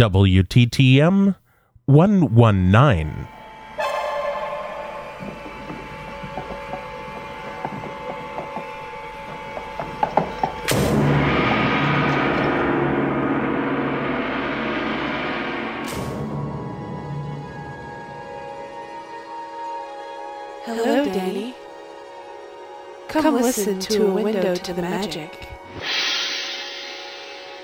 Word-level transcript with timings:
WTTM 0.00 1.34
119. 1.84 3.28
Hello, 20.64 21.04
Danny. 21.04 21.54
Come 23.08 23.34
listen 23.34 23.78
to 23.80 24.06
a 24.06 24.14
window 24.14 24.54
to 24.54 24.72
the 24.72 24.80
magic. 24.80 25.49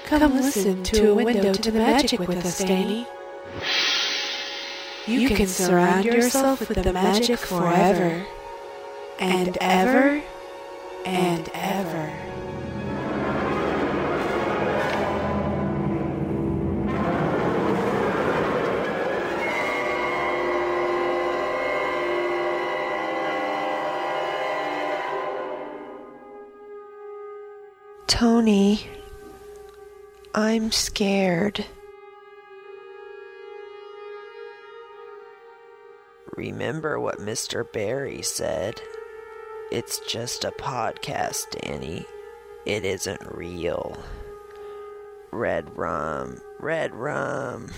Come 0.06 0.36
listen 0.36 0.84
to 0.84 1.10
a 1.10 1.14
window 1.16 1.52
to 1.52 1.70
the 1.72 1.80
magic 1.80 2.20
with 2.20 2.46
us, 2.46 2.58
Danny. 2.58 3.08
You 5.04 5.28
can 5.30 5.48
surround 5.48 6.04
yourself 6.04 6.68
with 6.68 6.80
the 6.82 6.92
magic 6.92 7.40
forever 7.40 8.24
and 9.18 9.58
ever 9.60 10.22
and 11.04 11.50
ever. 11.52 12.12
Tony, 28.06 28.88
I'm 30.38 30.70
scared. 30.70 31.64
Remember 36.36 37.00
what 37.00 37.20
Mr. 37.20 37.64
Barrie 37.72 38.20
said. 38.20 38.82
It's 39.72 39.98
just 40.00 40.44
a 40.44 40.50
podcast, 40.50 41.58
Danny. 41.62 42.04
It 42.66 42.84
isn't 42.84 43.34
real. 43.34 43.96
Red 45.30 45.74
rum, 45.74 46.42
red 46.60 46.94
rum. 46.94 47.70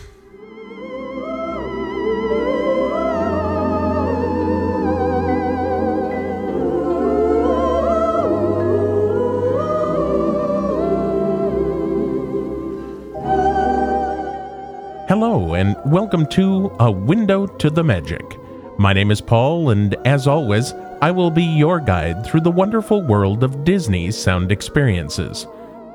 Welcome 15.90 16.26
to 16.26 16.70
A 16.80 16.90
Window 16.90 17.46
to 17.46 17.70
the 17.70 17.82
Magic. 17.82 18.38
My 18.78 18.92
name 18.92 19.10
is 19.10 19.22
Paul, 19.22 19.70
and 19.70 19.94
as 20.06 20.26
always, 20.26 20.74
I 21.00 21.10
will 21.10 21.30
be 21.30 21.42
your 21.42 21.80
guide 21.80 22.26
through 22.26 22.42
the 22.42 22.50
wonderful 22.50 23.00
world 23.00 23.42
of 23.42 23.64
Disney's 23.64 24.14
sound 24.14 24.52
experiences. 24.52 25.46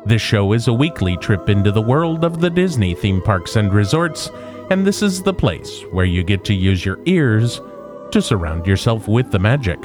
This 0.03 0.19
show 0.19 0.53
is 0.53 0.67
a 0.67 0.73
weekly 0.73 1.15
trip 1.17 1.47
into 1.47 1.71
the 1.71 1.81
world 1.81 2.25
of 2.25 2.41
the 2.41 2.49
Disney 2.49 2.95
theme 2.95 3.21
parks 3.21 3.55
and 3.55 3.71
resorts, 3.71 4.31
and 4.71 4.83
this 4.83 5.03
is 5.03 5.21
the 5.21 5.33
place 5.33 5.81
where 5.91 6.05
you 6.05 6.23
get 6.23 6.43
to 6.45 6.55
use 6.55 6.83
your 6.83 6.97
ears 7.05 7.61
to 8.11 8.19
surround 8.19 8.65
yourself 8.65 9.07
with 9.07 9.29
the 9.29 9.37
magic. 9.37 9.79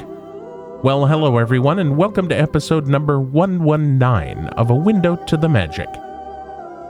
Well, 0.81 1.05
hello 1.05 1.37
everyone, 1.37 1.77
and 1.77 1.95
welcome 1.95 2.27
to 2.29 2.35
episode 2.35 2.87
number 2.87 3.19
119 3.19 4.47
of 4.53 4.71
A 4.71 4.75
Window 4.75 5.17
to 5.27 5.37
the 5.37 5.49
Magic. 5.49 5.89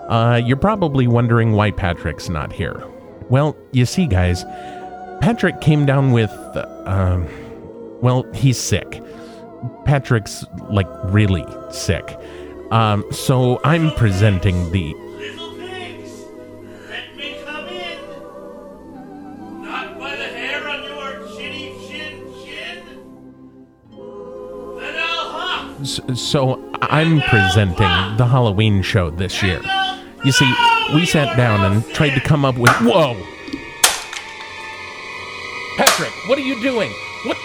Uh, 0.08 0.42
you're 0.42 0.56
probably 0.56 1.08
wondering 1.08 1.52
why 1.52 1.72
Patrick's 1.72 2.30
not 2.30 2.54
here. 2.54 2.82
Well, 3.30 3.56
you 3.72 3.86
see, 3.86 4.08
guys, 4.08 4.44
Patrick 5.22 5.62
came 5.62 5.86
down 5.86 6.12
with, 6.12 6.32
um, 6.86 7.28
well, 8.02 8.24
he's 8.34 8.60
sick. 8.60 9.02
Patrick's 9.86 10.44
like 10.70 10.88
really 11.06 11.46
sick. 11.72 12.18
Um, 12.72 13.04
so 13.12 13.60
I'm 13.64 13.92
presenting 13.92 14.72
the. 14.72 14.94
Little 14.94 15.56
pigs, 15.58 16.26
let 16.90 17.16
me 17.16 17.38
come 17.46 17.68
in. 17.68 18.00
Not 19.64 20.00
by 20.00 20.16
the 20.16 20.24
hair 20.24 20.68
on 20.68 20.84
your 20.84 21.28
chinny 21.36 21.76
chin 21.88 22.34
chin. 22.46 22.84
Then 24.80 24.96
I'll 24.98 25.30
hop. 25.32 26.16
So 26.16 26.72
I'm 26.82 27.22
presenting 27.22 28.18
the 28.18 28.26
Halloween 28.26 28.82
show 28.82 29.10
this 29.12 29.44
year. 29.44 29.62
You 30.24 30.32
see, 30.32 30.52
we 30.94 31.06
sat 31.06 31.36
down 31.38 31.72
and 31.72 31.86
tried 31.94 32.16
to 32.16 32.20
come 32.20 32.46
up 32.46 32.58
with. 32.58 32.72
Whoa! 32.82 33.16
Patrick, 35.78 36.12
what 36.28 36.38
are 36.38 36.42
you 36.42 36.62
doing? 36.62 36.92
What? 37.26 37.38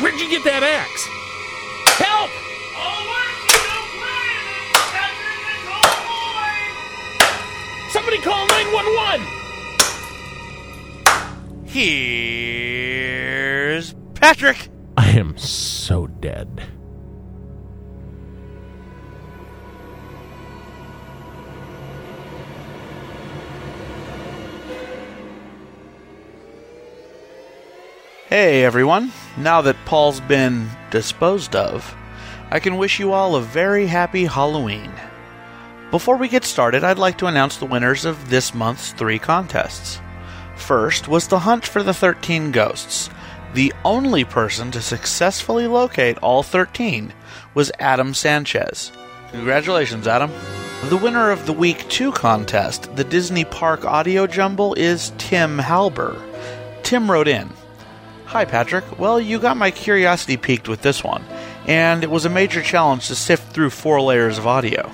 Where'd 0.00 0.18
you 0.20 0.28
get 0.30 0.44
that 0.44 0.62
axe? 0.62 1.06
Help! 2.00 2.30
All 2.76 3.06
work 3.06 3.36
and 3.52 3.64
no 3.68 3.84
play. 3.94 4.32
Captain 4.90 5.38
the 5.64 5.78
Somebody 7.92 8.18
call 8.18 8.46
911! 8.48 9.44
Here's 11.74 13.14
Patrick. 14.14 14.68
I 14.96 15.10
am 15.10 15.36
so 15.36 16.06
dead. 16.06 16.62
Hey 28.34 28.64
everyone. 28.64 29.12
Now 29.36 29.60
that 29.60 29.76
Paul's 29.84 30.18
been 30.18 30.68
disposed 30.90 31.54
of, 31.54 31.94
I 32.50 32.58
can 32.58 32.78
wish 32.78 32.98
you 32.98 33.12
all 33.12 33.36
a 33.36 33.40
very 33.40 33.86
happy 33.86 34.24
Halloween. 34.24 34.90
Before 35.92 36.16
we 36.16 36.26
get 36.26 36.42
started, 36.42 36.82
I'd 36.82 36.98
like 36.98 37.16
to 37.18 37.26
announce 37.26 37.58
the 37.58 37.66
winners 37.66 38.04
of 38.04 38.30
this 38.30 38.52
month's 38.52 38.90
three 38.90 39.20
contests. 39.20 40.00
First 40.56 41.06
was 41.06 41.28
the 41.28 41.38
hunt 41.38 41.64
for 41.64 41.84
the 41.84 41.94
13 41.94 42.50
ghosts. 42.50 43.08
The 43.52 43.72
only 43.84 44.24
person 44.24 44.72
to 44.72 44.82
successfully 44.82 45.68
locate 45.68 46.18
all 46.18 46.42
13 46.42 47.12
was 47.54 47.70
Adam 47.78 48.14
Sanchez. 48.14 48.90
Congratulations, 49.30 50.08
Adam. 50.08 50.32
The 50.86 50.96
winner 50.96 51.30
of 51.30 51.46
the 51.46 51.52
Week 51.52 51.88
2 51.88 52.10
contest, 52.10 52.96
the 52.96 53.04
Disney 53.04 53.44
Park 53.44 53.84
Audio 53.84 54.26
Jumble, 54.26 54.74
is 54.74 55.12
Tim 55.18 55.58
Halber. 55.58 56.20
Tim 56.82 57.08
wrote 57.08 57.28
in 57.28 57.52
Hi, 58.26 58.44
Patrick. 58.44 58.98
Well, 58.98 59.20
you 59.20 59.38
got 59.38 59.56
my 59.56 59.70
curiosity 59.70 60.36
piqued 60.36 60.68
with 60.68 60.82
this 60.82 61.04
one, 61.04 61.24
and 61.66 62.02
it 62.02 62.10
was 62.10 62.24
a 62.24 62.30
major 62.30 62.62
challenge 62.62 63.06
to 63.08 63.14
sift 63.14 63.52
through 63.52 63.70
four 63.70 64.00
layers 64.00 64.38
of 64.38 64.46
audio. 64.46 64.90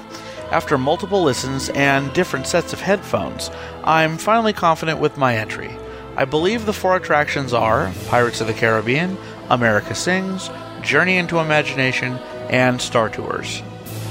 After 0.50 0.76
multiple 0.76 1.22
listens 1.22 1.70
and 1.70 2.12
different 2.12 2.46
sets 2.46 2.72
of 2.72 2.80
headphones, 2.80 3.50
I'm 3.84 4.18
finally 4.18 4.52
confident 4.52 4.98
with 4.98 5.16
my 5.16 5.36
entry. 5.36 5.70
I 6.16 6.24
believe 6.24 6.66
the 6.66 6.72
four 6.72 6.96
attractions 6.96 7.54
are 7.54 7.92
Pirates 8.08 8.41
of 8.41 8.48
the 8.48 8.52
Caribbean, 8.52 9.16
America 9.48 9.94
Sings, 9.94 10.50
Journey 10.82 11.16
into 11.16 11.38
Imagination, 11.38 12.14
and 12.50 12.82
Star 12.82 13.08
Tours. 13.08 13.62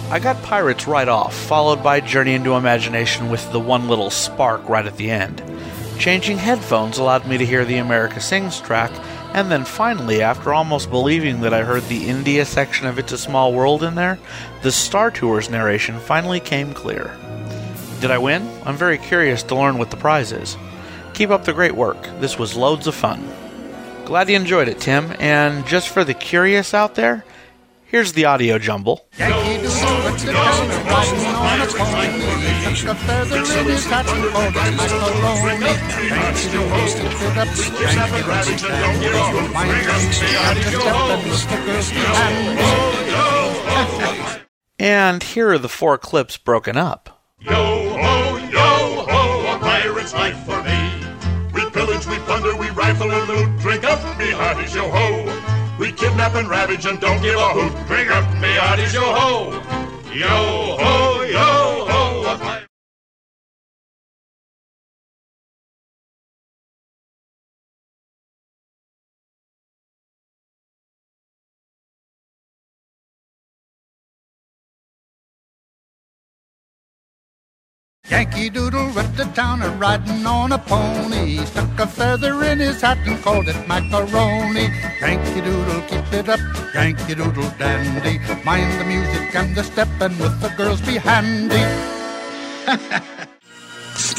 I 0.09 0.19
got 0.19 0.41
Pirates 0.41 0.87
right 0.87 1.09
off, 1.09 1.35
followed 1.35 1.83
by 1.83 1.99
Journey 1.99 2.33
into 2.33 2.53
Imagination 2.53 3.29
with 3.29 3.51
the 3.51 3.59
one 3.59 3.89
little 3.89 4.09
spark 4.09 4.67
right 4.67 4.87
at 4.87 4.97
the 4.97 5.11
end. 5.11 5.43
Changing 5.99 6.37
headphones 6.37 6.97
allowed 6.97 7.27
me 7.27 7.37
to 7.37 7.45
hear 7.45 7.65
the 7.65 7.75
America 7.75 8.21
Sings 8.21 8.61
track, 8.61 8.89
and 9.33 9.51
then 9.51 9.65
finally, 9.65 10.21
after 10.21 10.53
almost 10.53 10.89
believing 10.89 11.41
that 11.41 11.53
I 11.53 11.63
heard 11.63 11.83
the 11.83 12.07
India 12.07 12.45
section 12.45 12.87
of 12.87 12.97
It's 12.97 13.11
a 13.11 13.17
Small 13.17 13.53
World 13.53 13.83
in 13.83 13.95
there, 13.95 14.17
the 14.61 14.71
Star 14.71 15.11
Tours 15.11 15.49
narration 15.49 15.99
finally 15.99 16.39
came 16.39 16.73
clear. 16.73 17.13
Did 17.99 18.11
I 18.11 18.17
win? 18.17 18.49
I'm 18.63 18.77
very 18.77 18.97
curious 18.97 19.43
to 19.43 19.55
learn 19.55 19.77
what 19.77 19.91
the 19.91 19.97
prize 19.97 20.31
is. 20.31 20.55
Keep 21.13 21.31
up 21.31 21.43
the 21.43 21.51
great 21.51 21.75
work. 21.75 22.01
This 22.21 22.39
was 22.39 22.55
loads 22.55 22.87
of 22.87 22.95
fun. 22.95 23.27
Glad 24.05 24.29
you 24.29 24.37
enjoyed 24.37 24.69
it, 24.69 24.79
Tim, 24.79 25.13
and 25.19 25.67
just 25.67 25.89
for 25.89 26.05
the 26.05 26.13
curious 26.13 26.73
out 26.73 26.95
there, 26.95 27.25
here's 27.87 28.13
the 28.13 28.23
audio 28.23 28.57
jumble. 28.57 29.05
Yankee 32.69 32.85
Doodle 32.85 33.25
with 33.25 33.25
the 33.25 33.33
town 33.33 33.49
riding 33.49 33.49
on 33.49 33.49
a 33.49 33.49
pony. 33.49 33.49
Took 33.49 33.49
a 33.49 33.49
feather 33.49 33.59
in 33.59 33.65
his 33.65 33.85
hat 33.85 34.05
and 34.09 34.31
called 34.31 34.55
it 34.55 34.75
macaroni. 34.77 35.73
Yankee 36.09 36.49
Doodle 36.53 36.87
stood 36.87 37.37
up 37.37 37.47
straight. 37.49 37.95
Yankee 37.95 38.21
Doodle 39.09 39.49
mind 39.53 39.89
and 39.89 40.13
step 40.13 41.09
and 41.09 41.33
stickers 41.33 41.87
and 41.91 42.59
And 44.77 45.23
here 45.23 45.49
are 45.49 45.57
the 45.57 45.69
four 45.69 45.97
clips 45.97 46.37
broken 46.37 46.77
up. 46.77 47.21
Yo 47.39 47.51
ho, 47.51 48.37
yo 48.37 49.05
ho, 49.07 49.55
a 49.55 49.59
pirate's 49.59 50.13
life 50.13 50.37
for 50.45 50.61
me. 50.63 50.91
We 51.53 51.69
pillage, 51.71 52.05
we 52.05 52.17
plunder, 52.19 52.55
we 52.55 52.69
rifle 52.69 53.11
and 53.11 53.27
loot. 53.27 53.59
Drink 53.61 53.83
up, 53.83 53.99
me 54.19 54.31
hearties, 54.31 54.75
yo 54.75 54.89
ho. 54.89 55.25
We 55.79 55.91
kidnap 55.91 56.35
and 56.35 56.47
ravage 56.47 56.85
and 56.85 56.99
don't 56.99 57.21
give 57.21 57.35
a 57.35 57.49
hoot. 57.49 57.73
Drink 57.87 58.11
up, 58.11 58.31
me 58.35 58.53
hearties, 58.53 58.93
yo 58.93 59.01
ho. 59.01 59.53
Yo 60.13 60.27
ho, 60.27 61.21
yo 61.23 61.68
Yankee 78.09 78.49
Doodle 78.49 78.91
went 78.95 79.15
to 79.17 79.25
town 79.35 79.61
a 79.61 79.69
riding 79.69 80.25
on 80.25 80.51
a 80.51 80.57
pony. 80.57 81.45
Stuck 81.45 81.79
a 81.79 81.85
feather 81.85 82.43
in 82.43 82.57
his 82.59 82.81
hat 82.81 82.97
and 83.05 83.21
called 83.21 83.47
it 83.47 83.67
macaroni. 83.67 84.67
Yankee 84.99 85.41
Doodle, 85.41 85.81
keep 85.87 86.13
it 86.13 86.27
up, 86.27 86.39
Yankee 86.73 87.13
Doodle 87.13 87.51
dandy. 87.59 88.17
Mind 88.43 88.79
the 88.79 88.85
music 88.85 89.35
and 89.35 89.55
the 89.55 89.63
step, 89.63 89.89
and 90.01 90.17
with 90.19 90.41
the 90.41 90.49
girls 90.57 90.81
be 90.81 90.97
handy. 90.97 91.63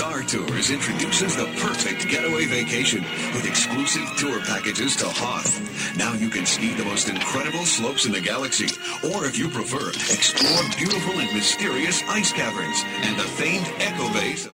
Star 0.01 0.23
Tours 0.23 0.71
introduces 0.71 1.37
the 1.37 1.45
perfect 1.61 2.09
getaway 2.09 2.47
vacation 2.47 3.03
with 3.35 3.45
exclusive 3.47 4.11
tour 4.17 4.41
packages 4.41 4.97
to 4.97 5.05
Hoth. 5.05 5.95
Now 5.95 6.15
you 6.15 6.31
can 6.31 6.47
ski 6.47 6.73
the 6.73 6.87
most 6.87 7.11
incredible 7.11 7.67
slopes 7.67 8.07
in 8.07 8.13
the 8.13 8.21
galaxy, 8.23 8.69
or 9.13 9.27
if 9.27 9.37
you 9.37 9.51
prefer, 9.51 9.91
explore 9.91 10.63
beautiful 10.79 11.21
and 11.21 11.31
mysterious 11.35 12.03
ice 12.09 12.33
caverns 12.33 12.83
and 13.03 13.19
the 13.19 13.25
famed 13.25 13.71
Echo 13.79 14.11
Base. 14.15 14.49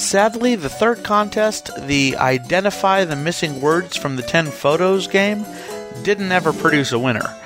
Sadly, 0.00 0.54
the 0.54 0.68
third 0.68 1.02
contest, 1.02 1.68
the 1.88 2.16
Identify 2.18 3.04
the 3.04 3.16
Missing 3.16 3.60
Words 3.60 3.96
from 3.96 4.14
the 4.14 4.22
10 4.22 4.46
Photos 4.46 5.08
game, 5.08 5.44
didn't 6.04 6.30
ever 6.30 6.52
produce 6.52 6.92
a 6.92 7.00
winner. 7.00 7.36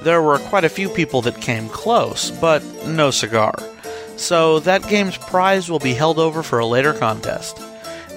There 0.00 0.20
were 0.20 0.40
quite 0.40 0.64
a 0.64 0.68
few 0.68 0.90
people 0.90 1.22
that 1.22 1.40
came 1.40 1.70
close, 1.70 2.30
but 2.30 2.62
no 2.84 3.10
cigar. 3.10 3.54
So 4.22 4.60
that 4.60 4.86
game's 4.86 5.18
prize 5.18 5.68
will 5.68 5.80
be 5.80 5.94
held 5.94 6.20
over 6.20 6.44
for 6.44 6.60
a 6.60 6.64
later 6.64 6.94
contest. 6.94 7.60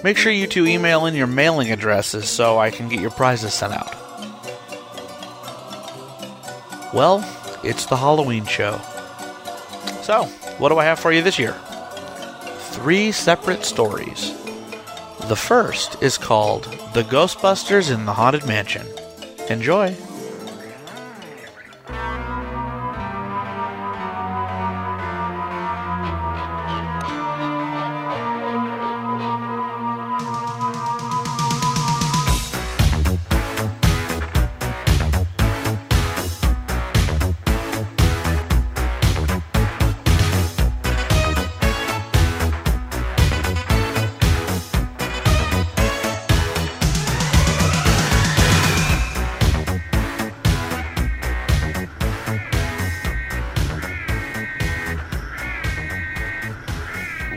Make 0.04 0.18
sure 0.18 0.32
you 0.32 0.46
two 0.46 0.68
email 0.68 1.08
in 1.08 1.16
your 1.16 1.26
mailing 1.26 1.72
addresses 1.72 2.30
so 2.30 2.60
I 2.60 2.70
can 2.70 2.90
get 2.90 3.00
your 3.00 3.10
prizes 3.10 3.56
sent 3.56 3.74
out. 3.74 3.92
Well, 6.94 7.28
it's 7.64 7.88
the 7.88 7.98
Halloween 7.98 8.46
show. 8.46 8.80
So, 10.04 10.26
what 10.60 10.70
do 10.70 10.78
I 10.78 10.86
have 10.86 11.00
for 11.00 11.12
you 11.12 11.24
this 11.24 11.40
year? 11.40 11.56
Three 12.70 13.12
separate 13.12 13.66
stories. 13.66 14.32
The 15.28 15.36
first 15.36 16.04
is 16.04 16.20
called 16.20 16.66
The 16.94 17.02
Ghostbusters 17.02 17.92
in 17.92 18.06
the 18.06 18.14
Haunted 18.14 18.46
Mansion. 18.46 18.86
Enjoy! 19.50 19.96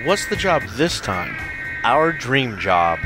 What's 0.09 0.25
the 0.27 0.37
job 0.37 0.63
this 0.71 1.01
time? 1.03 1.37
Our 1.85 2.13
dream 2.13 2.59
job. 2.59 2.99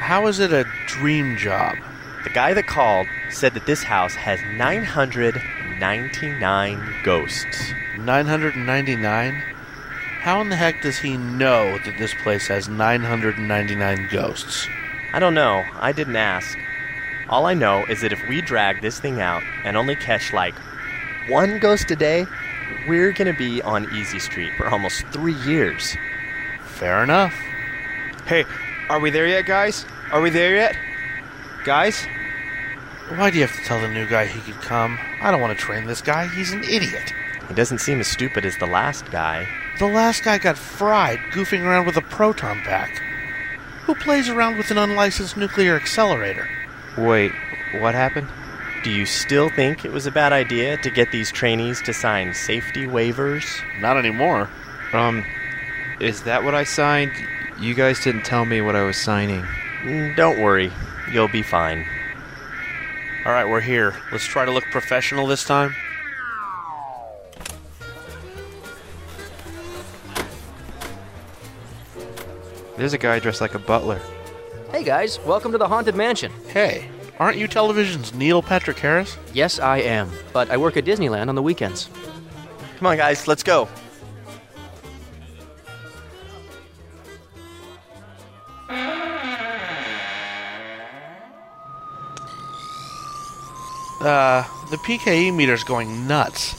How 0.00 0.26
is 0.26 0.40
it 0.40 0.52
a 0.52 0.66
dream 0.88 1.36
job? 1.36 1.76
The 2.24 2.30
guy 2.30 2.52
that 2.52 2.66
called 2.66 3.06
said 3.30 3.54
that 3.54 3.66
this 3.66 3.84
house 3.84 4.16
has 4.16 4.40
999 4.56 6.94
ghosts. 7.04 7.72
999? 7.98 9.34
How 10.18 10.40
in 10.40 10.48
the 10.48 10.56
heck 10.56 10.82
does 10.82 10.98
he 10.98 11.16
know 11.16 11.78
that 11.84 11.96
this 11.96 12.12
place 12.24 12.48
has 12.48 12.68
999 12.68 14.08
ghosts? 14.10 14.66
I 15.12 15.20
don't 15.20 15.34
know. 15.34 15.64
I 15.74 15.92
didn't 15.92 16.16
ask. 16.16 16.58
All 17.28 17.46
I 17.46 17.54
know 17.54 17.86
is 17.86 18.00
that 18.00 18.12
if 18.12 18.28
we 18.28 18.40
drag 18.40 18.82
this 18.82 18.98
thing 18.98 19.20
out 19.20 19.44
and 19.62 19.76
only 19.76 19.94
catch 19.94 20.32
like 20.32 20.58
one 21.28 21.60
ghost 21.60 21.88
a 21.92 21.96
day, 21.96 22.26
we're 22.88 23.12
gonna 23.12 23.32
be 23.32 23.62
on 23.62 23.88
Easy 23.94 24.18
Street 24.18 24.52
for 24.56 24.68
almost 24.68 25.06
three 25.12 25.36
years. 25.44 25.96
Fair 26.78 27.02
enough. 27.02 27.34
Hey, 28.26 28.44
are 28.88 29.00
we 29.00 29.10
there 29.10 29.26
yet, 29.26 29.46
guys? 29.46 29.84
Are 30.12 30.20
we 30.20 30.30
there 30.30 30.54
yet? 30.54 30.76
Guys? 31.64 32.06
Why 33.16 33.30
do 33.30 33.38
you 33.38 33.46
have 33.46 33.56
to 33.56 33.64
tell 33.64 33.80
the 33.80 33.88
new 33.88 34.06
guy 34.06 34.26
he 34.26 34.40
could 34.40 34.62
come? 34.62 34.96
I 35.20 35.32
don't 35.32 35.40
want 35.40 35.58
to 35.58 35.64
train 35.64 35.86
this 35.86 36.00
guy. 36.00 36.28
He's 36.28 36.52
an 36.52 36.62
idiot. 36.62 37.12
He 37.48 37.54
doesn't 37.54 37.78
seem 37.78 37.98
as 37.98 38.06
stupid 38.06 38.44
as 38.44 38.56
the 38.58 38.66
last 38.66 39.10
guy. 39.10 39.48
The 39.80 39.88
last 39.88 40.22
guy 40.22 40.38
got 40.38 40.56
fried 40.56 41.18
goofing 41.32 41.64
around 41.64 41.86
with 41.86 41.96
a 41.96 42.02
proton 42.02 42.60
pack. 42.60 43.02
Who 43.82 43.96
plays 43.96 44.28
around 44.28 44.56
with 44.56 44.70
an 44.70 44.78
unlicensed 44.78 45.36
nuclear 45.36 45.74
accelerator? 45.74 46.48
Wait, 46.96 47.32
what 47.80 47.96
happened? 47.96 48.28
Do 48.84 48.90
you 48.90 49.04
still 49.04 49.48
think 49.48 49.84
it 49.84 49.90
was 49.92 50.06
a 50.06 50.12
bad 50.12 50.32
idea 50.32 50.76
to 50.76 50.90
get 50.90 51.10
these 51.10 51.32
trainees 51.32 51.82
to 51.82 51.92
sign 51.92 52.34
safety 52.34 52.86
waivers? 52.86 53.44
Not 53.80 53.96
anymore. 53.96 54.48
Um, 54.92 55.24
is 56.00 56.22
that 56.22 56.42
what 56.44 56.54
I 56.54 56.64
signed? 56.64 57.12
You 57.60 57.74
guys 57.74 58.02
didn't 58.02 58.22
tell 58.24 58.44
me 58.44 58.60
what 58.60 58.76
I 58.76 58.82
was 58.84 58.96
signing. 58.96 59.42
Mm, 59.82 60.16
Don't 60.16 60.40
worry, 60.40 60.70
you'll 61.12 61.28
be 61.28 61.42
fine. 61.42 61.84
All 63.26 63.32
right, 63.32 63.48
we're 63.48 63.60
here. 63.60 63.94
Let's 64.12 64.24
try 64.26 64.44
to 64.44 64.50
look 64.50 64.64
professional 64.70 65.26
this 65.26 65.44
time. 65.44 65.74
There's 72.76 72.92
a 72.92 72.98
guy 72.98 73.18
dressed 73.18 73.40
like 73.40 73.54
a 73.54 73.58
butler. 73.58 74.00
Hey 74.70 74.84
guys, 74.84 75.18
welcome 75.26 75.50
to 75.52 75.58
the 75.58 75.66
Haunted 75.66 75.96
Mansion. 75.96 76.30
Hey, 76.48 76.88
aren't 77.18 77.36
you 77.38 77.48
television's 77.48 78.14
Neil 78.14 78.40
Patrick 78.42 78.78
Harris? 78.78 79.16
Yes, 79.34 79.58
I 79.58 79.78
am, 79.78 80.10
but 80.32 80.50
I 80.50 80.56
work 80.56 80.76
at 80.76 80.84
Disneyland 80.84 81.28
on 81.28 81.34
the 81.34 81.42
weekends. 81.42 81.90
Come 82.78 82.86
on, 82.86 82.96
guys, 82.96 83.26
let's 83.26 83.42
go. 83.42 83.68
Uh, 94.00 94.44
the 94.70 94.76
PKE 94.78 95.34
meter's 95.34 95.64
going 95.64 96.06
nuts. 96.06 96.54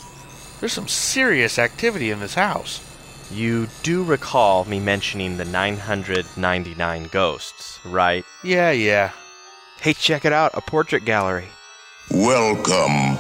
There's 0.59 0.73
some 0.73 0.87
serious 0.87 1.57
activity 1.57 2.11
in 2.11 2.19
this 2.19 2.33
house. 2.33 2.85
You 3.31 3.67
do 3.83 4.03
recall 4.03 4.65
me 4.65 4.79
mentioning 4.79 5.37
the 5.37 5.45
999 5.45 7.09
ghosts, 7.11 7.79
right? 7.85 8.25
Yeah, 8.43 8.71
yeah. 8.71 9.11
Hey, 9.79 9.93
check 9.93 10.25
it 10.25 10.33
out, 10.33 10.51
a 10.55 10.61
portrait 10.61 11.05
gallery. 11.05 11.47
Welcome. 12.11 13.15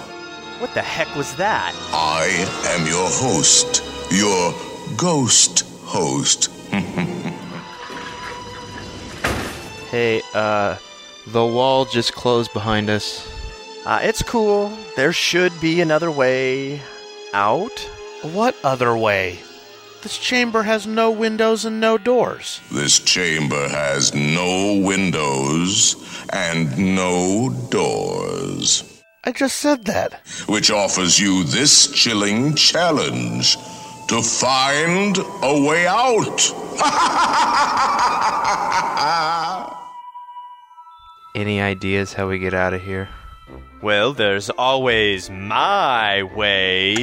What 0.59 0.73
the 0.73 0.81
heck 0.81 1.15
was 1.15 1.35
that? 1.35 1.73
I 1.93 2.25
am 2.75 2.85
your 2.87 3.07
host, 3.09 3.83
your 4.11 4.53
ghost 4.97 5.61
host. 5.83 6.51
Hey, 9.89 10.21
uh, 10.35 10.77
the 11.25 11.43
wall 11.43 11.83
just 11.85 12.13
closed 12.13 12.53
behind 12.53 12.91
us. 12.91 13.27
Uh, 13.89 13.99
it's 14.03 14.21
cool. 14.21 14.71
There 14.95 15.11
should 15.11 15.51
be 15.59 15.81
another 15.81 16.11
way 16.11 16.79
out. 17.33 17.79
What 18.21 18.55
other 18.63 18.95
way? 18.95 19.39
This 20.03 20.19
chamber 20.19 20.61
has 20.61 20.85
no 20.85 21.09
windows 21.09 21.65
and 21.65 21.81
no 21.81 21.97
doors. 21.97 22.61
This 22.71 22.99
chamber 22.99 23.67
has 23.67 24.13
no 24.13 24.79
windows 24.85 25.95
and 26.31 26.95
no 26.95 27.49
doors, 27.71 28.83
I 29.23 29.31
just 29.31 29.55
said 29.55 29.85
that. 29.85 30.21
which 30.45 30.69
offers 30.69 31.19
you 31.19 31.43
this 31.43 31.87
chilling 31.87 32.53
challenge 32.53 33.57
to 34.09 34.21
find 34.21 35.17
a 35.41 35.67
way 35.67 35.87
out. 35.87 36.53
Any 41.33 41.59
ideas 41.59 42.13
how 42.13 42.29
we 42.29 42.37
get 42.37 42.53
out 42.53 42.75
of 42.75 42.83
here? 42.83 43.09
Well, 43.81 44.11
there's 44.11 44.49
always 44.49 45.29
my 45.29 46.23
way. 46.23 46.95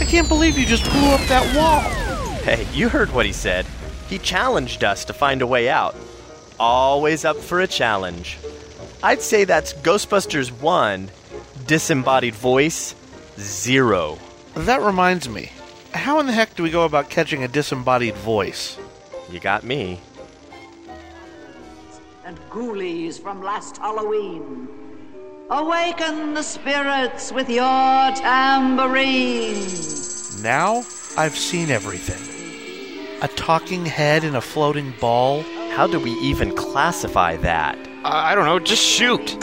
I 0.00 0.06
can't 0.06 0.26
believe 0.26 0.56
you 0.56 0.64
just 0.64 0.84
blew 0.84 1.10
up 1.10 1.20
that 1.28 1.54
wall. 1.54 1.80
Hey, 2.40 2.66
you 2.72 2.88
heard 2.88 3.12
what 3.12 3.26
he 3.26 3.34
said. 3.34 3.66
He 4.08 4.18
challenged 4.18 4.82
us 4.82 5.04
to 5.04 5.12
find 5.12 5.42
a 5.42 5.46
way 5.46 5.68
out. 5.68 5.94
Always 6.58 7.26
up 7.26 7.36
for 7.36 7.60
a 7.60 7.66
challenge. 7.66 8.38
I'd 9.02 9.20
say 9.20 9.44
that's 9.44 9.74
Ghostbusters 9.74 10.50
1, 10.50 11.10
Disembodied 11.66 12.34
Voice 12.34 12.94
0. 13.38 14.18
That 14.54 14.80
reminds 14.80 15.28
me. 15.28 15.52
How 15.92 16.18
in 16.18 16.26
the 16.26 16.32
heck 16.32 16.54
do 16.54 16.62
we 16.62 16.70
go 16.70 16.86
about 16.86 17.10
catching 17.10 17.44
a 17.44 17.48
disembodied 17.48 18.14
voice? 18.14 18.77
You 19.30 19.40
got 19.40 19.64
me. 19.64 20.00
and 22.28 22.38
ghoulies 22.50 23.18
from 23.18 23.42
last 23.42 23.78
Halloween. 23.78 24.68
Awaken 25.48 26.34
the 26.34 26.42
spirits 26.42 27.32
with 27.32 27.48
your 27.48 27.64
tambourine. 28.14 29.66
Now 30.42 30.82
I've 31.16 31.38
seen 31.38 31.70
everything. 31.70 32.20
A 33.22 33.28
talking 33.28 33.86
head 33.86 34.24
in 34.24 34.34
a 34.34 34.42
floating 34.42 34.92
ball. 35.00 35.42
How 35.70 35.86
do 35.86 35.98
we 35.98 36.10
even 36.20 36.54
classify 36.54 37.36
that? 37.38 37.78
I 38.04 38.34
don't 38.34 38.44
know, 38.44 38.58
just 38.58 38.84
shoot. 38.84 39.38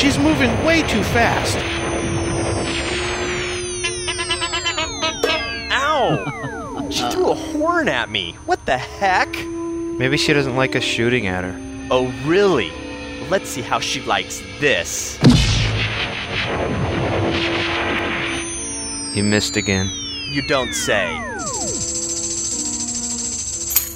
She's 0.00 0.18
moving 0.18 0.50
way 0.64 0.80
too 0.80 1.04
fast. 1.04 1.58
Ow! 5.70 6.88
she 6.90 7.06
threw 7.10 7.32
a 7.32 7.34
horn 7.34 7.86
at 7.86 8.08
me. 8.08 8.32
What 8.46 8.64
the 8.64 8.78
heck? 8.78 9.28
Maybe 9.36 10.16
she 10.16 10.32
doesn't 10.32 10.56
like 10.56 10.74
us 10.74 10.82
shooting 10.82 11.26
at 11.26 11.44
her. 11.44 11.54
Oh, 11.90 12.10
really? 12.24 12.72
Let's 13.28 13.50
see 13.50 13.60
how 13.60 13.78
she 13.78 14.00
likes 14.00 14.40
this. 14.58 15.18
You 19.14 19.22
missed 19.22 19.58
again. 19.58 19.90
You 20.30 20.40
don't 20.48 20.72
say. 20.72 21.10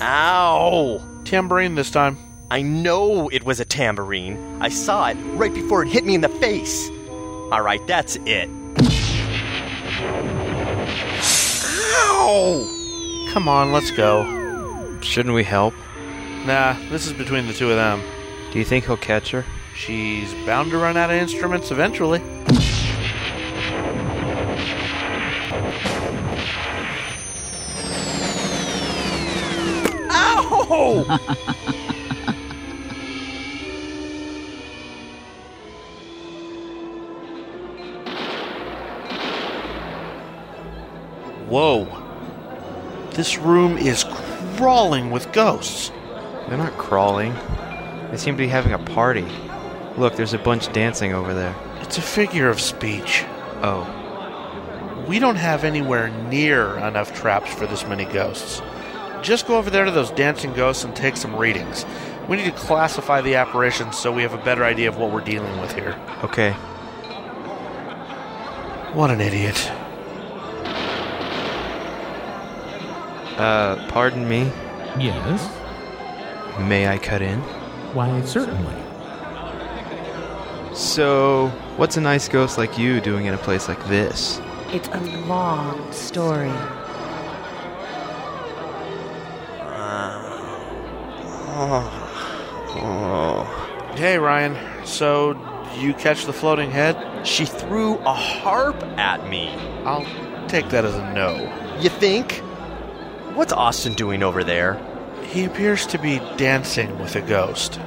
Ow! 0.02 1.00
Tambourine 1.24 1.76
this 1.76 1.90
time. 1.90 2.18
I 2.54 2.62
know 2.62 3.28
it 3.30 3.42
was 3.42 3.58
a 3.58 3.64
tambourine. 3.64 4.38
I 4.60 4.68
saw 4.68 5.08
it 5.08 5.16
right 5.34 5.52
before 5.52 5.82
it 5.82 5.88
hit 5.88 6.04
me 6.04 6.14
in 6.14 6.20
the 6.20 6.28
face. 6.28 6.88
Alright, 7.50 7.84
that's 7.88 8.14
it. 8.26 8.48
Ow! 11.96 13.28
Come 13.32 13.48
on, 13.48 13.72
let's 13.72 13.90
go. 13.90 15.00
Shouldn't 15.00 15.34
we 15.34 15.42
help? 15.42 15.74
Nah, 16.46 16.76
this 16.90 17.08
is 17.08 17.12
between 17.12 17.48
the 17.48 17.52
two 17.52 17.72
of 17.72 17.76
them. 17.76 18.00
Do 18.52 18.60
you 18.60 18.64
think 18.64 18.84
he'll 18.84 18.98
catch 18.98 19.32
her? 19.32 19.44
She's 19.74 20.32
bound 20.46 20.70
to 20.70 20.78
run 20.78 20.96
out 20.96 21.10
of 21.10 21.16
instruments 21.16 21.72
eventually. 21.72 22.22
Ow! 30.12 31.70
Whoa. 41.54 41.86
This 43.12 43.38
room 43.38 43.78
is 43.78 44.04
crawling 44.56 45.12
with 45.12 45.30
ghosts. 45.32 45.92
They're 46.48 46.58
not 46.58 46.76
crawling. 46.78 47.32
They 48.10 48.16
seem 48.16 48.34
to 48.34 48.38
be 48.38 48.48
having 48.48 48.72
a 48.72 48.78
party. 48.80 49.24
Look, 49.96 50.16
there's 50.16 50.34
a 50.34 50.38
bunch 50.38 50.72
dancing 50.72 51.12
over 51.12 51.32
there. 51.32 51.54
It's 51.80 51.96
a 51.96 52.02
figure 52.02 52.48
of 52.48 52.60
speech. 52.60 53.24
Oh. 53.62 53.86
We 55.08 55.20
don't 55.20 55.36
have 55.36 55.62
anywhere 55.62 56.08
near 56.28 56.76
enough 56.78 57.14
traps 57.14 57.54
for 57.54 57.68
this 57.68 57.86
many 57.86 58.06
ghosts. 58.06 58.60
Just 59.22 59.46
go 59.46 59.56
over 59.56 59.70
there 59.70 59.84
to 59.84 59.92
those 59.92 60.10
dancing 60.10 60.54
ghosts 60.54 60.82
and 60.82 60.96
take 60.96 61.16
some 61.16 61.36
readings. 61.36 61.86
We 62.28 62.36
need 62.36 62.46
to 62.46 62.50
classify 62.50 63.20
the 63.20 63.36
apparitions 63.36 63.96
so 63.96 64.10
we 64.10 64.22
have 64.22 64.34
a 64.34 64.44
better 64.44 64.64
idea 64.64 64.88
of 64.88 64.96
what 64.96 65.12
we're 65.12 65.20
dealing 65.20 65.60
with 65.60 65.72
here. 65.72 65.96
Okay. 66.24 66.50
What 68.90 69.12
an 69.12 69.20
idiot. 69.20 69.70
Uh, 73.36 73.86
pardon 73.88 74.28
me. 74.28 74.50
Yes? 74.98 75.50
May 76.60 76.86
I 76.88 76.98
cut 76.98 77.20
in? 77.20 77.40
Why, 77.94 78.22
certainly. 78.22 78.74
So, 80.74 81.48
what's 81.76 81.96
a 81.96 82.00
nice 82.00 82.28
ghost 82.28 82.58
like 82.58 82.78
you 82.78 83.00
doing 83.00 83.26
in 83.26 83.34
a 83.34 83.38
place 83.38 83.68
like 83.68 83.84
this? 83.86 84.40
It's 84.68 84.88
a 84.88 85.00
long 85.26 85.92
story. 85.92 86.50
Oh. 91.56 92.00
Oh. 92.76 93.94
Hey, 93.96 94.18
Ryan. 94.18 94.56
So, 94.84 95.36
you 95.78 95.94
catch 95.94 96.26
the 96.26 96.32
floating 96.32 96.70
head? 96.70 97.26
She 97.26 97.46
threw 97.46 97.96
a 97.98 98.12
harp 98.12 98.80
at 98.98 99.28
me. 99.28 99.48
I'll 99.84 100.06
take 100.48 100.68
that 100.70 100.84
as 100.84 100.94
a 100.94 101.12
no. 101.14 101.36
You 101.80 101.88
think? 101.90 102.42
What's 103.34 103.52
Austin 103.52 103.94
doing 103.94 104.22
over 104.22 104.44
there? 104.44 104.80
He 105.24 105.44
appears 105.44 105.86
to 105.88 105.98
be 105.98 106.20
dancing 106.36 106.96
with 107.00 107.16
a 107.16 107.20
ghost. 107.20 107.80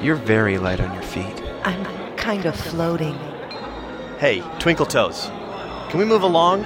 You're 0.00 0.16
very 0.16 0.56
light 0.56 0.80
on 0.80 0.94
your 0.94 1.02
feet. 1.02 1.42
I'm 1.64 1.84
kind 2.16 2.46
of 2.46 2.56
floating. 2.56 3.14
Hey, 4.18 4.42
Twinkle 4.60 4.86
Toes. 4.86 5.26
Can 5.90 5.98
we 5.98 6.06
move 6.06 6.22
along? 6.22 6.62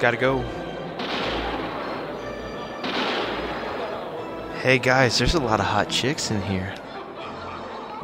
Gotta 0.00 0.16
go. 0.16 0.40
Hey 4.62 4.80
guys, 4.80 5.16
there's 5.16 5.34
a 5.34 5.40
lot 5.40 5.60
of 5.60 5.66
hot 5.66 5.90
chicks 5.90 6.32
in 6.32 6.42
here. 6.42 6.74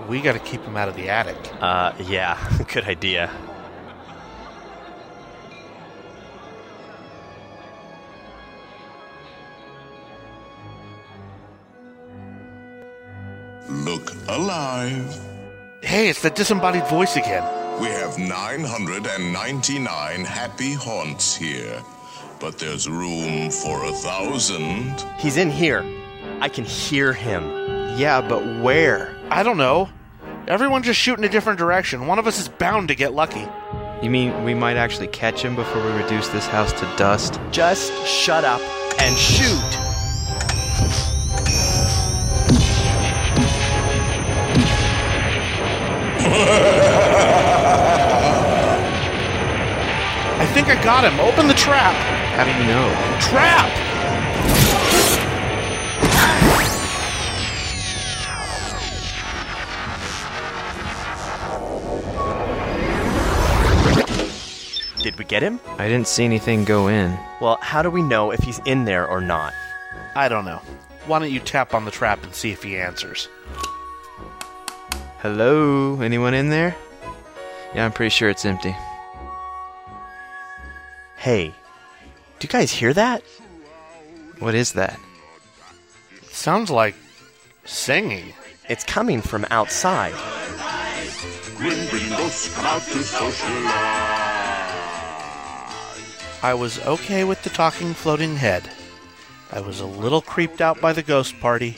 We 0.08 0.20
gotta 0.20 0.38
keep 0.38 0.62
them 0.62 0.76
out 0.76 0.88
of 0.88 0.94
the 0.94 1.08
attic. 1.08 1.38
Uh, 1.60 1.92
yeah, 1.98 2.38
good 2.72 2.84
idea. 2.84 3.32
Hey, 15.90 16.08
it's 16.08 16.22
the 16.22 16.30
disembodied 16.30 16.86
voice 16.86 17.16
again. 17.16 17.42
We 17.80 17.88
have 17.88 18.16
999 18.16 20.24
happy 20.24 20.72
haunts 20.72 21.34
here, 21.34 21.82
but 22.38 22.60
there's 22.60 22.88
room 22.88 23.50
for 23.50 23.84
a 23.84 23.90
thousand. 23.90 25.04
He's 25.18 25.36
in 25.36 25.50
here. 25.50 25.84
I 26.38 26.48
can 26.48 26.64
hear 26.64 27.12
him. 27.12 27.42
Yeah, 27.98 28.20
but 28.20 28.62
where? 28.62 29.18
I 29.30 29.42
don't 29.42 29.56
know. 29.56 29.88
Everyone 30.46 30.84
just 30.84 31.00
shoot 31.00 31.18
in 31.18 31.24
a 31.24 31.28
different 31.28 31.58
direction. 31.58 32.06
One 32.06 32.20
of 32.20 32.28
us 32.28 32.38
is 32.38 32.48
bound 32.48 32.86
to 32.86 32.94
get 32.94 33.12
lucky. 33.12 33.48
You 34.00 34.10
mean 34.10 34.44
we 34.44 34.54
might 34.54 34.76
actually 34.76 35.08
catch 35.08 35.42
him 35.42 35.56
before 35.56 35.84
we 35.84 35.90
reduce 35.90 36.28
this 36.28 36.46
house 36.46 36.72
to 36.74 36.84
dust? 36.96 37.40
Just 37.50 37.90
shut 38.06 38.44
up 38.44 38.60
and 39.00 39.18
shoot. 39.18 39.89
I 50.40 50.46
think 50.54 50.68
I 50.68 50.82
got 50.82 51.04
him. 51.04 51.20
Open 51.20 51.48
the 51.48 51.54
trap. 51.54 51.94
How 52.36 52.44
do 52.44 52.50
you 52.50 52.66
know? 52.66 52.88
Trap! 53.20 53.68
Did 65.02 65.18
we 65.18 65.24
get 65.24 65.42
him? 65.42 65.58
I 65.78 65.88
didn't 65.88 66.06
see 66.06 66.24
anything 66.24 66.64
go 66.64 66.88
in. 66.88 67.18
Well, 67.40 67.58
how 67.62 67.82
do 67.82 67.90
we 67.90 68.02
know 68.02 68.30
if 68.30 68.40
he's 68.40 68.60
in 68.66 68.84
there 68.84 69.08
or 69.08 69.20
not? 69.20 69.52
I 70.14 70.28
don't 70.28 70.44
know. 70.44 70.60
Why 71.06 71.18
don't 71.18 71.32
you 71.32 71.40
tap 71.40 71.74
on 71.74 71.86
the 71.86 71.90
trap 71.90 72.22
and 72.22 72.34
see 72.34 72.52
if 72.52 72.62
he 72.62 72.76
answers? 72.76 73.28
Hello? 75.22 76.00
Anyone 76.00 76.32
in 76.32 76.48
there? 76.48 76.74
Yeah, 77.74 77.84
I'm 77.84 77.92
pretty 77.92 78.08
sure 78.08 78.30
it's 78.30 78.46
empty. 78.46 78.74
Hey, 81.18 81.52
do 82.38 82.46
you 82.46 82.48
guys 82.48 82.72
hear 82.72 82.94
that? 82.94 83.22
What 84.38 84.54
is 84.54 84.72
that? 84.72 84.98
Sounds 86.22 86.70
like 86.70 86.94
singing. 87.66 88.32
It's 88.70 88.82
coming 88.82 89.20
from 89.20 89.44
outside. 89.50 90.14
Grim, 91.54 91.86
grim 91.90 92.08
ghosts 92.16 92.54
come 92.54 92.64
out 92.64 92.80
to 92.80 93.02
socialize. 93.02 93.74
I 96.42 96.54
was 96.58 96.78
okay 96.86 97.24
with 97.24 97.42
the 97.42 97.50
talking 97.50 97.92
floating 97.92 98.36
head. 98.36 98.70
I 99.52 99.60
was 99.60 99.80
a 99.80 99.86
little 99.86 100.22
creeped 100.22 100.62
out 100.62 100.80
by 100.80 100.94
the 100.94 101.02
ghost 101.02 101.38
party. 101.40 101.76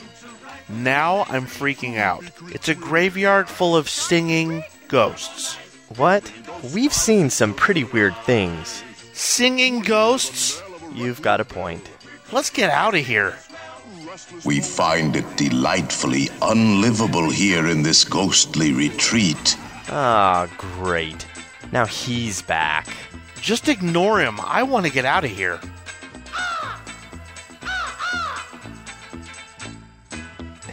Now 0.69 1.25
I'm 1.29 1.45
freaking 1.45 1.97
out. 1.97 2.23
It's 2.51 2.69
a 2.69 2.75
graveyard 2.75 3.49
full 3.49 3.75
of 3.75 3.89
singing 3.89 4.63
ghosts. 4.87 5.55
What? 5.97 6.31
We've 6.73 6.93
seen 6.93 7.29
some 7.29 7.53
pretty 7.53 7.83
weird 7.83 8.15
things. 8.25 8.83
Singing 9.13 9.81
ghosts? 9.81 10.61
You've 10.93 11.21
got 11.21 11.41
a 11.41 11.45
point. 11.45 11.89
Let's 12.31 12.49
get 12.49 12.69
out 12.69 12.95
of 12.95 13.05
here. 13.05 13.37
We 14.45 14.59
find 14.61 15.15
it 15.15 15.37
delightfully 15.37 16.29
unlivable 16.41 17.29
here 17.29 17.67
in 17.67 17.83
this 17.83 18.03
ghostly 18.03 18.71
retreat. 18.71 19.57
Ah, 19.89 20.47
great. 20.57 21.25
Now 21.71 21.85
he's 21.85 22.41
back. 22.41 22.87
just 23.41 23.67
ignore 23.67 24.19
him. 24.19 24.39
I 24.41 24.63
want 24.63 24.85
to 24.85 24.91
get 24.91 25.05
out 25.05 25.25
of 25.25 25.31
here. 25.31 25.59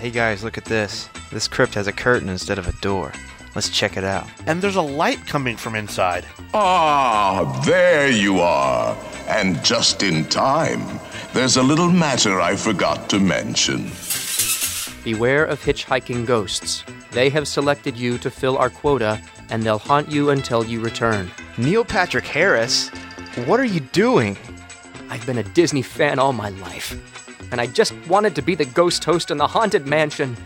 Hey 0.00 0.10
guys, 0.10 0.42
look 0.42 0.56
at 0.56 0.64
this. 0.64 1.10
This 1.30 1.46
crypt 1.46 1.74
has 1.74 1.86
a 1.86 1.92
curtain 1.92 2.30
instead 2.30 2.58
of 2.58 2.66
a 2.66 2.72
door. 2.80 3.12
Let's 3.54 3.68
check 3.68 3.98
it 3.98 4.02
out. 4.02 4.26
And 4.46 4.62
there's 4.62 4.76
a 4.76 4.80
light 4.80 5.26
coming 5.26 5.58
from 5.58 5.74
inside. 5.76 6.24
Ah, 6.54 7.60
there 7.66 8.10
you 8.10 8.40
are. 8.40 8.96
And 9.28 9.62
just 9.62 10.02
in 10.02 10.24
time. 10.24 10.98
There's 11.34 11.58
a 11.58 11.62
little 11.62 11.90
matter 11.92 12.40
I 12.40 12.56
forgot 12.56 13.10
to 13.10 13.20
mention. 13.20 13.90
Beware 15.04 15.44
of 15.44 15.62
hitchhiking 15.62 16.24
ghosts. 16.24 16.82
They 17.10 17.28
have 17.28 17.46
selected 17.46 17.94
you 17.94 18.16
to 18.20 18.30
fill 18.30 18.56
our 18.56 18.70
quota, 18.70 19.20
and 19.50 19.62
they'll 19.62 19.78
haunt 19.78 20.10
you 20.10 20.30
until 20.30 20.64
you 20.64 20.80
return. 20.80 21.30
Neil 21.58 21.84
Patrick 21.84 22.26
Harris? 22.26 22.88
What 23.44 23.60
are 23.60 23.64
you 23.64 23.80
doing? 23.80 24.38
I've 25.10 25.26
been 25.26 25.36
a 25.36 25.42
Disney 25.42 25.82
fan 25.82 26.18
all 26.18 26.32
my 26.32 26.48
life, 26.48 27.19
and 27.50 27.60
I 27.60 27.66
just 27.66 27.94
wanted 28.06 28.34
to 28.36 28.42
be 28.42 28.54
the 28.54 28.64
ghost 28.64 29.04
host 29.04 29.30
in 29.30 29.38
the 29.38 29.46
Haunted 29.46 29.86
Mansion. 29.86 30.36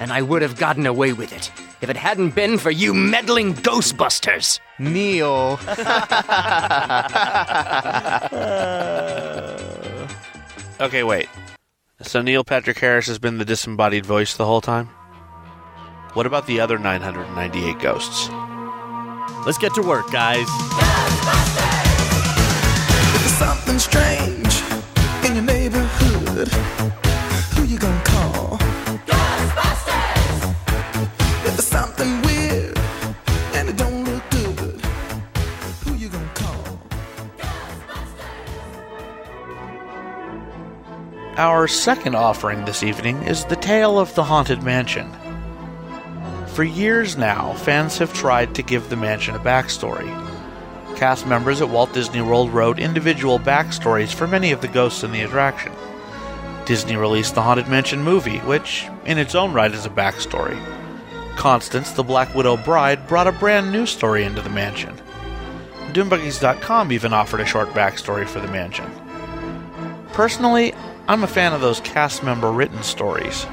And 0.00 0.12
I 0.12 0.22
would 0.22 0.42
have 0.42 0.58
gotten 0.58 0.86
away 0.86 1.12
with 1.12 1.32
it 1.32 1.50
if 1.80 1.88
it 1.88 1.96
hadn't 1.96 2.34
been 2.34 2.58
for 2.58 2.70
you 2.70 2.92
meddling 2.92 3.54
Ghostbusters. 3.54 4.60
Neil. 4.78 5.58
Okay, 10.78 11.02
wait. 11.02 11.26
So 12.02 12.20
Neil 12.20 12.44
Patrick 12.44 12.78
Harris 12.78 13.06
has 13.06 13.18
been 13.18 13.38
the 13.38 13.46
disembodied 13.46 14.04
voice 14.04 14.36
the 14.36 14.44
whole 14.44 14.60
time? 14.60 14.88
What 16.12 16.26
about 16.26 16.46
the 16.46 16.60
other 16.60 16.78
998 16.78 17.78
ghosts? 17.78 18.28
Let's 19.46 19.58
get 19.58 19.74
to 19.74 19.82
work, 19.82 20.10
guys. 20.10 20.46
If 22.98 23.20
there's 23.20 23.32
something 23.38 23.78
strange 23.78 24.28
in 24.28 24.40
your 24.42 24.45
neighborhood, 26.46 26.92
who 27.54 27.64
you 27.64 27.78
gonna 27.78 28.02
call? 28.04 28.58
Ghostbusters! 29.06 30.54
If 31.44 31.54
there's 31.54 31.66
something 31.66 32.22
weird 32.22 32.78
and 33.54 33.68
it 33.68 33.76
don't 33.76 34.04
look 34.04 34.22
good, 34.30 34.80
who 35.84 35.94
you 35.94 36.08
gonna 36.08 36.30
call? 36.34 36.64
Our 41.36 41.68
second 41.68 42.14
offering 42.14 42.64
this 42.64 42.82
evening 42.82 43.22
is 43.22 43.44
The 43.44 43.56
Tale 43.56 43.98
of 43.98 44.14
the 44.14 44.24
Haunted 44.24 44.62
Mansion. 44.62 45.10
For 46.48 46.64
years 46.64 47.18
now, 47.18 47.52
fans 47.52 47.98
have 47.98 48.14
tried 48.14 48.54
to 48.54 48.62
give 48.62 48.88
the 48.88 48.96
mansion 48.96 49.34
a 49.34 49.38
backstory. 49.38 50.08
Cast 50.96 51.26
members 51.26 51.60
at 51.60 51.68
Walt 51.68 51.92
Disney 51.92 52.22
World 52.22 52.48
wrote 52.50 52.78
individual 52.78 53.38
backstories 53.38 54.14
for 54.14 54.26
many 54.26 54.52
of 54.52 54.62
the 54.62 54.68
ghosts 54.68 55.04
in 55.04 55.12
the 55.12 55.20
attraction. 55.20 55.74
Disney 56.66 56.96
released 56.96 57.36
the 57.36 57.42
Haunted 57.42 57.68
Mansion 57.68 58.02
movie, 58.02 58.38
which, 58.38 58.86
in 59.04 59.18
its 59.18 59.36
own 59.36 59.52
right, 59.52 59.72
is 59.72 59.86
a 59.86 59.90
backstory. 59.90 60.60
Constance, 61.36 61.92
the 61.92 62.02
Black 62.02 62.34
Widow 62.34 62.56
bride, 62.56 63.06
brought 63.06 63.28
a 63.28 63.32
brand 63.32 63.70
new 63.70 63.86
story 63.86 64.24
into 64.24 64.42
the 64.42 64.50
mansion. 64.50 65.00
Doombuggies.com 65.92 66.90
even 66.90 67.12
offered 67.12 67.40
a 67.40 67.46
short 67.46 67.68
backstory 67.68 68.26
for 68.26 68.40
the 68.40 68.48
mansion. 68.48 68.90
Personally, 70.12 70.74
I'm 71.06 71.22
a 71.22 71.28
fan 71.28 71.52
of 71.52 71.60
those 71.60 71.78
cast 71.80 72.24
member 72.24 72.50
written 72.50 72.82
stories. 72.82 73.46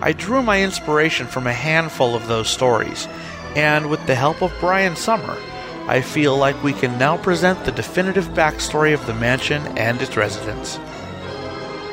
I 0.00 0.14
drew 0.16 0.40
my 0.40 0.62
inspiration 0.62 1.26
from 1.26 1.48
a 1.48 1.52
handful 1.52 2.14
of 2.14 2.28
those 2.28 2.48
stories, 2.48 3.08
and 3.56 3.90
with 3.90 4.06
the 4.06 4.14
help 4.14 4.40
of 4.40 4.52
Brian 4.60 4.94
Summer, 4.94 5.36
I 5.88 6.00
feel 6.00 6.36
like 6.36 6.60
we 6.64 6.72
can 6.72 6.98
now 6.98 7.16
present 7.16 7.64
the 7.64 7.70
definitive 7.70 8.26
backstory 8.30 8.92
of 8.92 9.06
the 9.06 9.14
mansion 9.14 9.62
and 9.78 10.02
its 10.02 10.16
residents. 10.16 10.80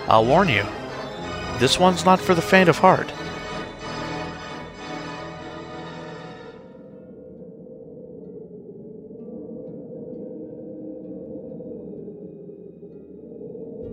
I'll 0.07 0.25
warn 0.25 0.49
you, 0.49 0.65
this 1.59 1.79
one's 1.79 2.03
not 2.03 2.19
for 2.19 2.33
the 2.33 2.41
faint 2.41 2.69
of 2.69 2.79
heart. 2.79 3.13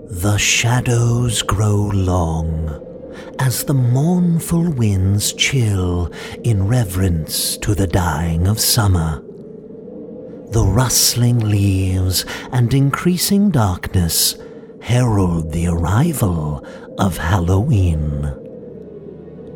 The 0.09 0.39
shadows 0.39 1.43
grow 1.43 1.77
long 1.95 2.87
as 3.39 3.65
the 3.65 3.75
mournful 3.75 4.71
winds 4.71 5.33
chill 5.35 6.11
in 6.43 6.67
reverence 6.67 7.57
to 7.59 7.75
the 7.75 7.87
dying 7.87 8.47
of 8.47 8.59
summer. 8.59 9.23
The 10.51 10.65
rustling 10.65 11.39
leaves 11.41 12.25
and 12.53 12.73
increasing 12.75 13.51
darkness 13.51 14.37
herald 14.81 15.53
the 15.53 15.69
arrival 15.69 16.67
of 16.99 17.17
Halloween. 17.17 18.35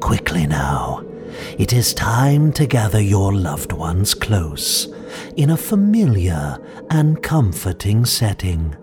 Quickly 0.00 0.46
now, 0.46 1.04
it 1.58 1.72
is 1.72 1.94
time 1.94 2.52
to 2.52 2.66
gather 2.66 3.00
your 3.00 3.32
loved 3.32 3.72
ones 3.72 4.14
close 4.14 4.86
in 5.36 5.50
a 5.50 5.56
familiar 5.56 6.58
and 6.90 7.22
comforting 7.22 8.04
setting 8.04 8.76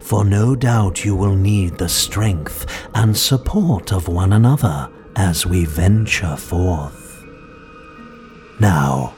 for 0.00 0.24
no 0.24 0.54
doubt 0.54 1.04
you 1.04 1.14
will 1.14 1.34
need 1.34 1.78
the 1.78 1.88
strength 1.88 2.88
and 2.94 3.16
support 3.16 3.92
of 3.92 4.08
one 4.08 4.32
another 4.32 4.90
as 5.16 5.46
we 5.46 5.64
venture 5.64 6.36
forth. 6.36 7.24
Now, 8.60 9.14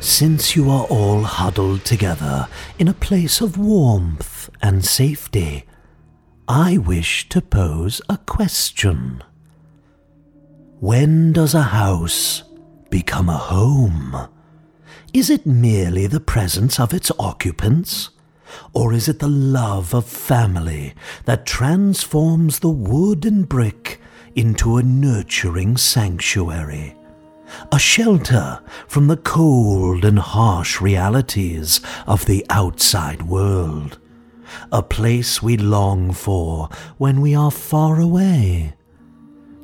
since 0.00 0.56
you 0.56 0.70
are 0.70 0.86
all 0.86 1.22
huddled 1.22 1.84
together 1.84 2.48
in 2.78 2.88
a 2.88 2.94
place 2.94 3.40
of 3.40 3.58
warmth 3.58 4.48
and 4.62 4.84
safety, 4.84 5.66
I 6.48 6.78
wish 6.78 7.28
to 7.28 7.42
pose 7.42 8.00
a 8.08 8.16
question. 8.16 9.22
When 10.80 11.32
does 11.32 11.54
a 11.54 11.62
house 11.62 12.42
become 12.88 13.28
a 13.28 13.36
home? 13.36 14.28
Is 15.12 15.28
it 15.28 15.44
merely 15.44 16.06
the 16.06 16.20
presence 16.20 16.80
of 16.80 16.94
its 16.94 17.12
occupants? 17.18 18.08
Or 18.72 18.92
is 18.94 19.08
it 19.08 19.18
the 19.18 19.28
love 19.28 19.94
of 19.94 20.06
family 20.06 20.94
that 21.26 21.46
transforms 21.46 22.60
the 22.60 22.70
wood 22.70 23.24
and 23.26 23.48
brick 23.48 24.00
into 24.34 24.78
a 24.78 24.82
nurturing 24.82 25.76
sanctuary? 25.76 26.96
A 27.72 27.78
shelter 27.78 28.60
from 28.86 29.06
the 29.06 29.16
cold 29.16 30.04
and 30.04 30.18
harsh 30.18 30.80
realities 30.80 31.80
of 32.06 32.26
the 32.26 32.44
outside 32.50 33.22
world. 33.22 33.98
A 34.72 34.82
place 34.82 35.42
we 35.42 35.56
long 35.56 36.12
for 36.12 36.68
when 36.98 37.20
we 37.20 37.34
are 37.34 37.50
far 37.50 38.00
away. 38.00 38.74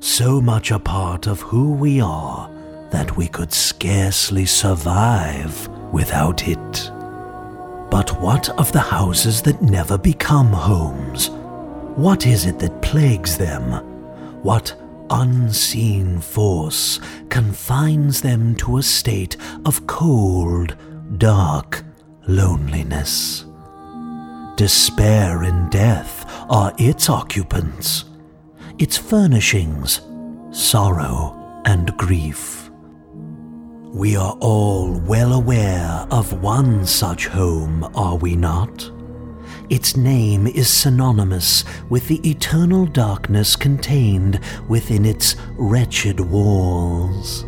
So 0.00 0.40
much 0.40 0.70
a 0.70 0.78
part 0.78 1.26
of 1.26 1.40
who 1.40 1.72
we 1.72 2.00
are 2.00 2.50
that 2.90 3.16
we 3.16 3.26
could 3.26 3.52
scarcely 3.52 4.46
survive 4.46 5.68
without 5.92 6.46
it. 6.46 6.90
But 7.90 8.20
what 8.20 8.48
of 8.58 8.72
the 8.72 8.80
houses 8.80 9.42
that 9.42 9.62
never 9.62 9.98
become 9.98 10.52
homes? 10.52 11.30
What 11.96 12.26
is 12.26 12.46
it 12.46 12.58
that 12.58 12.82
plagues 12.82 13.38
them? 13.38 13.72
What 14.42 14.74
unseen 15.10 16.20
force 16.20 17.00
confines 17.28 18.20
them 18.20 18.54
to 18.56 18.78
a 18.78 18.82
state 18.82 19.36
of 19.64 19.86
cold, 19.86 20.76
dark 21.18 21.84
loneliness? 22.26 23.44
Despair 24.56 25.42
and 25.42 25.70
death 25.70 26.24
are 26.48 26.72
its 26.78 27.10
occupants, 27.10 28.04
its 28.78 28.96
furnishings, 28.96 30.00
sorrow 30.50 31.62
and 31.66 31.94
grief. 31.96 32.70
We 33.92 34.16
are 34.16 34.36
all 34.40 34.92
well 35.00 35.32
aware 35.32 36.06
of 36.10 36.42
one 36.42 36.86
such 36.86 37.26
home, 37.26 37.84
are 37.94 38.16
we 38.16 38.36
not? 38.36 38.90
Its 39.68 39.96
name 39.96 40.46
is 40.46 40.68
synonymous 40.68 41.64
with 41.88 42.06
the 42.06 42.28
eternal 42.28 42.86
darkness 42.86 43.56
contained 43.56 44.38
within 44.68 45.04
its 45.04 45.34
wretched 45.56 46.20
walls. 46.20 47.44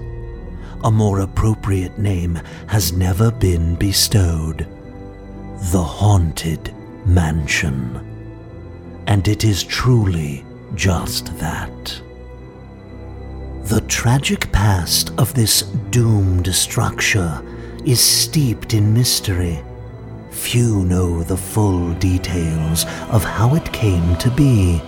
A 0.84 0.90
more 0.90 1.20
appropriate 1.20 1.98
name 1.98 2.40
has 2.66 2.92
never 2.92 3.30
been 3.30 3.76
bestowed 3.76 4.66
the 5.72 5.82
Haunted 5.82 6.72
Mansion. 7.04 8.04
And 9.06 9.26
it 9.26 9.44
is 9.44 9.64
truly 9.64 10.44
just 10.74 11.36
that. 11.38 12.00
The 13.64 13.80
tragic 13.82 14.50
past 14.52 15.12
of 15.18 15.34
this 15.34 15.62
doomed 15.90 16.54
structure 16.54 17.42
is 17.84 18.00
steeped 18.00 18.74
in 18.74 18.94
mystery. 18.94 19.62
Few 20.38 20.82
know 20.84 21.22
the 21.22 21.36
full 21.36 21.92
details 21.94 22.86
of 23.10 23.22
how 23.22 23.54
it 23.54 23.70
came 23.70 24.16
to 24.16 24.30
be. 24.30 24.80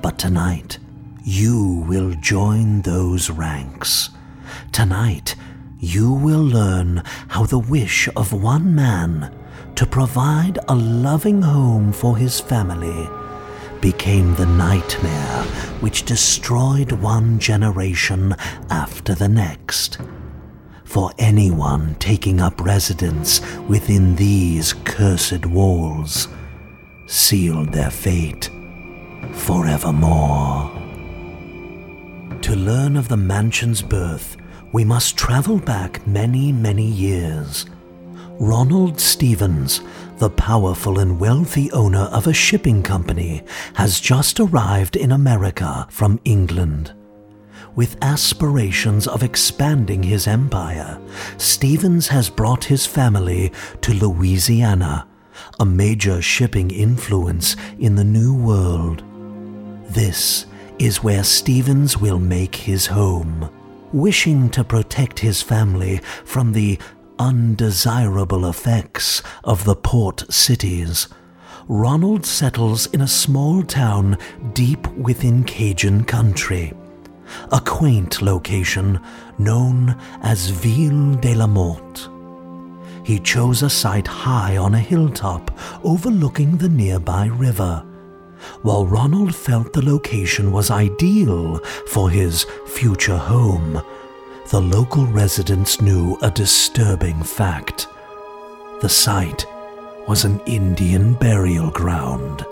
But 0.00 0.18
tonight, 0.18 0.78
you 1.22 1.84
will 1.86 2.14
join 2.14 2.82
those 2.82 3.30
ranks. 3.30 4.10
Tonight, 4.72 5.36
you 5.78 6.12
will 6.12 6.42
learn 6.42 7.04
how 7.28 7.44
the 7.44 7.60
wish 7.60 8.08
of 8.16 8.32
one 8.32 8.74
man 8.74 9.32
to 9.76 9.86
provide 9.86 10.58
a 10.66 10.74
loving 10.74 11.42
home 11.42 11.92
for 11.92 12.16
his 12.16 12.40
family 12.40 13.08
became 13.80 14.34
the 14.34 14.46
nightmare 14.46 15.44
which 15.80 16.04
destroyed 16.04 16.90
one 16.90 17.38
generation 17.38 18.34
after 18.68 19.14
the 19.14 19.28
next. 19.28 19.98
For 20.92 21.10
anyone 21.18 21.96
taking 22.00 22.38
up 22.38 22.60
residence 22.60 23.40
within 23.66 24.14
these 24.14 24.74
cursed 24.84 25.46
walls 25.46 26.28
sealed 27.06 27.72
their 27.72 27.90
fate 27.90 28.50
forevermore. 29.32 30.70
To 32.42 32.54
learn 32.54 32.98
of 32.98 33.08
the 33.08 33.16
mansion's 33.16 33.80
birth, 33.80 34.36
we 34.72 34.84
must 34.84 35.16
travel 35.16 35.56
back 35.56 36.06
many, 36.06 36.52
many 36.52 36.88
years. 36.88 37.64
Ronald 38.38 39.00
Stevens, 39.00 39.80
the 40.18 40.28
powerful 40.28 40.98
and 40.98 41.18
wealthy 41.18 41.72
owner 41.72 42.10
of 42.12 42.26
a 42.26 42.34
shipping 42.34 42.82
company, 42.82 43.42
has 43.76 43.98
just 43.98 44.38
arrived 44.38 44.96
in 44.96 45.12
America 45.12 45.86
from 45.88 46.20
England. 46.26 46.92
With 47.74 47.96
aspirations 48.02 49.06
of 49.06 49.22
expanding 49.22 50.02
his 50.02 50.26
empire, 50.26 51.00
Stevens 51.38 52.08
has 52.08 52.28
brought 52.28 52.64
his 52.64 52.84
family 52.84 53.50
to 53.80 53.94
Louisiana, 53.94 55.06
a 55.58 55.64
major 55.64 56.20
shipping 56.20 56.70
influence 56.70 57.56
in 57.78 57.94
the 57.94 58.04
New 58.04 58.34
World. 58.34 59.02
This 59.88 60.44
is 60.78 61.02
where 61.02 61.24
Stevens 61.24 61.96
will 61.96 62.18
make 62.18 62.54
his 62.54 62.86
home. 62.86 63.48
Wishing 63.90 64.50
to 64.50 64.64
protect 64.64 65.20
his 65.20 65.40
family 65.40 66.02
from 66.24 66.52
the 66.52 66.78
undesirable 67.18 68.46
effects 68.46 69.22
of 69.44 69.64
the 69.64 69.76
port 69.76 70.30
cities, 70.30 71.08
Ronald 71.68 72.26
settles 72.26 72.86
in 72.86 73.00
a 73.00 73.08
small 73.08 73.62
town 73.62 74.18
deep 74.52 74.86
within 74.88 75.44
Cajun 75.44 76.04
country, 76.04 76.74
a 77.50 77.60
quaint 77.60 78.22
location 78.22 79.00
known 79.38 79.96
as 80.22 80.50
Ville 80.50 81.14
de 81.16 81.34
la 81.34 81.46
Morte. 81.46 82.08
He 83.04 83.18
chose 83.18 83.62
a 83.62 83.70
site 83.70 84.06
high 84.06 84.56
on 84.56 84.74
a 84.74 84.78
hilltop 84.78 85.50
overlooking 85.84 86.56
the 86.56 86.68
nearby 86.68 87.26
river. 87.26 87.84
While 88.62 88.86
Ronald 88.86 89.34
felt 89.34 89.72
the 89.72 89.84
location 89.84 90.52
was 90.52 90.70
ideal 90.70 91.58
for 91.88 92.10
his 92.10 92.46
future 92.66 93.16
home, 93.16 93.82
the 94.50 94.60
local 94.60 95.06
residents 95.06 95.80
knew 95.80 96.16
a 96.22 96.30
disturbing 96.30 97.22
fact. 97.22 97.88
The 98.80 98.88
site 98.88 99.46
was 100.08 100.24
an 100.24 100.40
Indian 100.46 101.14
burial 101.14 101.70
ground. 101.70 102.44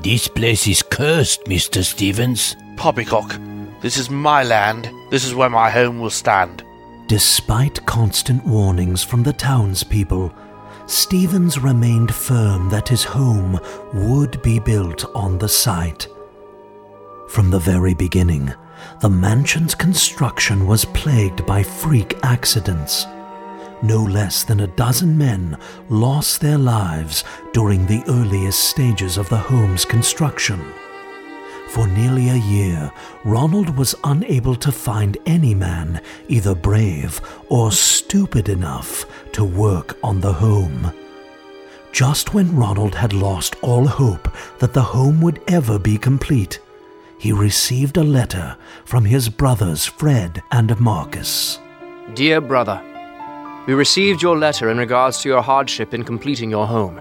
This 0.00 0.28
place 0.28 0.66
is 0.66 0.82
cursed, 0.82 1.44
Mr. 1.44 1.84
Stevens. 1.84 2.56
Poppycock, 2.76 3.38
this 3.82 3.98
is 3.98 4.08
my 4.08 4.42
land. 4.42 4.90
This 5.10 5.24
is 5.24 5.34
where 5.34 5.50
my 5.50 5.68
home 5.70 6.00
will 6.00 6.10
stand. 6.10 6.64
Despite 7.08 7.84
constant 7.84 8.44
warnings 8.46 9.02
from 9.02 9.22
the 9.22 9.32
townspeople, 9.32 10.32
Stevens 10.86 11.58
remained 11.58 12.14
firm 12.14 12.68
that 12.70 12.88
his 12.88 13.04
home 13.04 13.58
would 13.92 14.40
be 14.42 14.58
built 14.58 15.04
on 15.14 15.38
the 15.38 15.48
site. 15.48 16.06
From 17.28 17.50
the 17.50 17.58
very 17.58 17.94
beginning, 17.94 18.52
the 19.00 19.10
mansion's 19.10 19.74
construction 19.74 20.66
was 20.66 20.84
plagued 20.86 21.46
by 21.46 21.62
freak 21.62 22.18
accidents. 22.22 23.06
No 23.82 24.02
less 24.02 24.44
than 24.44 24.60
a 24.60 24.66
dozen 24.66 25.18
men 25.18 25.56
lost 25.88 26.40
their 26.40 26.58
lives 26.58 27.24
during 27.52 27.86
the 27.86 28.04
earliest 28.08 28.64
stages 28.64 29.16
of 29.16 29.28
the 29.28 29.38
home's 29.38 29.84
construction. 29.84 30.62
For 31.72 31.86
nearly 31.86 32.28
a 32.28 32.36
year, 32.36 32.92
Ronald 33.24 33.78
was 33.78 33.94
unable 34.04 34.54
to 34.56 34.70
find 34.70 35.16
any 35.24 35.54
man 35.54 36.02
either 36.28 36.54
brave 36.54 37.18
or 37.48 37.72
stupid 37.72 38.50
enough 38.50 39.06
to 39.32 39.42
work 39.42 39.96
on 40.04 40.20
the 40.20 40.34
home. 40.34 40.92
Just 41.90 42.34
when 42.34 42.54
Ronald 42.54 42.94
had 42.94 43.14
lost 43.14 43.56
all 43.62 43.86
hope 43.86 44.28
that 44.58 44.74
the 44.74 44.82
home 44.82 45.22
would 45.22 45.40
ever 45.48 45.78
be 45.78 45.96
complete, 45.96 46.60
he 47.18 47.32
received 47.32 47.96
a 47.96 48.04
letter 48.04 48.54
from 48.84 49.06
his 49.06 49.30
brothers 49.30 49.86
Fred 49.86 50.42
and 50.52 50.78
Marcus. 50.78 51.58
Dear 52.12 52.42
brother, 52.42 52.82
we 53.66 53.72
received 53.72 54.20
your 54.20 54.36
letter 54.36 54.68
in 54.68 54.76
regards 54.76 55.22
to 55.22 55.30
your 55.30 55.40
hardship 55.40 55.94
in 55.94 56.04
completing 56.04 56.50
your 56.50 56.66
home. 56.66 57.00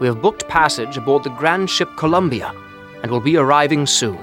We 0.00 0.08
have 0.08 0.20
booked 0.20 0.48
passage 0.48 0.96
aboard 0.96 1.22
the 1.22 1.30
grand 1.30 1.70
ship 1.70 1.90
Columbia 1.96 2.52
and 3.04 3.10
will 3.10 3.20
be 3.20 3.36
arriving 3.36 3.84
soon. 3.84 4.18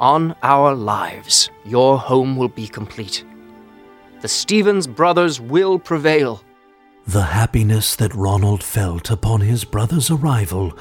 On 0.00 0.34
our 0.42 0.74
lives, 0.74 1.50
your 1.66 1.98
home 1.98 2.34
will 2.34 2.48
be 2.48 2.66
complete. 2.66 3.26
The 4.22 4.28
Stevens 4.28 4.86
brothers 4.86 5.38
will 5.38 5.78
prevail. 5.78 6.42
The 7.06 7.24
happiness 7.24 7.94
that 7.96 8.14
Ronald 8.14 8.64
felt 8.64 9.10
upon 9.10 9.42
his 9.42 9.64
brother's 9.64 10.10
arrival 10.10 10.72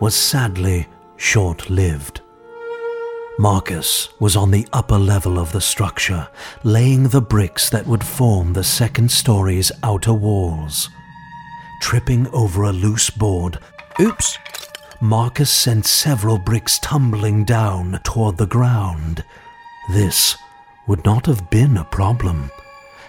was 0.00 0.14
sadly 0.14 0.86
short 1.18 1.68
lived. 1.68 2.22
Marcus 3.38 4.08
was 4.18 4.34
on 4.34 4.50
the 4.50 4.66
upper 4.72 4.96
level 4.96 5.38
of 5.38 5.52
the 5.52 5.60
structure, 5.60 6.26
laying 6.64 7.02
the 7.02 7.20
bricks 7.20 7.68
that 7.68 7.86
would 7.86 8.02
form 8.02 8.54
the 8.54 8.64
second 8.64 9.10
story's 9.10 9.70
outer 9.82 10.14
walls. 10.14 10.88
Tripping 11.82 12.26
over 12.28 12.62
a 12.62 12.72
loose 12.72 13.10
board, 13.10 13.58
oops, 14.00 14.38
Marcus 15.00 15.50
sent 15.50 15.86
several 15.86 16.38
bricks 16.38 16.78
tumbling 16.78 17.44
down 17.44 18.00
toward 18.04 18.36
the 18.36 18.46
ground. 18.46 19.24
This 19.90 20.36
would 20.86 21.04
not 21.04 21.26
have 21.26 21.50
been 21.50 21.76
a 21.76 21.84
problem 21.84 22.50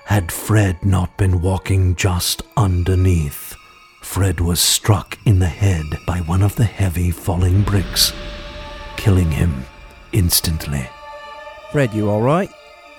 had 0.08 0.32
Fred 0.32 0.86
not 0.86 1.18
been 1.18 1.42
walking 1.42 1.94
just 1.94 2.42
underneath. 2.56 3.54
Fred 4.02 4.40
was 4.40 4.62
struck 4.62 5.18
in 5.26 5.40
the 5.40 5.48
head 5.48 5.84
by 6.08 6.20
one 6.20 6.42
of 6.42 6.56
the 6.56 6.64
heavy 6.64 7.12
falling 7.12 7.62
bricks, 7.62 8.14
killing 8.96 9.30
him 9.30 9.66
instantly. 10.14 10.90
Fred, 11.74 11.94
you 11.94 12.10
alright? 12.10 12.50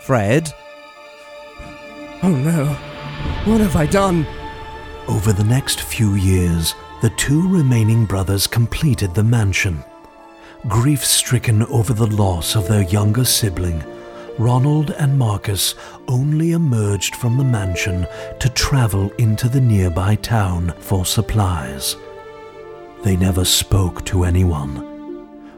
Fred? 0.02 0.52
Oh 2.22 2.28
no. 2.28 2.66
What 3.50 3.62
have 3.62 3.74
I 3.74 3.86
done? 3.86 4.26
Over 5.08 5.32
the 5.32 5.44
next 5.44 5.80
few 5.80 6.14
years, 6.14 6.74
the 7.00 7.10
two 7.10 7.48
remaining 7.48 8.04
brothers 8.04 8.46
completed 8.46 9.14
the 9.14 9.22
mansion. 9.22 9.84
Grief 10.66 11.04
stricken 11.04 11.62
over 11.66 11.92
the 11.92 12.06
loss 12.06 12.56
of 12.56 12.66
their 12.66 12.82
younger 12.82 13.24
sibling, 13.24 13.84
Ronald 14.38 14.90
and 14.92 15.18
Marcus 15.18 15.74
only 16.08 16.52
emerged 16.52 17.14
from 17.16 17.36
the 17.36 17.44
mansion 17.44 18.06
to 18.40 18.48
travel 18.48 19.10
into 19.18 19.48
the 19.48 19.60
nearby 19.60 20.16
town 20.16 20.74
for 20.80 21.04
supplies. 21.04 21.96
They 23.04 23.16
never 23.16 23.44
spoke 23.44 24.04
to 24.06 24.24
anyone. 24.24 24.84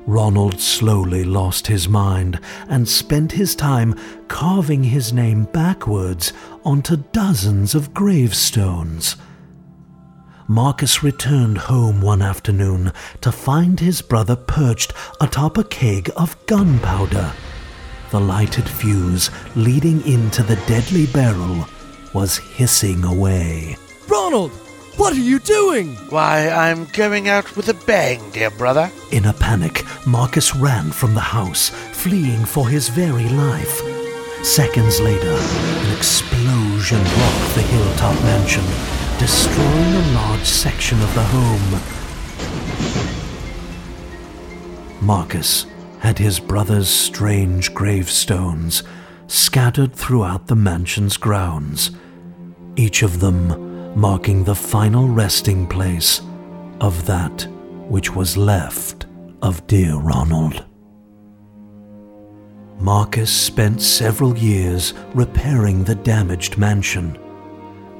Ronald 0.07 0.61
slowly 0.61 1.25
lost 1.25 1.67
his 1.67 1.89
mind 1.89 2.41
and 2.69 2.89
spent 2.89 3.33
his 3.33 3.55
time 3.55 3.99
carving 4.29 4.85
his 4.85 5.13
name 5.13 5.45
backwards 5.45 6.33
onto 6.65 6.97
dozens 7.13 7.75
of 7.75 7.95
gravestones. 7.95 9.17
Marcus 10.51 11.01
returned 11.01 11.57
home 11.57 12.01
one 12.01 12.21
afternoon 12.21 12.93
to 13.21 13.31
find 13.31 13.79
his 13.79 14.03
brother 14.03 14.35
perched 14.35 14.93
atop 15.21 15.57
a 15.57 15.63
keg 15.63 16.11
of 16.17 16.37
gunpowder. 16.47 17.33
The 18.11 18.19
lighted 18.19 18.69
fuse 18.69 19.31
leading 19.55 20.05
into 20.05 20.43
the 20.43 20.57
deadly 20.67 21.07
barrel 21.07 21.67
was 22.13 22.39
hissing 22.39 23.05
away. 23.05 23.77
Ronald! 24.09 24.51
What 24.97 25.13
are 25.13 25.21
you 25.21 25.39
doing? 25.39 25.95
Why, 26.09 26.49
I'm 26.49 26.87
going 26.95 27.29
out 27.29 27.57
with 27.57 27.69
a 27.69 27.87
bang, 27.87 28.31
dear 28.31 28.51
brother. 28.51 28.91
In 29.13 29.27
a 29.27 29.33
panic, 29.33 29.85
Marcus 30.05 30.57
ran 30.57 30.91
from 30.91 31.15
the 31.15 31.21
house, 31.21 31.69
fleeing 31.69 32.45
for 32.45 32.69
his 32.69 32.89
very 32.89 33.29
life. 33.29 33.83
Seconds 34.45 34.99
later, 34.99 35.31
an 35.31 35.97
explosion 35.97 36.99
rocked 36.99 37.55
the 37.55 37.63
hilltop 37.63 38.21
mansion, 38.25 38.65
destroying 39.21 39.95
a 39.95 40.13
large 40.15 40.47
section 40.47 40.99
of 41.03 41.15
the 41.15 41.23
home. 41.23 41.81
Marcus 45.03 45.67
had 45.99 46.19
his 46.19 46.41
brother's 46.41 46.89
strange 46.89 47.75
gravestones 47.75 48.83
scattered 49.27 49.95
throughout 49.95 50.47
the 50.47 50.57
mansion's 50.57 51.19
grounds, 51.19 51.91
each 52.77 53.03
of 53.03 53.21
them 53.21 53.95
marking 53.95 54.43
the 54.45 54.55
final 54.55 55.07
resting 55.07 55.67
place 55.67 56.23
of 56.81 57.05
that 57.05 57.47
which 57.91 58.17
was 58.17 58.39
left 58.39 59.05
of 59.43 59.67
dear 59.67 59.97
Ronald. 59.97 60.65
Marcus 62.79 63.31
spent 63.31 63.83
several 63.83 64.35
years 64.39 64.95
repairing 65.13 65.85
the 65.85 65.97
damaged 65.97 66.57
mansion, 66.57 67.19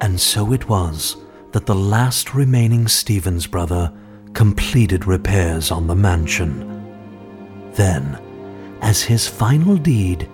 and 0.01 0.19
so 0.19 0.51
it 0.51 0.67
was 0.67 1.15
that 1.51 1.65
the 1.65 1.75
last 1.75 2.33
remaining 2.33 2.87
Stevens 2.87 3.45
brother 3.45 3.93
completed 4.33 5.05
repairs 5.05 5.71
on 5.71 5.87
the 5.87 5.95
mansion. 5.95 6.67
Then, 7.73 8.19
as 8.81 9.03
his 9.03 9.27
final 9.27 9.77
deed, 9.77 10.27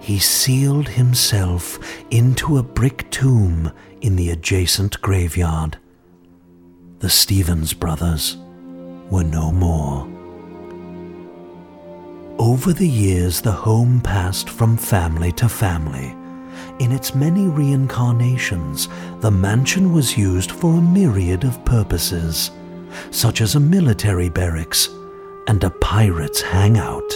he 0.00 0.18
sealed 0.18 0.88
himself 0.88 1.78
into 2.10 2.58
a 2.58 2.62
brick 2.62 3.10
tomb 3.10 3.72
in 4.00 4.14
the 4.14 4.30
adjacent 4.30 5.00
graveyard. 5.00 5.78
The 6.98 7.10
Stevens 7.10 7.72
brothers 7.72 8.36
were 9.10 9.24
no 9.24 9.50
more. 9.50 10.06
Over 12.38 12.72
the 12.72 12.88
years, 12.88 13.40
the 13.40 13.52
home 13.52 14.00
passed 14.00 14.48
from 14.50 14.76
family 14.76 15.32
to 15.32 15.48
family. 15.48 16.14
In 16.78 16.92
its 16.92 17.14
many 17.14 17.48
reincarnations, 17.48 18.88
the 19.20 19.30
mansion 19.30 19.92
was 19.92 20.16
used 20.16 20.52
for 20.52 20.74
a 20.74 20.80
myriad 20.80 21.42
of 21.42 21.64
purposes, 21.64 22.52
such 23.10 23.40
as 23.40 23.54
a 23.54 23.60
military 23.60 24.28
barracks 24.28 24.88
and 25.48 25.64
a 25.64 25.70
pirate's 25.70 26.40
hangout. 26.40 27.12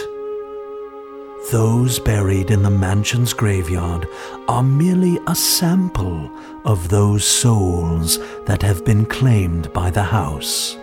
Those 1.51 1.99
buried 1.99 2.51
in 2.51 2.63
the 2.63 2.69
mansion's 2.69 3.33
graveyard 3.33 4.07
are 4.47 4.63
merely 4.63 5.19
a 5.27 5.35
sample 5.35 6.29
of 6.65 6.89
those 6.89 7.25
souls 7.25 8.17
that 8.45 8.61
have 8.61 8.83
been 8.83 9.05
claimed 9.05 9.71
by 9.71 9.89
the 9.89 10.03
house. 10.03 10.75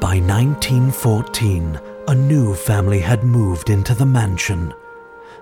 By 0.00 0.20
1914, 0.20 1.80
a 2.06 2.14
new 2.14 2.54
family 2.54 3.00
had 3.00 3.24
moved 3.24 3.68
into 3.70 3.94
the 3.94 4.06
mansion. 4.06 4.72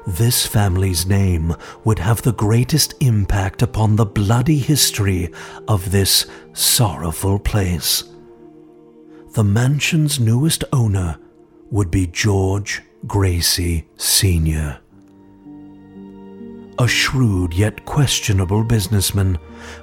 This 0.06 0.46
family's 0.46 1.04
name 1.04 1.54
would 1.84 1.98
have 1.98 2.22
the 2.22 2.32
greatest 2.32 2.94
impact 3.00 3.60
upon 3.60 3.96
the 3.96 4.06
bloody 4.06 4.58
history 4.58 5.32
of 5.66 5.90
this 5.90 6.26
sorrowful 6.52 7.40
place. 7.40 8.04
The 9.34 9.42
mansion's 9.42 10.20
newest 10.20 10.62
owner 10.72 11.18
would 11.70 11.90
be 11.90 12.06
George 12.06 12.82
Gracey 13.06 13.84
Sr. 13.96 14.78
A 16.78 16.86
shrewd 16.86 17.54
yet 17.54 17.84
questionable 17.84 18.62
businessman, 18.62 19.38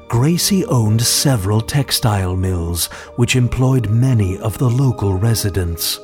Gracey 0.08 0.64
owned 0.70 1.02
several 1.02 1.60
textile 1.60 2.36
mills 2.36 2.86
which 3.16 3.36
employed 3.36 3.90
many 3.90 4.38
of 4.38 4.58
the 4.58 4.70
local 4.70 5.16
residents. 5.16 6.00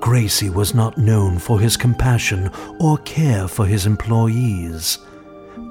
Gracey 0.00 0.52
was 0.52 0.74
not 0.74 0.96
known 0.96 1.38
for 1.38 1.60
his 1.60 1.76
compassion 1.76 2.50
or 2.78 2.98
care 2.98 3.46
for 3.46 3.66
his 3.66 3.86
employees. 3.86 4.98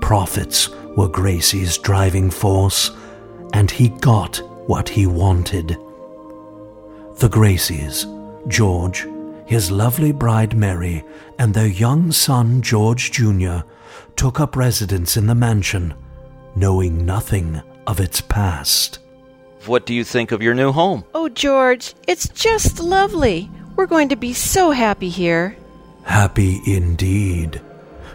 Profits 0.01 0.69
were 0.95 1.09
Gracey's 1.09 1.77
driving 1.77 2.29
force, 2.29 2.91
and 3.53 3.69
he 3.69 3.89
got 3.89 4.37
what 4.67 4.87
he 4.87 5.07
wanted. 5.07 5.69
The 7.17 7.29
Graceys, 7.29 8.05
George, 8.47 9.07
his 9.45 9.71
lovely 9.71 10.11
bride 10.11 10.55
Mary, 10.55 11.03
and 11.39 11.53
their 11.53 11.67
young 11.67 12.11
son 12.11 12.61
George 12.61 13.11
Jr. 13.11 13.59
took 14.15 14.39
up 14.39 14.55
residence 14.55 15.17
in 15.17 15.25
the 15.25 15.35
mansion, 15.35 15.93
knowing 16.55 17.05
nothing 17.05 17.61
of 17.87 17.99
its 17.99 18.21
past. 18.21 18.99
What 19.65 19.85
do 19.85 19.93
you 19.93 20.03
think 20.03 20.31
of 20.31 20.41
your 20.41 20.53
new 20.53 20.71
home? 20.71 21.03
Oh, 21.13 21.29
George, 21.29 21.95
it's 22.07 22.29
just 22.29 22.79
lovely. 22.79 23.49
We're 23.79 23.87
going 23.87 24.09
to 24.09 24.17
be 24.17 24.33
so 24.33 24.71
happy 24.71 25.07
here. 25.07 25.55
Happy 26.03 26.59
indeed. 26.65 27.61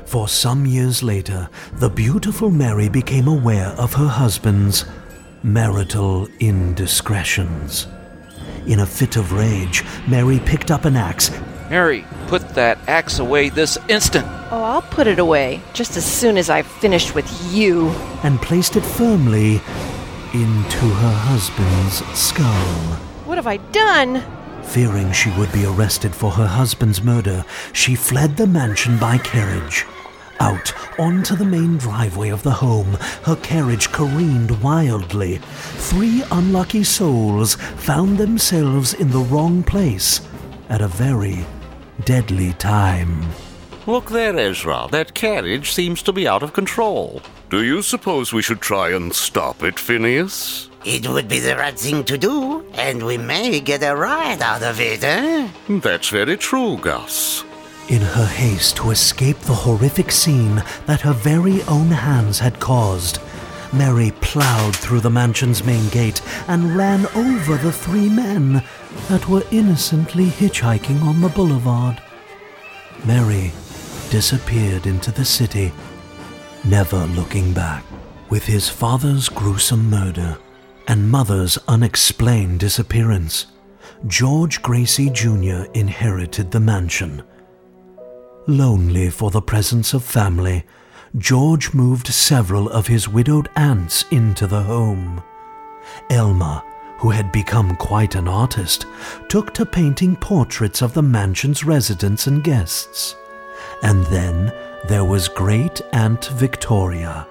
For 0.04 0.28
some 0.28 0.66
years 0.66 1.02
later, 1.02 1.48
the 1.72 1.88
beautiful 1.88 2.50
Mary 2.50 2.90
became 2.90 3.26
aware 3.28 3.68
of 3.68 3.94
her 3.94 4.06
husband's 4.06 4.84
marital 5.42 6.28
indiscretions. 6.38 7.86
In 8.66 8.80
a 8.80 8.84
fit 8.84 9.16
of 9.16 9.32
rage, 9.32 9.82
Mary 10.06 10.38
picked 10.40 10.70
up 10.70 10.84
an 10.84 10.96
axe 10.96 11.30
Mary, 11.70 12.04
put 12.26 12.46
that 12.50 12.76
axe 12.86 13.18
away 13.18 13.48
this 13.48 13.78
instant. 13.88 14.26
Oh, 14.50 14.62
I'll 14.62 14.82
put 14.82 15.06
it 15.06 15.18
away 15.18 15.62
just 15.72 15.96
as 15.96 16.04
soon 16.04 16.36
as 16.36 16.50
I've 16.50 16.66
finished 16.66 17.14
with 17.14 17.26
you. 17.54 17.88
and 18.22 18.38
placed 18.42 18.76
it 18.76 18.84
firmly 18.84 19.62
into 20.34 20.86
her 21.00 21.14
husband's 21.14 22.04
skull. 22.14 22.98
What 23.24 23.38
have 23.38 23.46
I 23.46 23.56
done? 23.56 24.22
Fearing 24.66 25.12
she 25.12 25.30
would 25.38 25.52
be 25.52 25.66
arrested 25.66 26.14
for 26.14 26.30
her 26.32 26.46
husband's 26.46 27.02
murder, 27.02 27.44
she 27.72 27.94
fled 27.94 28.36
the 28.36 28.46
mansion 28.46 28.98
by 28.98 29.18
carriage. 29.18 29.86
Out 30.40 30.72
onto 30.98 31.36
the 31.36 31.44
main 31.44 31.78
driveway 31.78 32.30
of 32.30 32.42
the 32.42 32.50
home, 32.50 32.94
her 33.22 33.36
carriage 33.36 33.92
careened 33.92 34.62
wildly. 34.62 35.38
Three 35.38 36.24
unlucky 36.32 36.82
souls 36.84 37.54
found 37.54 38.18
themselves 38.18 38.94
in 38.94 39.10
the 39.10 39.20
wrong 39.20 39.62
place 39.62 40.20
at 40.68 40.80
a 40.80 40.88
very 40.88 41.46
deadly 42.04 42.52
time. 42.54 43.24
Look 43.86 44.10
there, 44.10 44.36
Ezra. 44.36 44.88
That 44.90 45.14
carriage 45.14 45.70
seems 45.72 46.02
to 46.02 46.12
be 46.12 46.26
out 46.26 46.42
of 46.42 46.52
control. 46.52 47.22
Do 47.50 47.62
you 47.62 47.82
suppose 47.82 48.32
we 48.32 48.42
should 48.42 48.60
try 48.60 48.90
and 48.90 49.14
stop 49.14 49.62
it, 49.62 49.78
Phineas? 49.78 50.68
It 50.84 51.08
would 51.08 51.28
be 51.28 51.38
the 51.38 51.56
right 51.56 51.78
thing 51.78 52.04
to 52.04 52.18
do, 52.18 52.62
and 52.74 53.06
we 53.06 53.16
may 53.16 53.60
get 53.60 53.82
a 53.82 53.96
ride 53.96 54.42
out 54.42 54.62
of 54.62 54.78
it, 54.80 55.02
eh? 55.02 55.48
That's 55.66 56.10
very 56.10 56.36
true, 56.36 56.76
Gus. 56.76 57.42
In 57.88 58.02
her 58.02 58.26
haste 58.26 58.76
to 58.76 58.90
escape 58.90 59.38
the 59.38 59.54
horrific 59.54 60.12
scene 60.12 60.62
that 60.84 61.00
her 61.00 61.14
very 61.14 61.62
own 61.62 61.88
hands 61.88 62.38
had 62.38 62.60
caused, 62.60 63.18
Mary 63.72 64.12
plowed 64.20 64.76
through 64.76 65.00
the 65.00 65.10
mansion's 65.10 65.64
main 65.64 65.88
gate 65.88 66.20
and 66.48 66.76
ran 66.76 67.06
over 67.16 67.56
the 67.56 67.72
three 67.72 68.10
men 68.10 68.62
that 69.08 69.26
were 69.26 69.42
innocently 69.50 70.26
hitchhiking 70.26 71.00
on 71.00 71.22
the 71.22 71.30
boulevard. 71.30 72.00
Mary 73.06 73.52
disappeared 74.10 74.86
into 74.86 75.10
the 75.10 75.24
city, 75.24 75.72
never 76.62 77.06
looking 77.06 77.54
back. 77.54 77.84
With 78.28 78.44
his 78.44 78.68
father's 78.68 79.28
gruesome 79.28 79.88
murder 79.88 80.38
and 80.86 81.10
mother's 81.10 81.58
unexplained 81.68 82.60
disappearance, 82.60 83.46
George 84.06 84.62
Gracey 84.62 85.12
Jr. 85.12 85.70
inherited 85.72 86.50
the 86.50 86.60
mansion. 86.60 87.22
Lonely 88.46 89.10
for 89.10 89.30
the 89.30 89.40
presence 89.40 89.94
of 89.94 90.04
family, 90.04 90.64
George 91.16 91.72
moved 91.72 92.08
several 92.08 92.68
of 92.68 92.86
his 92.86 93.08
widowed 93.08 93.48
aunts 93.56 94.04
into 94.10 94.46
the 94.46 94.62
home. 94.62 95.22
Elma, 96.10 96.62
who 96.98 97.10
had 97.10 97.32
become 97.32 97.76
quite 97.76 98.14
an 98.14 98.28
artist, 98.28 98.86
took 99.28 99.54
to 99.54 99.64
painting 99.64 100.16
portraits 100.16 100.82
of 100.82 100.92
the 100.92 101.02
mansion's 101.02 101.64
residents 101.64 102.26
and 102.26 102.44
guests. 102.44 103.14
And 103.82 104.04
then 104.06 104.52
there 104.88 105.04
was 105.04 105.28
great 105.28 105.80
Aunt 105.92 106.26
Victoria, 106.26 107.26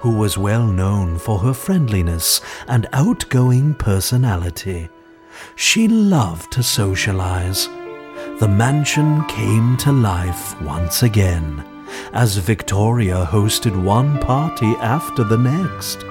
who 0.00 0.12
was 0.12 0.38
well 0.38 0.66
known 0.66 1.18
for 1.18 1.38
her 1.38 1.54
friendliness 1.54 2.40
and 2.66 2.86
outgoing 2.92 3.74
personality. 3.74 4.88
She 5.56 5.88
loved 5.88 6.52
to 6.52 6.62
socialize. 6.62 7.68
The 8.40 8.48
mansion 8.48 9.24
came 9.26 9.76
to 9.78 9.92
life 9.92 10.60
once 10.60 11.02
again 11.02 11.64
as 12.12 12.36
Victoria 12.36 13.26
hosted 13.30 13.82
one 13.82 14.18
party 14.18 14.74
after 14.80 15.24
the 15.24 15.38
next. 15.38 16.04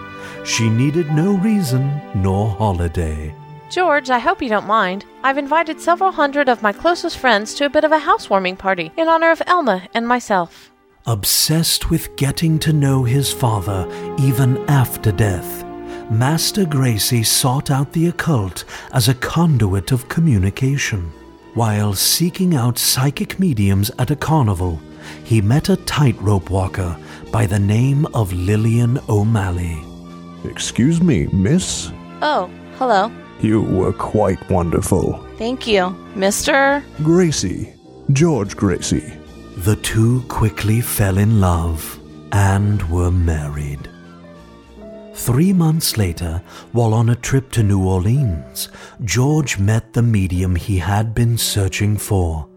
She 0.45 0.69
needed 0.69 1.11
no 1.11 1.37
reason 1.37 2.01
nor 2.15 2.49
holiday. 2.49 3.33
George, 3.69 4.09
I 4.09 4.19
hope 4.19 4.41
you 4.41 4.49
don't 4.49 4.65
mind. 4.65 5.05
I've 5.23 5.37
invited 5.37 5.81
several 5.81 6.11
hundred 6.11 6.47
of 6.47 6.61
my 6.61 6.71
closest 6.71 7.17
friends 7.17 7.53
to 7.55 7.65
a 7.65 7.69
bit 7.69 7.83
of 7.83 7.91
a 7.91 7.99
housewarming 7.99 8.55
party 8.55 8.91
in 8.95 9.09
honor 9.09 9.31
of 9.31 9.41
Elma 9.45 9.87
and 9.93 10.07
myself. 10.07 10.71
Obsessed 11.07 11.89
with 11.89 12.13
getting 12.17 12.59
to 12.59 12.73
know 12.73 13.01
his 13.01 13.31
father 13.31 13.87
even 14.19 14.57
after 14.69 15.09
death, 15.09 15.63
Master 16.11 16.65
Gracey 16.65 17.25
sought 17.25 17.71
out 17.71 17.93
the 17.93 18.07
occult 18.07 18.65
as 18.91 19.07
a 19.07 19.13
conduit 19.13 19.93
of 19.93 20.09
communication. 20.09 21.09
While 21.53 21.93
seeking 21.93 22.55
out 22.55 22.77
psychic 22.77 23.39
mediums 23.39 23.89
at 23.99 24.11
a 24.11 24.17
carnival, 24.17 24.81
he 25.23 25.39
met 25.39 25.69
a 25.69 25.77
tightrope 25.77 26.49
walker 26.49 26.97
by 27.31 27.45
the 27.45 27.59
name 27.59 28.05
of 28.07 28.33
Lillian 28.33 28.99
O'Malley. 29.07 29.81
Excuse 30.43 31.01
me, 31.01 31.27
miss? 31.27 31.89
Oh, 32.21 32.49
hello. 32.75 33.09
You 33.39 33.61
were 33.61 33.93
quite 33.93 34.49
wonderful. 34.49 35.25
Thank 35.37 35.67
you. 35.67 35.83
Mr. 36.15 36.83
Gracey. 36.97 37.73
George 38.11 38.57
Gracey. 38.57 39.17
The 39.57 39.75
two 39.77 40.21
quickly 40.27 40.81
fell 40.81 41.17
in 41.17 41.41
love 41.41 41.99
and 42.31 42.87
were 42.91 43.09
married. 43.09 43.89
Three 45.15 45.51
months 45.51 45.97
later, 45.97 46.43
while 46.73 46.93
on 46.93 47.09
a 47.09 47.15
trip 47.15 47.51
to 47.53 47.63
New 47.63 47.83
Orleans, 47.83 48.69
George 49.03 49.57
met 49.57 49.93
the 49.93 50.03
medium 50.03 50.55
he 50.55 50.77
had 50.77 51.15
been 51.15 51.39
searching 51.39 51.97
for. 51.97 52.47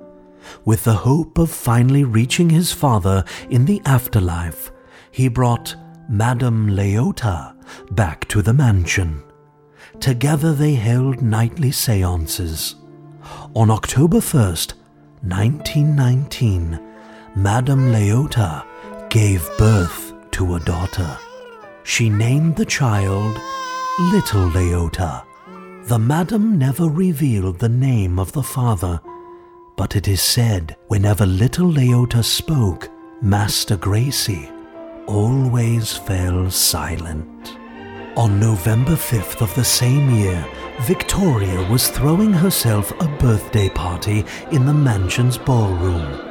With 0.66 0.84
the 0.84 0.92
hope 0.92 1.38
of 1.38 1.50
finally 1.50 2.04
reaching 2.04 2.50
his 2.50 2.70
father 2.70 3.24
in 3.48 3.64
the 3.64 3.80
afterlife, 3.86 4.70
he 5.10 5.28
brought 5.28 5.74
Madame 6.06 6.68
Leota 6.68 7.54
back 7.92 8.28
to 8.28 8.42
the 8.42 8.52
mansion. 8.52 9.22
Together 10.00 10.52
they 10.52 10.74
held 10.74 11.22
nightly 11.22 11.72
seances. 11.72 12.74
On 13.56 13.70
October 13.70 14.18
1st, 14.18 14.74
1919, 15.22 16.89
Madame 17.36 17.92
Leota 17.92 18.64
gave 19.08 19.48
birth 19.56 20.12
to 20.32 20.56
a 20.56 20.60
daughter. 20.60 21.16
She 21.84 22.10
named 22.10 22.56
the 22.56 22.64
child 22.64 23.38
Little 24.12 24.50
Leota. 24.50 25.24
The 25.84 25.98
madam 25.98 26.58
never 26.58 26.88
revealed 26.88 27.58
the 27.58 27.68
name 27.68 28.18
of 28.18 28.32
the 28.32 28.42
father, 28.42 29.00
but 29.76 29.94
it 29.94 30.08
is 30.08 30.20
said 30.20 30.76
whenever 30.88 31.24
little 31.24 31.70
Leota 31.70 32.24
spoke, 32.24 32.90
Master 33.22 33.76
Gracey 33.76 34.50
always 35.06 35.96
fell 35.96 36.50
silent. 36.50 37.56
On 38.16 38.40
November 38.40 38.96
5th 38.96 39.40
of 39.40 39.54
the 39.54 39.64
same 39.64 40.10
year, 40.10 40.44
Victoria 40.80 41.62
was 41.70 41.88
throwing 41.90 42.32
herself 42.32 42.90
a 43.00 43.06
birthday 43.18 43.68
party 43.68 44.24
in 44.50 44.66
the 44.66 44.74
mansion's 44.74 45.38
ballroom. 45.38 46.29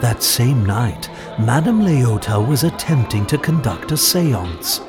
That 0.00 0.22
same 0.22 0.64
night, 0.64 1.10
Madame 1.38 1.82
Leota 1.82 2.46
was 2.46 2.64
attempting 2.64 3.26
to 3.26 3.36
conduct 3.36 3.92
a 3.92 3.98
seance. 3.98 4.80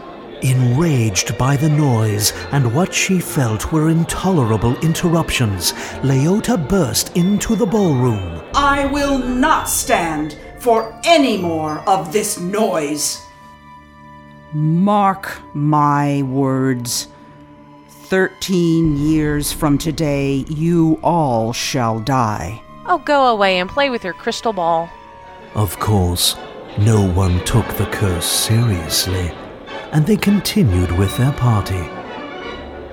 Enraged 0.41 1.38
by 1.38 1.58
the 1.58 1.69
noise 1.69 2.32
and 2.54 2.74
what 2.74 2.93
she 2.93 3.19
felt 3.19 3.74
were 3.74 3.89
intolerable 3.89 4.76
interruptions, 4.80 5.74
Leota 6.02 6.58
burst 6.67 7.15
into 7.17 7.58
the 7.58 7.65
ballroom. 7.65 8.41
I 8.56 8.86
will 8.86 9.17
not 9.17 9.65
stand 9.67 10.38
for 10.60 10.97
any 11.04 11.38
more 11.38 11.80
of 11.89 12.13
this 12.13 12.39
noise. 12.39 13.21
Mark 14.54 15.41
my 15.54 16.21
words. 16.24 17.10
Thirteen 17.89 18.97
years 18.97 19.52
from 19.52 19.78
today, 19.78 20.45
you 20.47 21.00
all 21.04 21.52
shall 21.52 22.00
die. 22.00 22.62
Oh, 22.86 22.97
go 22.97 23.28
away 23.28 23.60
and 23.60 23.69
play 23.69 23.89
with 23.89 24.04
your 24.04 24.13
crystal 24.13 24.54
ball. 24.54 24.89
Of 25.56 25.78
course, 25.80 26.38
no 26.78 27.06
one 27.06 27.44
took 27.44 27.68
the 27.74 27.86
curse 27.88 28.26
seriously, 28.26 29.34
and 29.92 30.06
they 30.06 30.16
continued 30.16 30.98
with 30.98 31.16
their 31.18 31.34
party. 31.34 31.90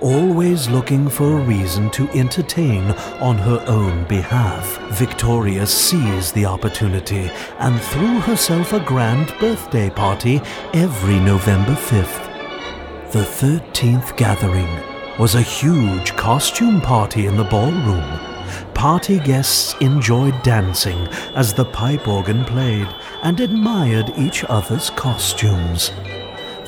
Always 0.01 0.69
looking 0.69 1.09
for 1.09 1.39
a 1.39 1.45
reason 1.45 1.89
to 1.91 2.09
entertain 2.11 2.91
on 3.21 3.39
her 3.39 3.65
own 3.69 4.05
behalf, 4.09 4.77
Victoria 4.91 5.67
seized 5.67 6.35
the 6.35 6.47
opportunity 6.47 7.31
and 7.61 7.81
threw 7.81 8.19
herself 8.19 8.73
a 8.73 8.81
grand 8.81 9.33
birthday 9.39 9.89
party 9.89 10.41
every 10.75 11.21
November 11.21 11.75
5th. 11.75 13.13
The 13.13 13.21
13th 13.21 14.17
gathering 14.17 14.69
was 15.17 15.37
a 15.37 15.43
huge 15.43 16.17
costume 16.17 16.81
party 16.81 17.27
in 17.27 17.37
the 17.37 17.45
ballroom. 17.45 18.38
Party 18.79 19.19
guests 19.19 19.75
enjoyed 19.81 20.41
dancing 20.45 21.09
as 21.35 21.53
the 21.53 21.65
pipe 21.65 22.07
organ 22.07 22.45
played 22.45 22.87
and 23.25 23.41
admired 23.41 24.13
each 24.17 24.45
other's 24.45 24.91
costumes. 24.91 25.91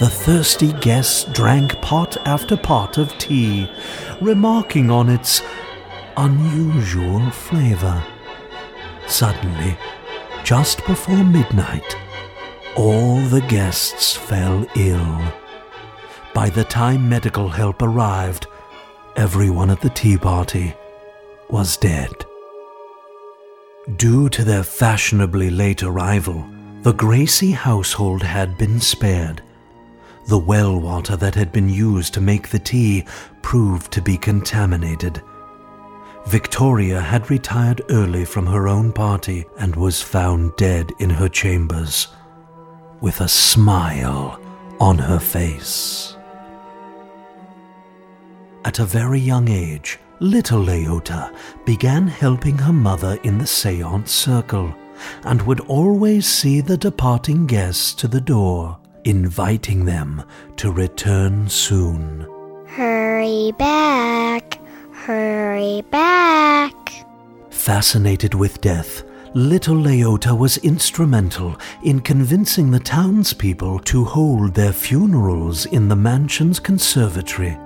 The 0.01 0.11
thirsty 0.11 0.73
guests 0.73 1.23
drank 1.33 1.81
pot 1.81 2.17
after 2.27 2.57
pot 2.57 2.99
of 2.99 3.17
tea, 3.19 3.71
remarking 4.21 4.91
on 4.91 5.09
its 5.09 5.41
unusual 6.17 7.31
flavor. 7.31 8.05
Suddenly, 9.07 9.79
just 10.43 10.85
before 10.87 11.23
midnight, 11.23 11.97
all 12.75 13.21
the 13.21 13.43
guests 13.43 14.17
fell 14.17 14.67
ill. 14.75 15.33
By 16.35 16.51
the 16.51 16.65
time 16.65 17.09
medical 17.09 17.49
help 17.49 17.81
arrived, 17.83 18.49
everyone 19.15 19.71
at 19.71 19.81
the 19.81 19.91
tea 19.91 20.19
party 20.19 20.75
was 21.53 21.77
dead. 21.77 22.13
Due 23.97 24.29
to 24.29 24.45
their 24.45 24.63
fashionably 24.63 25.51
late 25.51 25.83
arrival, 25.83 26.47
the 26.83 26.93
Gracey 26.95 27.53
household 27.53 28.23
had 28.23 28.57
been 28.57 28.81
spared. 28.81 29.43
The 30.29 30.39
well 30.39 30.79
water 30.79 31.17
that 31.17 31.35
had 31.35 31.51
been 31.51 31.69
used 31.69 32.15
to 32.15 32.21
make 32.21 32.49
the 32.49 32.59
tea 32.59 33.05
proved 33.43 33.91
to 33.93 34.03
be 34.03 34.17
contaminated. 34.17 35.23
Victoria 36.27 37.01
had 37.01 37.31
retired 37.31 37.83
early 37.91 38.25
from 38.25 38.47
her 38.47 38.69
own 38.69 38.93
party 38.93 39.47
and 39.59 39.75
was 39.75 40.03
found 40.03 40.55
dead 40.57 40.93
in 40.99 41.11
her 41.11 41.29
chambers, 41.29 42.09
with 43.01 43.21
a 43.21 43.29
smile 43.29 44.41
on 44.79 44.99
her 44.99 45.19
face. 45.19 46.17
At 48.65 48.79
a 48.79 48.85
very 48.85 49.19
young 49.19 49.49
age, 49.49 49.99
little 50.21 50.63
Leota 50.63 51.35
began 51.65 52.07
helping 52.07 52.57
her 52.59 52.73
mother 52.73 53.19
in 53.25 53.39
the 53.39 53.47
seance 53.47 54.13
circle 54.13 54.75
and 55.25 55.41
would 55.43 55.61
always 55.61 56.27
see 56.27 56.61
the 56.61 56.77
departing 56.77 57.47
guests 57.47 57.95
to 57.95 58.07
the 58.07 58.21
door, 58.21 58.79
inviting 59.05 59.85
them 59.85 60.23
to 60.57 60.71
return 60.71 61.49
soon. 61.49 62.27
Hurry 62.67 63.53
back, 63.59 64.61
hurry 64.93 65.83
back. 65.91 67.07
Fascinated 67.51 68.35
with 68.35 68.61
death, 68.61 69.03
little 69.35 69.77
Leota 69.77 70.37
was 70.37 70.59
instrumental 70.59 71.57
in 71.83 72.01
convincing 72.01 72.71
the 72.71 72.81
townspeople 72.81 73.79
to 73.81 74.05
hold 74.05 74.55
their 74.55 74.73
funerals 74.73 75.67
in 75.67 75.89
the 75.89 75.97
mansion's 75.97 76.61
conservatory. 76.61 77.57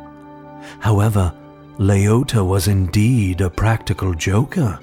However, 0.79 1.33
Leota 1.79 2.47
was 2.47 2.69
indeed 2.69 3.41
a 3.41 3.51
practical 3.51 4.15
joker. 4.15 4.79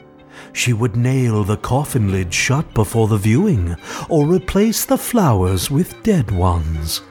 She 0.53 0.73
would 0.73 0.97
nail 0.97 1.43
the 1.43 1.57
coffin 1.57 2.11
lid 2.11 2.33
shut 2.33 2.73
before 2.73 3.07
the 3.07 3.17
viewing, 3.17 3.75
or 4.09 4.25
replace 4.25 4.83
the 4.83 4.97
flowers 4.97 5.71
with 5.71 6.03
dead 6.03 6.31
ones. 6.31 7.01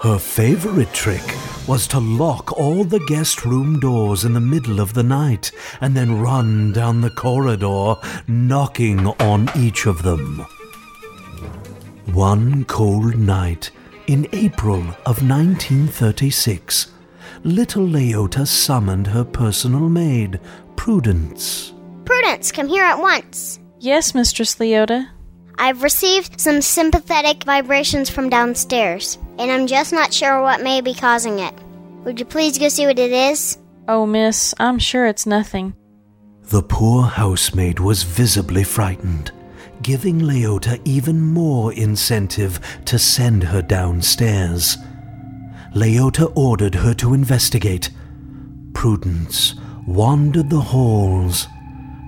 Her 0.00 0.18
favorite 0.18 0.92
trick 0.92 1.22
was 1.66 1.86
to 1.88 1.98
lock 1.98 2.52
all 2.52 2.84
the 2.84 3.04
guest 3.08 3.44
room 3.44 3.80
doors 3.80 4.24
in 4.24 4.32
the 4.32 4.40
middle 4.40 4.80
of 4.80 4.94
the 4.94 5.02
night 5.02 5.50
and 5.80 5.96
then 5.96 6.20
run 6.20 6.72
down 6.72 7.00
the 7.00 7.10
corridor, 7.10 7.96
knocking 8.26 9.06
on 9.06 9.50
each 9.56 9.86
of 9.86 10.02
them. 10.02 10.46
One 12.12 12.64
cold 12.64 13.16
night 13.18 13.70
in 14.06 14.28
April 14.32 14.80
of 15.04 15.22
1936, 15.22 16.92
little 17.46 17.86
Leota 17.86 18.46
summoned 18.46 19.06
her 19.06 19.24
personal 19.24 19.88
maid, 19.88 20.40
Prudence. 20.74 21.72
Prudence, 22.04 22.50
come 22.50 22.66
here 22.66 22.84
at 22.84 22.98
once. 22.98 23.60
Yes, 23.78 24.14
Mistress 24.14 24.56
Leota. 24.56 25.08
I've 25.56 25.82
received 25.82 26.40
some 26.40 26.60
sympathetic 26.60 27.44
vibrations 27.44 28.10
from 28.10 28.28
downstairs, 28.28 29.16
and 29.38 29.50
I'm 29.50 29.66
just 29.66 29.92
not 29.92 30.12
sure 30.12 30.42
what 30.42 30.60
may 30.60 30.80
be 30.80 30.92
causing 30.92 31.38
it. 31.38 31.54
Would 32.04 32.18
you 32.18 32.26
please 32.26 32.58
go 32.58 32.68
see 32.68 32.84
what 32.84 32.98
it 32.98 33.12
is? 33.12 33.58
Oh, 33.88 34.06
miss, 34.06 34.52
I'm 34.58 34.78
sure 34.78 35.06
it's 35.06 35.24
nothing. 35.26 35.74
The 36.42 36.62
poor 36.62 37.04
housemaid 37.04 37.78
was 37.78 38.02
visibly 38.02 38.64
frightened, 38.64 39.30
giving 39.82 40.20
Leota 40.20 40.80
even 40.84 41.20
more 41.20 41.72
incentive 41.72 42.60
to 42.86 42.98
send 42.98 43.44
her 43.44 43.62
downstairs. 43.62 44.76
Leota 45.74 46.32
ordered 46.34 46.74
her 46.74 46.94
to 46.94 47.14
investigate. 47.14 47.90
Prudence 48.72 49.54
wandered 49.86 50.50
the 50.50 50.60
halls, 50.60 51.46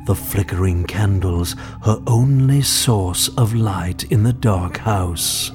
the 0.07 0.15
flickering 0.15 0.85
candles 0.85 1.55
her 1.83 2.03
only 2.07 2.63
source 2.63 3.29
of 3.37 3.55
light 3.55 4.05
in 4.11 4.23
the 4.23 4.33
dark 4.33 4.79
house. 4.79 5.53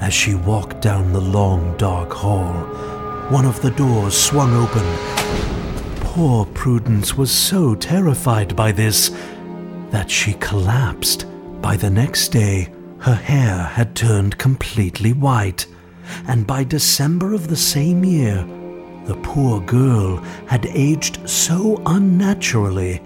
As 0.00 0.12
she 0.12 0.34
walked 0.34 0.80
down 0.80 1.12
the 1.12 1.20
long, 1.20 1.76
dark 1.76 2.12
hall, 2.12 2.52
one 3.30 3.44
of 3.44 3.60
the 3.62 3.70
doors 3.72 4.16
swung 4.16 4.54
open. 4.54 4.84
Poor 6.00 6.46
Prudence 6.46 7.16
was 7.16 7.30
so 7.30 7.74
terrified 7.74 8.54
by 8.54 8.72
this 8.72 9.10
that 9.90 10.10
she 10.10 10.34
collapsed. 10.34 11.26
By 11.60 11.76
the 11.76 11.90
next 11.90 12.28
day, 12.28 12.72
her 12.98 13.14
hair 13.14 13.62
had 13.62 13.94
turned 13.94 14.38
completely 14.38 15.12
white, 15.12 15.66
and 16.26 16.46
by 16.46 16.64
December 16.64 17.34
of 17.34 17.48
the 17.48 17.56
same 17.56 18.04
year, 18.04 18.46
the 19.06 19.16
poor 19.22 19.60
girl 19.60 20.16
had 20.46 20.66
aged 20.66 21.28
so 21.28 21.80
unnaturally 21.86 22.96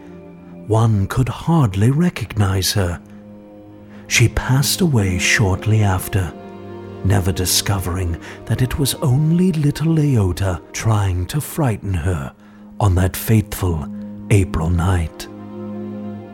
one 0.66 1.06
could 1.06 1.28
hardly 1.28 1.90
recognize 1.90 2.72
her. 2.72 3.00
She 4.08 4.28
passed 4.28 4.80
away 4.80 5.18
shortly 5.18 5.82
after, 5.82 6.32
never 7.04 7.32
discovering 7.32 8.20
that 8.46 8.62
it 8.62 8.78
was 8.78 8.94
only 8.96 9.52
little 9.52 9.94
Leota 9.94 10.60
trying 10.72 11.26
to 11.26 11.40
frighten 11.40 11.94
her 11.94 12.34
on 12.80 12.94
that 12.96 13.16
fateful 13.16 13.86
April 14.30 14.70
night. 14.70 15.28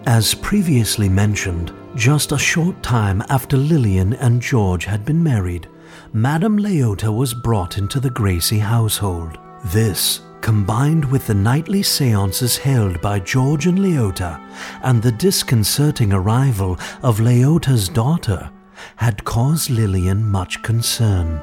As 0.07 0.35
previously 0.35 1.09
mentioned, 1.09 1.73
just 1.95 2.33
a 2.33 2.39
short 2.39 2.83
time 2.83 3.23
after 3.29 3.57
Lillian 3.57 4.15
and 4.15 4.41
George 4.41 4.85
had 4.85 5.05
been 5.05 5.23
married, 5.23 5.69
Madame 6.15 6.59
Leota 6.59 7.15
was 7.15 7.35
brought 7.35 7.77
into 7.77 8.01
the 8.01 8.09
Gracey 8.09 8.59
household. 8.59 9.37
This, 9.67 10.23
combined 10.41 11.05
with 11.05 11.27
the 11.27 11.35
nightly 11.35 11.83
seances 11.83 12.57
held 12.57 12.99
by 13.03 13.21
George 13.21 13.67
and 13.67 13.79
Leota 13.79 14.41
and 14.83 15.03
the 15.03 15.13
disconcerting 15.13 16.15
arrival 16.15 16.79
of 17.03 17.19
Leota's 17.19 17.91
daughter, 17.91 18.51
had 18.97 19.23
caused 19.25 19.69
Lillian 19.69 20.25
much 20.25 20.63
concern. 20.63 21.43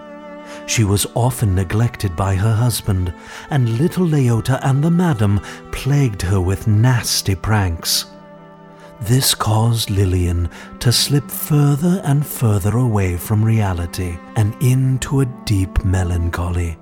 She 0.66 0.84
was 0.84 1.06
often 1.14 1.54
neglected 1.54 2.16
by 2.16 2.36
her 2.36 2.54
husband, 2.54 3.14
and 3.52 3.78
little 3.78 4.08
Leota 4.08 4.60
and 4.64 4.84
the 4.84 4.92
madam 4.92 5.42
plagued 5.72 6.24
her 6.24 6.42
with 6.42 6.68
nasty 6.68 7.36
pranks. 7.36 8.06
This 9.02 9.36
caused 9.36 9.90
Lillian 9.90 10.50
to 10.80 10.92
slip 10.92 11.30
further 11.30 12.02
and 12.04 12.26
further 12.26 12.78
away 12.78 13.18
from 13.18 13.44
reality 13.44 14.18
and 14.36 14.56
into 14.62 15.22
a 15.22 15.26
deep 15.46 15.84
melancholy. 15.84 16.78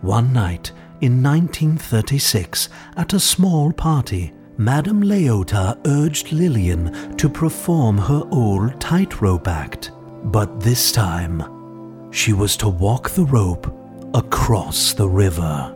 One 0.00 0.32
night 0.32 0.72
in 1.00 1.22
1936, 1.22 2.68
at 2.96 3.12
a 3.12 3.20
small 3.20 3.72
party, 3.72 4.32
Madame 4.56 5.02
Leota 5.02 5.78
urged 5.86 6.32
Lillian 6.32 7.16
to 7.16 7.28
perform 7.28 7.98
her 7.98 8.22
old 8.30 8.80
tightrope 8.80 9.48
act. 9.48 9.90
But 10.24 10.60
this 10.60 10.92
time, 10.92 12.10
she 12.10 12.32
was 12.32 12.56
to 12.58 12.68
walk 12.68 13.10
the 13.10 13.26
rope 13.26 13.66
across 14.14 14.94
the 14.94 15.08
river. 15.08 15.75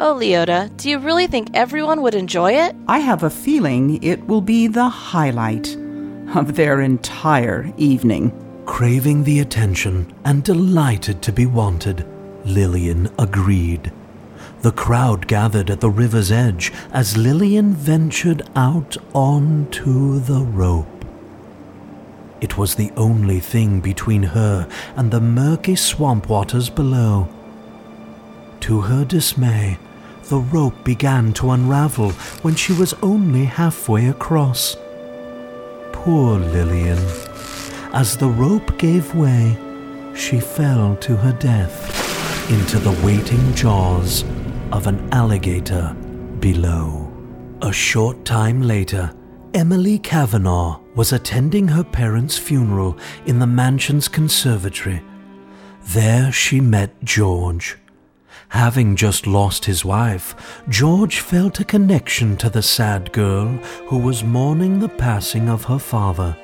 Oh, 0.00 0.14
Leota, 0.14 0.74
do 0.76 0.88
you 0.88 1.00
really 1.00 1.26
think 1.26 1.48
everyone 1.54 2.02
would 2.02 2.14
enjoy 2.14 2.52
it? 2.52 2.76
I 2.86 3.00
have 3.00 3.24
a 3.24 3.30
feeling 3.30 4.00
it 4.00 4.24
will 4.28 4.40
be 4.40 4.68
the 4.68 4.88
highlight 4.88 5.76
of 6.36 6.54
their 6.54 6.80
entire 6.82 7.72
evening. 7.76 8.30
Craving 8.64 9.24
the 9.24 9.40
attention 9.40 10.14
and 10.24 10.44
delighted 10.44 11.20
to 11.22 11.32
be 11.32 11.46
wanted, 11.46 12.06
Lillian 12.44 13.10
agreed. 13.18 13.90
The 14.60 14.70
crowd 14.70 15.26
gathered 15.26 15.68
at 15.68 15.80
the 15.80 15.90
river's 15.90 16.30
edge 16.30 16.72
as 16.92 17.16
Lillian 17.16 17.74
ventured 17.74 18.48
out 18.54 18.96
onto 19.14 20.20
the 20.20 20.42
rope. 20.44 21.04
It 22.40 22.56
was 22.56 22.76
the 22.76 22.92
only 22.96 23.40
thing 23.40 23.80
between 23.80 24.22
her 24.22 24.68
and 24.94 25.10
the 25.10 25.20
murky 25.20 25.74
swamp 25.74 26.28
waters 26.28 26.70
below. 26.70 27.28
To 28.60 28.82
her 28.82 29.04
dismay, 29.04 29.76
the 30.28 30.38
rope 30.38 30.84
began 30.84 31.32
to 31.32 31.50
unravel 31.50 32.10
when 32.42 32.54
she 32.54 32.72
was 32.74 32.94
only 33.02 33.44
halfway 33.44 34.08
across. 34.08 34.76
Poor 35.92 36.38
Lillian. 36.38 36.98
As 37.92 38.16
the 38.16 38.28
rope 38.28 38.76
gave 38.78 39.14
way, 39.14 39.56
she 40.14 40.38
fell 40.38 40.96
to 40.96 41.16
her 41.16 41.32
death 41.32 42.50
into 42.50 42.78
the 42.78 42.98
waiting 43.04 43.54
jaws 43.54 44.24
of 44.70 44.86
an 44.86 45.08
alligator 45.12 45.94
below. 46.40 47.10
A 47.62 47.72
short 47.72 48.24
time 48.24 48.62
later, 48.62 49.12
Emily 49.54 49.98
Kavanagh 49.98 50.78
was 50.94 51.12
attending 51.12 51.68
her 51.68 51.84
parents' 51.84 52.36
funeral 52.36 52.98
in 53.24 53.38
the 53.38 53.46
mansion's 53.46 54.08
conservatory. 54.08 55.02
There 55.86 56.30
she 56.30 56.60
met 56.60 57.02
George. 57.02 57.78
Having 58.50 58.96
just 58.96 59.26
lost 59.26 59.64
his 59.66 59.84
wife, 59.84 60.62
George 60.68 61.20
felt 61.20 61.60
a 61.60 61.64
connection 61.64 62.36
to 62.38 62.48
the 62.48 62.62
sad 62.62 63.12
girl 63.12 63.48
who 63.86 63.98
was 63.98 64.24
mourning 64.24 64.78
the 64.78 64.88
passing 64.88 65.48
of 65.48 65.64
her 65.64 65.78
father. 65.78 66.36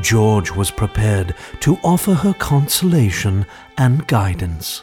George 0.00 0.50
was 0.52 0.70
prepared 0.70 1.34
to 1.60 1.78
offer 1.82 2.14
her 2.14 2.34
consolation 2.34 3.44
and 3.76 4.06
guidance. 4.06 4.82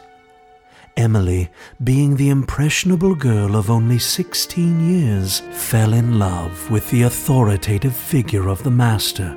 Emily, 0.97 1.49
being 1.83 2.15
the 2.15 2.29
impressionable 2.29 3.15
girl 3.15 3.55
of 3.55 3.71
only 3.71 3.97
16 3.97 4.89
years, 4.89 5.39
fell 5.51 5.93
in 5.93 6.19
love 6.19 6.69
with 6.69 6.89
the 6.91 7.03
authoritative 7.03 7.95
figure 7.95 8.47
of 8.47 8.61
the 8.63 8.71
master, 8.71 9.35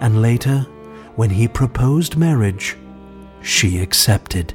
and 0.00 0.22
later, 0.22 0.60
when 1.16 1.30
he 1.30 1.48
proposed 1.48 2.16
marriage, 2.16 2.76
she 3.42 3.80
accepted. 3.80 4.54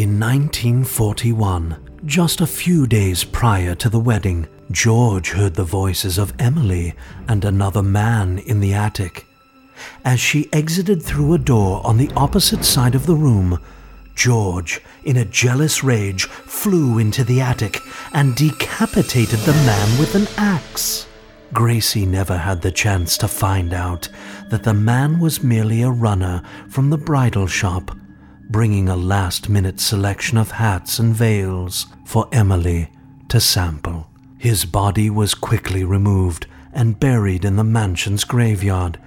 In 0.00 0.18
1941, 0.18 1.76
just 2.06 2.40
a 2.40 2.46
few 2.46 2.86
days 2.86 3.22
prior 3.22 3.74
to 3.74 3.90
the 3.90 4.00
wedding, 4.00 4.48
George 4.70 5.32
heard 5.32 5.52
the 5.52 5.62
voices 5.62 6.16
of 6.16 6.32
Emily 6.38 6.94
and 7.28 7.44
another 7.44 7.82
man 7.82 8.38
in 8.38 8.60
the 8.60 8.72
attic. 8.72 9.26
As 10.02 10.18
she 10.18 10.50
exited 10.54 11.02
through 11.02 11.34
a 11.34 11.38
door 11.38 11.86
on 11.86 11.98
the 11.98 12.10
opposite 12.16 12.64
side 12.64 12.94
of 12.94 13.04
the 13.04 13.14
room, 13.14 13.60
George, 14.14 14.80
in 15.04 15.18
a 15.18 15.26
jealous 15.26 15.84
rage, 15.84 16.24
flew 16.24 16.98
into 16.98 17.22
the 17.22 17.42
attic 17.42 17.78
and 18.14 18.34
decapitated 18.34 19.40
the 19.40 19.52
man 19.52 19.98
with 19.98 20.14
an 20.14 20.26
axe. 20.38 21.06
Gracey 21.52 22.06
never 22.06 22.38
had 22.38 22.62
the 22.62 22.72
chance 22.72 23.18
to 23.18 23.28
find 23.28 23.74
out 23.74 24.08
that 24.48 24.62
the 24.62 24.72
man 24.72 25.18
was 25.18 25.42
merely 25.42 25.82
a 25.82 25.90
runner 25.90 26.42
from 26.70 26.88
the 26.88 26.96
bridal 26.96 27.46
shop, 27.46 27.94
bringing 28.50 28.88
a 28.88 28.96
last 28.96 29.48
minute 29.48 29.78
selection 29.78 30.36
of 30.36 30.50
hats 30.50 30.98
and 30.98 31.14
veils 31.14 31.86
for 32.04 32.28
Emily 32.32 32.90
to 33.28 33.40
sample. 33.40 34.08
His 34.38 34.64
body 34.64 35.08
was 35.08 35.34
quickly 35.34 35.84
removed 35.84 36.46
and 36.72 36.98
buried 36.98 37.44
in 37.44 37.54
the 37.54 37.64
mansion's 37.64 38.24
graveyard. 38.24 38.98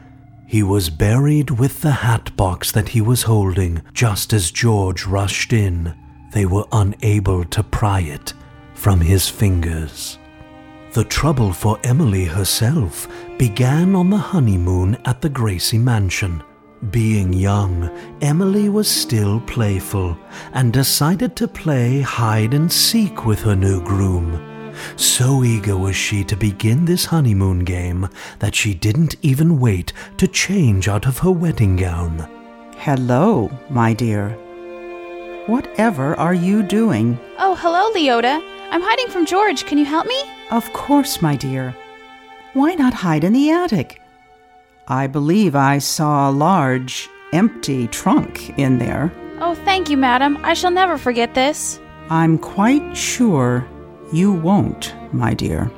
He 0.47 0.63
was 0.63 0.89
buried 0.89 1.51
with 1.51 1.81
the 1.81 1.91
hat 1.91 2.35
box 2.37 2.71
that 2.71 2.89
he 2.89 3.01
was 3.01 3.23
holding 3.23 3.81
just 3.93 4.31
as 4.31 4.49
George 4.49 5.05
rushed 5.05 5.51
in. 5.51 5.93
They 6.31 6.45
were 6.45 6.67
unable 6.71 7.43
to 7.43 7.63
pry 7.63 7.99
it 7.99 8.33
from 8.73 9.01
his 9.01 9.27
fingers. 9.27 10.17
The 10.93 11.03
trouble 11.03 11.51
for 11.51 11.79
Emily 11.83 12.25
herself 12.25 13.07
began 13.37 13.95
on 13.95 14.09
the 14.09 14.17
honeymoon 14.17 14.95
at 15.05 15.21
the 15.21 15.29
Gracey 15.29 15.79
mansion. 15.79 16.43
Being 16.91 17.31
young, 17.31 17.89
Emily 18.21 18.67
was 18.67 18.89
still 18.89 19.39
playful 19.41 20.17
and 20.51 20.73
decided 20.73 21.35
to 21.37 21.47
play 21.47 22.01
hide 22.01 22.53
and 22.53 22.71
seek 22.71 23.25
with 23.25 23.39
her 23.43 23.55
new 23.55 23.81
groom. 23.83 24.73
So 24.97 25.43
eager 25.43 25.77
was 25.77 25.95
she 25.95 26.23
to 26.25 26.35
begin 26.35 26.83
this 26.83 27.05
honeymoon 27.05 27.59
game 27.59 28.09
that 28.39 28.53
she 28.53 28.73
didn't 28.73 29.15
even 29.21 29.59
wait 29.59 29.93
to 30.17 30.27
change 30.27 30.87
out 30.89 31.05
of 31.05 31.19
her 31.19 31.31
wedding 31.31 31.77
gown. 31.77 32.27
Hello, 32.77 33.49
my 33.69 33.93
dear. 33.93 34.29
Whatever 35.47 36.15
are 36.15 36.33
you 36.33 36.63
doing? 36.63 37.17
Oh, 37.37 37.55
hello, 37.55 37.91
Leota. 37.93 38.41
I'm 38.71 38.81
hiding 38.81 39.07
from 39.07 39.25
George. 39.25 39.65
Can 39.65 39.77
you 39.77 39.85
help 39.85 40.05
me? 40.07 40.21
Of 40.51 40.71
course, 40.73 41.21
my 41.21 41.37
dear. 41.37 41.75
Why 42.53 42.73
not 42.75 42.93
hide 42.93 43.23
in 43.23 43.33
the 43.33 43.51
attic? 43.51 44.02
I 44.87 45.07
believe 45.07 45.55
I 45.55 45.77
saw 45.77 46.29
a 46.29 46.31
large, 46.31 47.09
empty 47.31 47.87
trunk 47.87 48.57
in 48.57 48.79
there. 48.79 49.13
Oh, 49.39 49.55
thank 49.55 49.89
you, 49.89 49.95
madam. 49.95 50.37
I 50.43 50.53
shall 50.53 50.71
never 50.71 50.97
forget 50.97 51.33
this. 51.33 51.79
I'm 52.09 52.37
quite 52.37 52.95
sure 52.95 53.65
you 54.11 54.33
won't, 54.33 54.93
my 55.13 55.33
dear. 55.33 55.71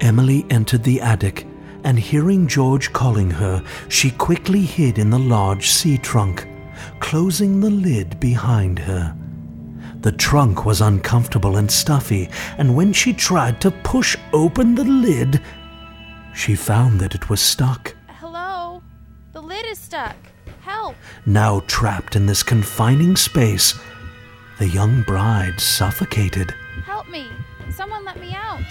Emily 0.00 0.46
entered 0.48 0.84
the 0.84 1.02
attic, 1.02 1.46
and 1.84 1.98
hearing 1.98 2.46
George 2.48 2.92
calling 2.92 3.30
her, 3.30 3.62
she 3.88 4.10
quickly 4.10 4.62
hid 4.62 4.98
in 4.98 5.10
the 5.10 5.18
large 5.18 5.68
sea 5.68 5.98
trunk, 5.98 6.48
closing 7.00 7.60
the 7.60 7.70
lid 7.70 8.18
behind 8.18 8.78
her. 8.78 9.14
The 10.00 10.12
trunk 10.12 10.64
was 10.64 10.80
uncomfortable 10.80 11.56
and 11.56 11.70
stuffy, 11.70 12.30
and 12.56 12.74
when 12.74 12.92
she 12.92 13.12
tried 13.12 13.60
to 13.60 13.70
push 13.70 14.16
open 14.32 14.74
the 14.76 14.84
lid, 14.84 15.42
she 16.34 16.54
found 16.54 17.00
that 17.00 17.14
it 17.14 17.28
was 17.28 17.40
stuck. 17.40 17.94
Stuck. 19.88 20.16
Help! 20.60 20.96
Now 21.24 21.60
trapped 21.60 22.14
in 22.14 22.26
this 22.26 22.42
confining 22.42 23.16
space, 23.16 23.72
the 24.58 24.68
young 24.68 25.00
bride 25.00 25.58
suffocated. 25.58 26.54
Help 26.84 27.08
me! 27.08 27.26
Someone 27.70 28.04
let 28.04 28.20
me 28.20 28.34
out! 28.34 28.68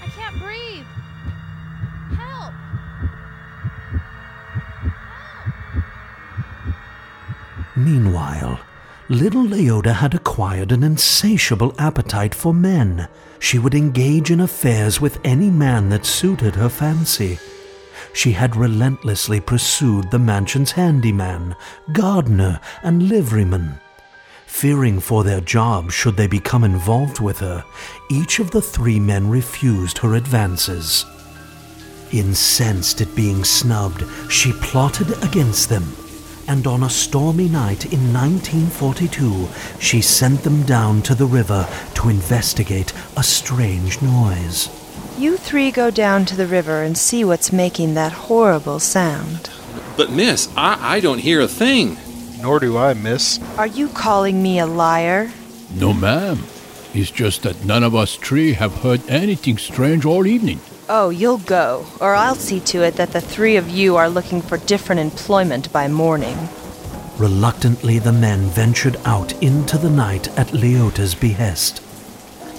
I 0.00 0.06
can't 0.06 0.38
breathe! 0.38 0.86
Help! 2.16 2.54
Meanwhile, 7.74 8.60
little 9.08 9.42
Leota 9.42 9.94
had 9.94 10.14
acquired 10.14 10.70
an 10.70 10.84
insatiable 10.84 11.74
appetite 11.76 12.36
for 12.36 12.54
men. 12.54 13.08
She 13.40 13.58
would 13.58 13.74
engage 13.74 14.30
in 14.30 14.38
affairs 14.38 15.00
with 15.00 15.18
any 15.24 15.50
man 15.50 15.88
that 15.88 16.06
suited 16.06 16.54
her 16.54 16.68
fancy. 16.68 17.40
She 18.12 18.32
had 18.32 18.56
relentlessly 18.56 19.40
pursued 19.40 20.10
the 20.10 20.18
mansion's 20.18 20.72
handyman, 20.72 21.56
gardener, 21.92 22.60
and 22.82 23.02
liveryman. 23.02 23.80
Fearing 24.46 25.00
for 25.00 25.24
their 25.24 25.40
jobs 25.40 25.94
should 25.94 26.16
they 26.16 26.26
become 26.26 26.62
involved 26.62 27.20
with 27.20 27.38
her, 27.38 27.64
each 28.10 28.38
of 28.38 28.50
the 28.50 28.60
three 28.60 29.00
men 29.00 29.30
refused 29.30 29.98
her 29.98 30.14
advances. 30.14 31.06
Incensed 32.12 33.00
at 33.00 33.14
being 33.16 33.44
snubbed, 33.44 34.04
she 34.30 34.52
plotted 34.52 35.10
against 35.24 35.70
them, 35.70 35.96
and 36.48 36.66
on 36.66 36.82
a 36.82 36.90
stormy 36.90 37.48
night 37.48 37.86
in 37.86 38.12
1942, 38.12 39.48
she 39.80 40.02
sent 40.02 40.42
them 40.42 40.62
down 40.64 41.00
to 41.02 41.14
the 41.14 41.26
river 41.26 41.66
to 41.94 42.10
investigate 42.10 42.92
a 43.16 43.22
strange 43.22 44.02
noise. 44.02 44.81
You 45.22 45.36
three 45.36 45.70
go 45.70 45.92
down 45.92 46.24
to 46.24 46.36
the 46.36 46.48
river 46.48 46.82
and 46.82 46.98
see 46.98 47.22
what's 47.24 47.52
making 47.52 47.94
that 47.94 48.10
horrible 48.10 48.80
sound. 48.80 49.50
But, 49.96 50.10
miss, 50.10 50.52
I, 50.56 50.96
I 50.96 50.98
don't 50.98 51.20
hear 51.20 51.40
a 51.40 51.46
thing. 51.46 51.96
Nor 52.40 52.58
do 52.58 52.76
I, 52.76 52.94
miss. 52.94 53.38
Are 53.56 53.68
you 53.68 53.86
calling 53.86 54.42
me 54.42 54.58
a 54.58 54.66
liar? 54.66 55.30
No, 55.76 55.92
ma'am. 55.92 56.42
It's 56.92 57.12
just 57.12 57.44
that 57.44 57.64
none 57.64 57.84
of 57.84 57.94
us 57.94 58.16
three 58.16 58.54
have 58.54 58.82
heard 58.82 59.08
anything 59.08 59.58
strange 59.58 60.04
all 60.04 60.26
evening. 60.26 60.58
Oh, 60.88 61.10
you'll 61.10 61.38
go, 61.38 61.86
or 62.00 62.16
I'll 62.16 62.34
see 62.34 62.58
to 62.58 62.82
it 62.82 62.96
that 62.96 63.12
the 63.12 63.20
three 63.20 63.54
of 63.54 63.70
you 63.70 63.94
are 63.94 64.08
looking 64.08 64.42
for 64.42 64.58
different 64.58 65.00
employment 65.00 65.72
by 65.72 65.86
morning. 65.86 66.36
Reluctantly, 67.16 68.00
the 68.00 68.12
men 68.12 68.40
ventured 68.46 68.96
out 69.04 69.40
into 69.40 69.78
the 69.78 69.90
night 69.90 70.36
at 70.36 70.52
Leota's 70.52 71.14
behest. 71.14 71.80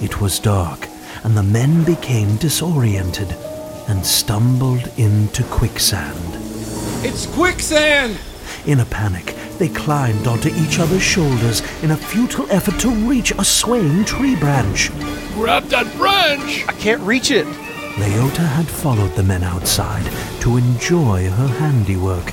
It 0.02 0.22
was 0.22 0.40
dark, 0.40 0.88
and 1.24 1.38
the 1.38 1.44
men 1.44 1.84
became 1.84 2.36
disoriented 2.38 3.36
and 3.88 4.06
stumbled 4.06 4.90
into 4.98 5.44
quicksand. 5.44 6.38
It's 7.06 7.26
quicksand! 7.26 8.18
In 8.66 8.80
a 8.80 8.86
panic, 8.86 9.36
they 9.58 9.68
climbed 9.70 10.28
onto 10.28 10.50
each 10.50 10.80
other's 10.80 11.02
shoulders 11.02 11.62
in 11.82 11.92
a 11.92 11.98
futile 11.98 12.50
effort 12.50 12.80
to 12.80 12.90
reach 12.90 13.32
a 13.32 13.44
swaying 13.44 14.06
tree 14.06 14.36
branch. 14.36 14.90
Grab 15.34 15.64
that 15.66 15.94
branch! 15.98 16.66
I 16.68 16.74
can't 16.74 17.02
reach 17.02 17.32
it. 17.32 17.46
Leota 17.96 18.48
had 18.48 18.68
followed 18.68 19.14
the 19.16 19.24
men 19.24 19.44
outside 19.44 20.06
to 20.42 20.58
enjoy 20.58 21.30
her 21.30 21.48
handiwork. 21.48 22.32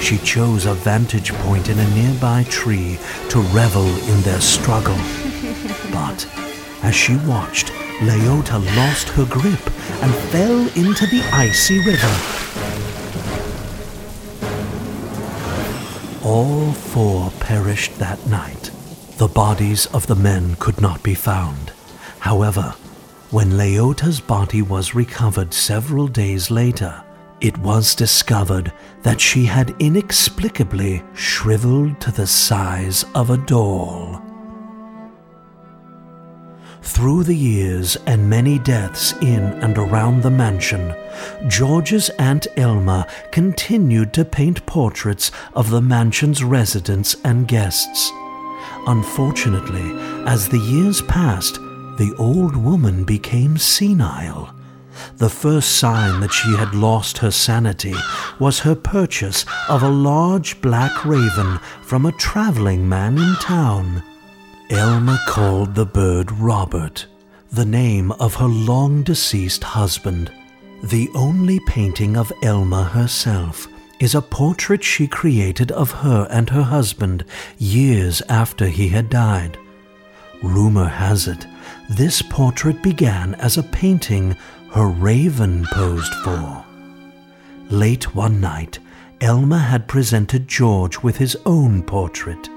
She 0.00 0.18
chose 0.18 0.66
a 0.66 0.74
vantage 0.74 1.32
point 1.34 1.68
in 1.68 1.78
a 1.78 1.90
nearby 1.90 2.44
tree 2.48 2.98
to 3.30 3.40
revel 3.52 3.86
in 3.86 4.22
their 4.22 4.40
struggle. 4.40 4.98
But 5.92 6.26
as 6.82 6.94
she 6.94 7.16
watched, 7.16 7.70
Leota 8.00 8.64
lost 8.76 9.08
her 9.08 9.24
grip 9.24 9.66
and 10.02 10.14
fell 10.30 10.68
into 10.76 11.04
the 11.06 11.20
icy 11.32 11.78
river. 11.84 12.14
All 16.24 16.72
four 16.72 17.32
perished 17.40 17.98
that 17.98 18.24
night. 18.28 18.70
The 19.16 19.26
bodies 19.26 19.86
of 19.86 20.06
the 20.06 20.14
men 20.14 20.54
could 20.60 20.80
not 20.80 21.02
be 21.02 21.14
found. 21.14 21.72
However, 22.20 22.76
when 23.30 23.56
Leota's 23.58 24.20
body 24.20 24.62
was 24.62 24.94
recovered 24.94 25.52
several 25.52 26.06
days 26.06 26.52
later, 26.52 27.02
it 27.40 27.58
was 27.58 27.96
discovered 27.96 28.72
that 29.02 29.20
she 29.20 29.44
had 29.44 29.74
inexplicably 29.80 31.02
shriveled 31.14 32.00
to 32.00 32.12
the 32.12 32.28
size 32.28 33.04
of 33.16 33.30
a 33.30 33.38
doll. 33.38 34.22
Through 36.88 37.24
the 37.24 37.36
years 37.36 37.96
and 38.06 38.28
many 38.28 38.58
deaths 38.58 39.12
in 39.20 39.42
and 39.62 39.78
around 39.78 40.22
the 40.22 40.30
mansion, 40.30 40.94
George's 41.46 42.08
Aunt 42.18 42.48
Elma 42.56 43.06
continued 43.30 44.12
to 44.14 44.24
paint 44.24 44.66
portraits 44.66 45.30
of 45.54 45.70
the 45.70 45.82
mansion's 45.82 46.42
residents 46.42 47.14
and 47.22 47.46
guests. 47.46 48.10
Unfortunately, 48.88 49.92
as 50.26 50.48
the 50.48 50.58
years 50.58 51.00
passed, 51.02 51.54
the 51.98 52.12
old 52.18 52.56
woman 52.56 53.04
became 53.04 53.58
senile. 53.58 54.52
The 55.18 55.30
first 55.30 55.76
sign 55.76 56.20
that 56.20 56.32
she 56.32 56.56
had 56.56 56.74
lost 56.74 57.18
her 57.18 57.30
sanity 57.30 57.94
was 58.40 58.60
her 58.60 58.74
purchase 58.74 59.44
of 59.68 59.82
a 59.84 59.88
large 59.88 60.60
black 60.62 61.04
raven 61.04 61.60
from 61.82 62.06
a 62.06 62.12
traveling 62.12 62.88
man 62.88 63.18
in 63.18 63.34
town. 63.34 64.02
Elma 64.70 65.18
called 65.26 65.74
the 65.74 65.86
bird 65.86 66.30
Robert, 66.30 67.06
the 67.50 67.64
name 67.64 68.12
of 68.12 68.34
her 68.34 68.46
long 68.46 69.02
deceased 69.02 69.64
husband. 69.64 70.30
The 70.82 71.08
only 71.14 71.58
painting 71.60 72.18
of 72.18 72.30
Elma 72.42 72.84
herself 72.84 73.66
is 73.98 74.14
a 74.14 74.20
portrait 74.20 74.84
she 74.84 75.06
created 75.08 75.72
of 75.72 75.90
her 75.90 76.28
and 76.30 76.50
her 76.50 76.64
husband 76.64 77.24
years 77.56 78.20
after 78.28 78.66
he 78.66 78.88
had 78.88 79.08
died. 79.08 79.56
Rumor 80.42 80.88
has 80.88 81.26
it 81.26 81.46
this 81.88 82.20
portrait 82.20 82.82
began 82.82 83.36
as 83.36 83.56
a 83.56 83.62
painting 83.62 84.36
her 84.72 84.86
raven 84.86 85.64
posed 85.72 86.12
for. 86.16 86.62
Late 87.70 88.14
one 88.14 88.38
night, 88.38 88.80
Elma 89.22 89.58
had 89.58 89.88
presented 89.88 90.46
George 90.46 90.98
with 90.98 91.16
his 91.16 91.38
own 91.46 91.82
portrait. 91.82 92.50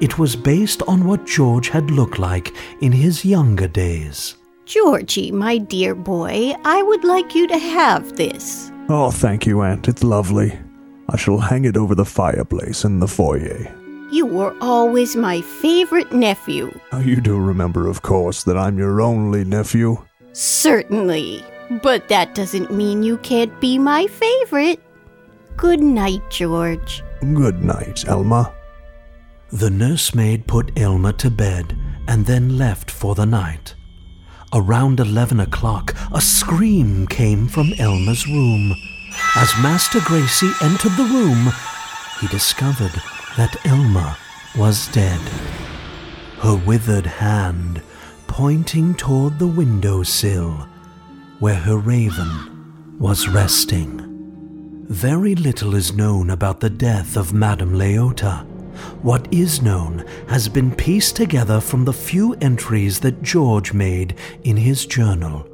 It 0.00 0.18
was 0.18 0.36
based 0.36 0.82
on 0.88 1.04
what 1.04 1.26
George 1.26 1.68
had 1.68 1.90
looked 1.90 2.18
like 2.18 2.54
in 2.80 2.92
his 2.92 3.24
younger 3.24 3.68
days. 3.68 4.36
Georgie, 4.66 5.32
my 5.32 5.58
dear 5.58 5.94
boy, 5.94 6.52
I 6.64 6.82
would 6.82 7.04
like 7.04 7.34
you 7.34 7.46
to 7.48 7.58
have 7.58 8.16
this. 8.16 8.70
Oh, 8.88 9.10
thank 9.10 9.46
you, 9.46 9.62
Aunt. 9.62 9.88
It's 9.88 10.04
lovely. 10.04 10.58
I 11.08 11.16
shall 11.16 11.38
hang 11.38 11.64
it 11.64 11.76
over 11.76 11.94
the 11.94 12.04
fireplace 12.04 12.84
in 12.84 13.00
the 13.00 13.08
foyer. 13.08 13.72
You 14.12 14.26
were 14.26 14.54
always 14.60 15.14
my 15.16 15.40
favorite 15.40 16.12
nephew. 16.12 16.72
Oh, 16.92 17.00
You 17.00 17.20
do 17.20 17.38
remember, 17.38 17.86
of 17.88 18.02
course, 18.02 18.42
that 18.44 18.56
I'm 18.56 18.78
your 18.78 19.00
only 19.00 19.44
nephew. 19.44 20.04
Certainly. 20.32 21.44
But 21.82 22.08
that 22.08 22.34
doesn't 22.34 22.72
mean 22.72 23.04
you 23.04 23.18
can't 23.18 23.60
be 23.60 23.78
my 23.78 24.06
favorite. 24.08 24.80
Good 25.56 25.80
night, 25.80 26.22
George. 26.30 27.02
Good 27.20 27.62
night, 27.62 28.04
Elma. 28.08 28.52
The 29.52 29.70
nursemaid 29.70 30.46
put 30.46 30.78
Elma 30.78 31.12
to 31.14 31.30
bed 31.30 31.76
and 32.06 32.24
then 32.26 32.56
left 32.56 32.90
for 32.90 33.14
the 33.16 33.26
night. 33.26 33.74
Around 34.52 35.00
11 35.00 35.40
o'clock, 35.40 35.94
a 36.12 36.20
scream 36.20 37.06
came 37.06 37.48
from 37.48 37.72
Elma's 37.78 38.26
room. 38.26 38.74
As 39.36 39.52
Master 39.60 39.98
Gracey 40.00 40.50
entered 40.62 40.96
the 40.96 41.04
room, 41.04 41.52
he 42.20 42.28
discovered 42.28 42.92
that 43.36 43.56
Elma 43.64 44.16
was 44.56 44.88
dead. 44.88 45.20
Her 46.38 46.56
withered 46.56 47.06
hand 47.06 47.82
pointing 48.26 48.94
toward 48.94 49.38
the 49.38 49.46
window 49.46 50.02
sill 50.02 50.68
where 51.40 51.54
her 51.54 51.76
raven 51.76 52.96
was 52.98 53.28
resting. 53.28 54.06
Very 54.88 55.34
little 55.34 55.74
is 55.74 55.92
known 55.92 56.30
about 56.30 56.60
the 56.60 56.70
death 56.70 57.16
of 57.16 57.32
Madame 57.32 57.74
Leota. 57.74 58.49
What 59.02 59.32
is 59.32 59.62
known 59.62 60.04
has 60.28 60.48
been 60.48 60.74
pieced 60.74 61.16
together 61.16 61.60
from 61.60 61.84
the 61.84 61.92
few 61.92 62.34
entries 62.40 63.00
that 63.00 63.22
George 63.22 63.72
made 63.72 64.16
in 64.44 64.56
his 64.56 64.86
journal. 64.86 65.46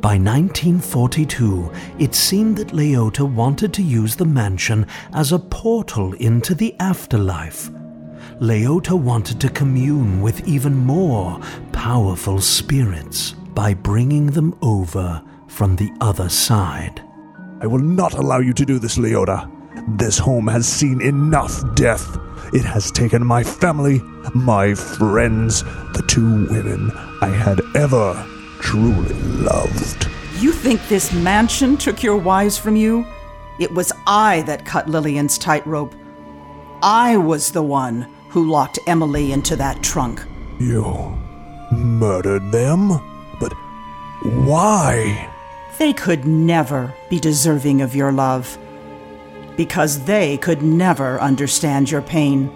By 0.00 0.18
1942, 0.18 1.70
it 2.00 2.14
seemed 2.14 2.56
that 2.56 2.68
Leota 2.68 3.22
wanted 3.22 3.72
to 3.74 3.82
use 3.82 4.16
the 4.16 4.24
mansion 4.24 4.86
as 5.12 5.30
a 5.30 5.38
portal 5.38 6.12
into 6.14 6.56
the 6.56 6.74
afterlife. 6.80 7.70
Leota 8.40 9.00
wanted 9.00 9.40
to 9.40 9.48
commune 9.48 10.20
with 10.20 10.46
even 10.48 10.76
more 10.76 11.40
powerful 11.70 12.40
spirits 12.40 13.32
by 13.54 13.74
bringing 13.74 14.26
them 14.26 14.56
over 14.60 15.22
from 15.46 15.76
the 15.76 15.92
other 16.00 16.28
side. 16.28 17.00
I 17.60 17.68
will 17.68 17.78
not 17.78 18.14
allow 18.14 18.40
you 18.40 18.52
to 18.54 18.64
do 18.64 18.80
this, 18.80 18.98
Leota. 18.98 19.48
This 19.88 20.18
home 20.18 20.46
has 20.46 20.66
seen 20.66 21.00
enough 21.00 21.74
death. 21.74 22.16
It 22.52 22.64
has 22.64 22.90
taken 22.90 23.26
my 23.26 23.42
family, 23.42 24.00
my 24.34 24.74
friends, 24.74 25.62
the 25.62 26.04
two 26.06 26.46
women 26.46 26.92
I 27.20 27.28
had 27.28 27.60
ever 27.74 28.26
truly 28.60 29.14
loved. 29.14 30.08
You 30.38 30.52
think 30.52 30.86
this 30.88 31.12
mansion 31.12 31.76
took 31.76 32.02
your 32.02 32.16
wives 32.16 32.56
from 32.56 32.76
you? 32.76 33.04
It 33.58 33.72
was 33.72 33.92
I 34.06 34.42
that 34.42 34.64
cut 34.64 34.88
Lillian's 34.88 35.36
tightrope. 35.36 35.94
I 36.82 37.16
was 37.16 37.50
the 37.50 37.62
one 37.62 38.08
who 38.28 38.50
locked 38.50 38.78
Emily 38.86 39.32
into 39.32 39.56
that 39.56 39.82
trunk. 39.82 40.22
You 40.60 41.18
murdered 41.72 42.52
them? 42.52 42.88
But 43.40 43.52
why? 44.22 45.28
They 45.78 45.92
could 45.92 46.24
never 46.24 46.94
be 47.10 47.18
deserving 47.18 47.82
of 47.82 47.96
your 47.96 48.12
love. 48.12 48.58
Because 49.56 50.04
they 50.04 50.38
could 50.38 50.62
never 50.62 51.20
understand 51.20 51.90
your 51.90 52.02
pain. 52.02 52.50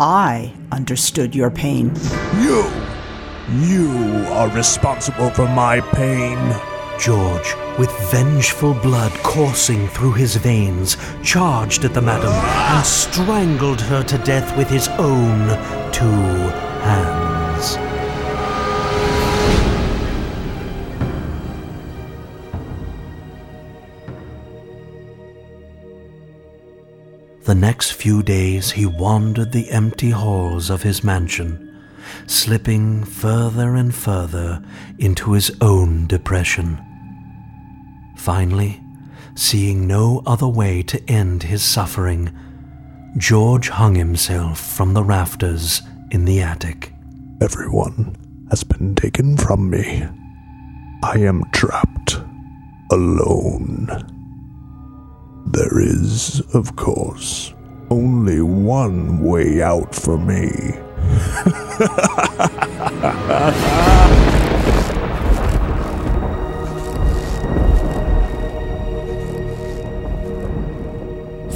I 0.00 0.52
understood 0.72 1.34
your 1.34 1.50
pain. 1.50 1.92
You! 2.40 2.70
You 3.60 4.26
are 4.30 4.48
responsible 4.50 5.30
for 5.30 5.46
my 5.46 5.80
pain. 5.80 6.38
George, 6.98 7.54
with 7.78 7.90
vengeful 8.10 8.74
blood 8.74 9.12
coursing 9.22 9.88
through 9.88 10.12
his 10.12 10.36
veins, 10.36 10.96
charged 11.22 11.84
at 11.84 11.92
the 11.92 12.00
madam 12.00 12.32
and 12.32 12.86
strangled 12.86 13.80
her 13.82 14.02
to 14.04 14.18
death 14.18 14.56
with 14.56 14.68
his 14.68 14.88
own 14.98 15.48
two 15.92 16.04
hands. 16.84 17.93
The 27.44 27.54
next 27.54 27.92
few 27.92 28.22
days 28.22 28.70
he 28.70 28.86
wandered 28.86 29.52
the 29.52 29.70
empty 29.70 30.08
halls 30.08 30.70
of 30.70 30.82
his 30.82 31.04
mansion, 31.04 31.78
slipping 32.26 33.04
further 33.04 33.74
and 33.74 33.94
further 33.94 34.64
into 34.98 35.32
his 35.32 35.54
own 35.60 36.06
depression. 36.06 36.80
Finally, 38.16 38.80
seeing 39.34 39.86
no 39.86 40.22
other 40.24 40.48
way 40.48 40.82
to 40.84 41.10
end 41.10 41.42
his 41.42 41.62
suffering, 41.62 42.32
George 43.18 43.68
hung 43.68 43.94
himself 43.94 44.58
from 44.58 44.94
the 44.94 45.04
rafters 45.04 45.82
in 46.10 46.24
the 46.24 46.40
attic. 46.40 46.94
Everyone 47.42 48.16
has 48.48 48.64
been 48.64 48.94
taken 48.94 49.36
from 49.36 49.68
me. 49.68 50.08
I 51.02 51.18
am 51.18 51.44
trapped, 51.52 52.18
alone. 52.90 54.13
There 55.46 55.78
is, 55.78 56.40
of 56.54 56.74
course, 56.76 57.54
only 57.90 58.40
one 58.40 59.20
way 59.20 59.62
out 59.62 59.94
for 59.94 60.18
me. 60.18 60.80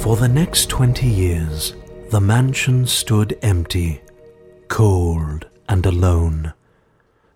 For 0.09 0.15
the 0.15 0.27
next 0.27 0.69
twenty 0.69 1.07
years, 1.07 1.75
the 2.09 2.21
mansion 2.21 2.87
stood 2.87 3.37
empty, 3.41 4.01
cold, 4.67 5.47
and 5.67 5.85
alone. 5.85 6.53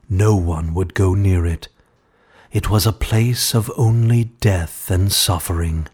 No 0.09 0.35
one 0.35 0.73
would 0.73 0.93
go 0.93 1.13
near 1.13 1.45
it. 1.45 1.67
It 2.51 2.69
was 2.69 2.87
a 2.87 2.93
place 2.93 3.53
of 3.53 3.71
only 3.77 4.23
death 4.23 4.89
and 4.89 5.11
suffering. 5.11 5.87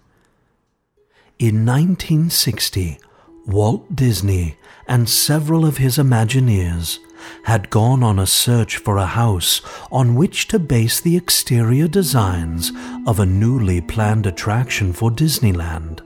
In 1.40 1.66
1960, 1.66 3.00
Walt 3.46 3.96
Disney 3.96 4.58
and 4.90 5.08
several 5.08 5.66
of 5.66 5.78
his 5.78 5.98
Imagineers 5.98 7.00
had 7.46 7.70
gone 7.70 8.04
on 8.04 8.20
a 8.20 8.26
search 8.26 8.76
for 8.76 8.98
a 8.98 9.06
house 9.06 9.62
on 9.90 10.16
which 10.16 10.50
to 10.50 10.60
base 10.60 11.00
the 11.00 11.16
exterior 11.16 11.88
designs 11.88 12.74
of 13.08 13.22
a 13.22 13.26
newly 13.26 13.80
planned 13.80 14.26
attraction 14.26 14.92
for 14.92 15.10
Disneyland. 15.10 16.02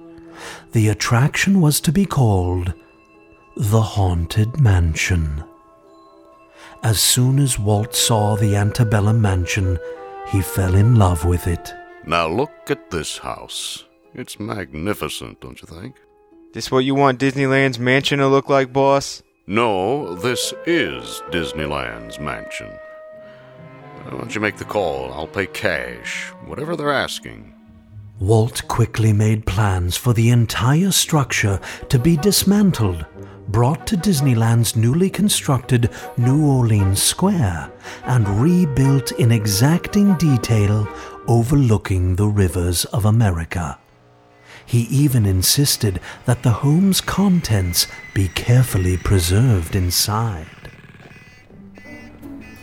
The 0.71 0.89
attraction 0.89 1.61
was 1.61 1.81
to 1.81 1.91
be 1.91 2.05
called 2.05 2.71
The 3.57 3.81
Haunted 3.81 4.59
Mansion. 4.59 5.43
As 6.83 6.99
soon 6.99 7.39
as 7.39 7.57
Walt 7.57 7.95
saw 7.95 8.35
the 8.35 8.55
antebellum 8.55 9.19
mansion, 9.19 9.79
he 10.27 10.43
fell 10.43 10.75
in 10.75 10.93
love 10.93 11.25
with 11.25 11.47
it. 11.47 11.73
Now 12.05 12.27
look 12.27 12.51
at 12.69 12.91
this 12.91 13.17
house. 13.17 13.85
It's 14.15 14.39
magnificent, 14.39 15.41
don't 15.41 15.59
you 15.59 15.67
think? 15.67 15.95
This 16.53 16.71
what 16.71 16.85
you 16.85 16.93
want 16.93 17.19
Disneyland's 17.19 17.79
mansion 17.79 18.19
to 18.19 18.27
look 18.27 18.47
like, 18.47 18.71
boss? 18.71 19.23
No, 19.47 20.13
this 20.13 20.53
is 20.67 21.23
Disneyland's 21.31 22.19
mansion. 22.19 22.69
Why 24.03 24.11
don't 24.11 24.35
you 24.35 24.39
make 24.39 24.57
the 24.57 24.65
call? 24.65 25.11
I'll 25.11 25.25
pay 25.25 25.47
cash, 25.47 26.25
whatever 26.45 26.75
they're 26.75 26.91
asking. 26.91 27.55
Walt 28.19 28.67
quickly 28.67 29.13
made 29.13 29.47
plans 29.47 29.97
for 29.97 30.13
the 30.13 30.29
entire 30.29 30.91
structure 30.91 31.59
to 31.89 31.97
be 31.97 32.15
dismantled, 32.17 33.07
brought 33.47 33.87
to 33.87 33.97
Disneyland's 33.97 34.75
newly 34.75 35.09
constructed 35.09 35.89
New 36.17 36.45
Orleans 36.45 37.01
Square, 37.01 37.71
and 38.05 38.27
rebuilt 38.39 39.11
in 39.13 39.31
exacting 39.31 40.13
detail 40.17 40.87
overlooking 41.27 42.15
the 42.15 42.27
rivers 42.27 42.85
of 42.85 43.05
America. 43.05 43.79
He 44.65 44.81
even 44.83 45.25
insisted 45.25 45.99
that 46.25 46.43
the 46.43 46.51
home's 46.51 47.01
contents 47.01 47.87
be 48.13 48.27
carefully 48.29 48.97
preserved 48.97 49.75
inside. 49.75 50.47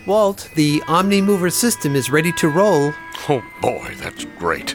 Walt, 0.07 0.49
the 0.57 0.83
Omni 0.89 1.21
Mover 1.21 1.51
system 1.51 1.95
is 1.95 2.11
ready 2.11 2.33
to 2.33 2.49
roll. 2.49 2.93
Oh 3.29 3.43
boy, 3.61 3.95
that's 3.99 4.25
great. 4.39 4.75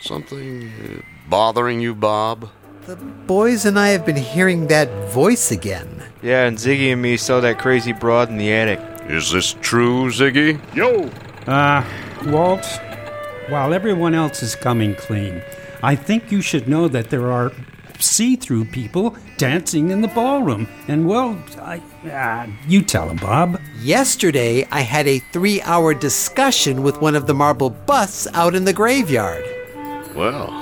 Something 0.00 0.68
uh, 0.68 1.02
bothering 1.28 1.80
you, 1.80 1.94
Bob? 1.94 2.50
The 2.86 2.96
boys 2.96 3.66
and 3.66 3.78
I 3.78 3.88
have 3.88 4.06
been 4.06 4.16
hearing 4.16 4.68
that 4.68 4.88
voice 5.10 5.50
again. 5.50 6.02
Yeah, 6.22 6.46
and 6.46 6.56
Ziggy 6.56 6.92
and 6.92 7.02
me 7.02 7.16
saw 7.16 7.40
that 7.40 7.58
crazy 7.58 7.92
broad 7.92 8.28
in 8.28 8.36
the 8.36 8.52
attic. 8.52 8.80
Is 9.10 9.32
this 9.32 9.54
true, 9.60 10.10
Ziggy? 10.10 10.60
Yo! 10.74 11.10
Uh, 11.50 11.84
Walt, 12.26 12.66
while 13.48 13.72
everyone 13.74 14.14
else 14.14 14.42
is 14.42 14.56
coming 14.56 14.94
clean, 14.94 15.42
I 15.82 15.96
think 15.96 16.32
you 16.32 16.40
should 16.40 16.68
know 16.68 16.88
that 16.88 17.10
there 17.10 17.30
are 17.30 17.52
see 18.00 18.36
through 18.36 18.66
people 18.66 19.16
dancing 19.36 19.90
in 19.90 20.00
the 20.00 20.08
ballroom. 20.08 20.68
And, 20.88 21.06
well, 21.06 21.38
I, 21.58 21.80
uh, 22.10 22.46
you 22.66 22.82
tell 22.82 23.08
them, 23.08 23.16
Bob. 23.16 23.60
Yesterday, 23.80 24.66
I 24.70 24.80
had 24.80 25.06
a 25.06 25.18
three 25.32 25.60
hour 25.62 25.94
discussion 25.94 26.82
with 26.82 27.00
one 27.00 27.14
of 27.14 27.26
the 27.26 27.34
marble 27.34 27.70
busts 27.70 28.26
out 28.34 28.54
in 28.54 28.64
the 28.64 28.72
graveyard. 28.72 29.44
Well, 30.14 30.52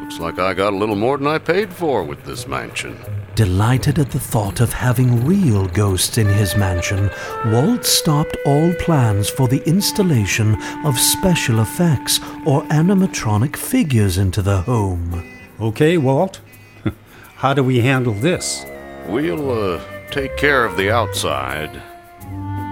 looks 0.00 0.18
like 0.18 0.38
I 0.38 0.54
got 0.54 0.72
a 0.72 0.76
little 0.76 0.96
more 0.96 1.18
than 1.18 1.26
I 1.26 1.38
paid 1.38 1.72
for 1.72 2.02
with 2.02 2.24
this 2.24 2.46
mansion. 2.46 2.98
Delighted 3.40 3.98
at 3.98 4.10
the 4.10 4.20
thought 4.20 4.60
of 4.60 4.70
having 4.74 5.24
real 5.24 5.66
ghosts 5.68 6.18
in 6.18 6.26
his 6.26 6.58
mansion, 6.58 7.08
Walt 7.46 7.86
stopped 7.86 8.36
all 8.44 8.74
plans 8.74 9.30
for 9.30 9.48
the 9.48 9.66
installation 9.66 10.62
of 10.84 10.98
special 10.98 11.60
effects 11.60 12.20
or 12.44 12.64
animatronic 12.64 13.56
figures 13.56 14.18
into 14.18 14.42
the 14.42 14.60
home. 14.60 15.26
Okay, 15.58 15.96
Walt. 15.96 16.42
How 17.36 17.54
do 17.54 17.64
we 17.64 17.80
handle 17.80 18.12
this? 18.12 18.66
We'll 19.08 19.50
uh, 19.50 19.80
take 20.10 20.36
care 20.36 20.66
of 20.66 20.76
the 20.76 20.90
outside. 20.90 21.72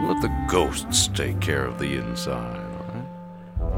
Let 0.07 0.21
the 0.21 0.47
ghosts 0.51 1.09
take 1.09 1.41
care 1.41 1.65
of 1.65 1.79
the 1.79 1.97
inside. 1.97 2.61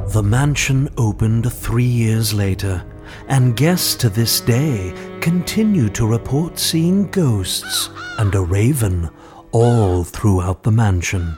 The 0.08 0.24
mansion 0.24 0.88
opened 0.98 1.52
three 1.52 1.84
years 1.84 2.34
later, 2.34 2.84
and 3.28 3.56
guests 3.56 3.94
to 3.96 4.08
this 4.08 4.40
day 4.40 4.94
continue 5.20 5.88
to 5.90 6.06
report 6.06 6.58
seeing 6.58 7.10
ghosts 7.10 7.90
and 8.18 8.34
a 8.34 8.40
raven 8.40 9.10
all 9.52 10.04
throughout 10.04 10.62
the 10.62 10.70
mansion. 10.70 11.36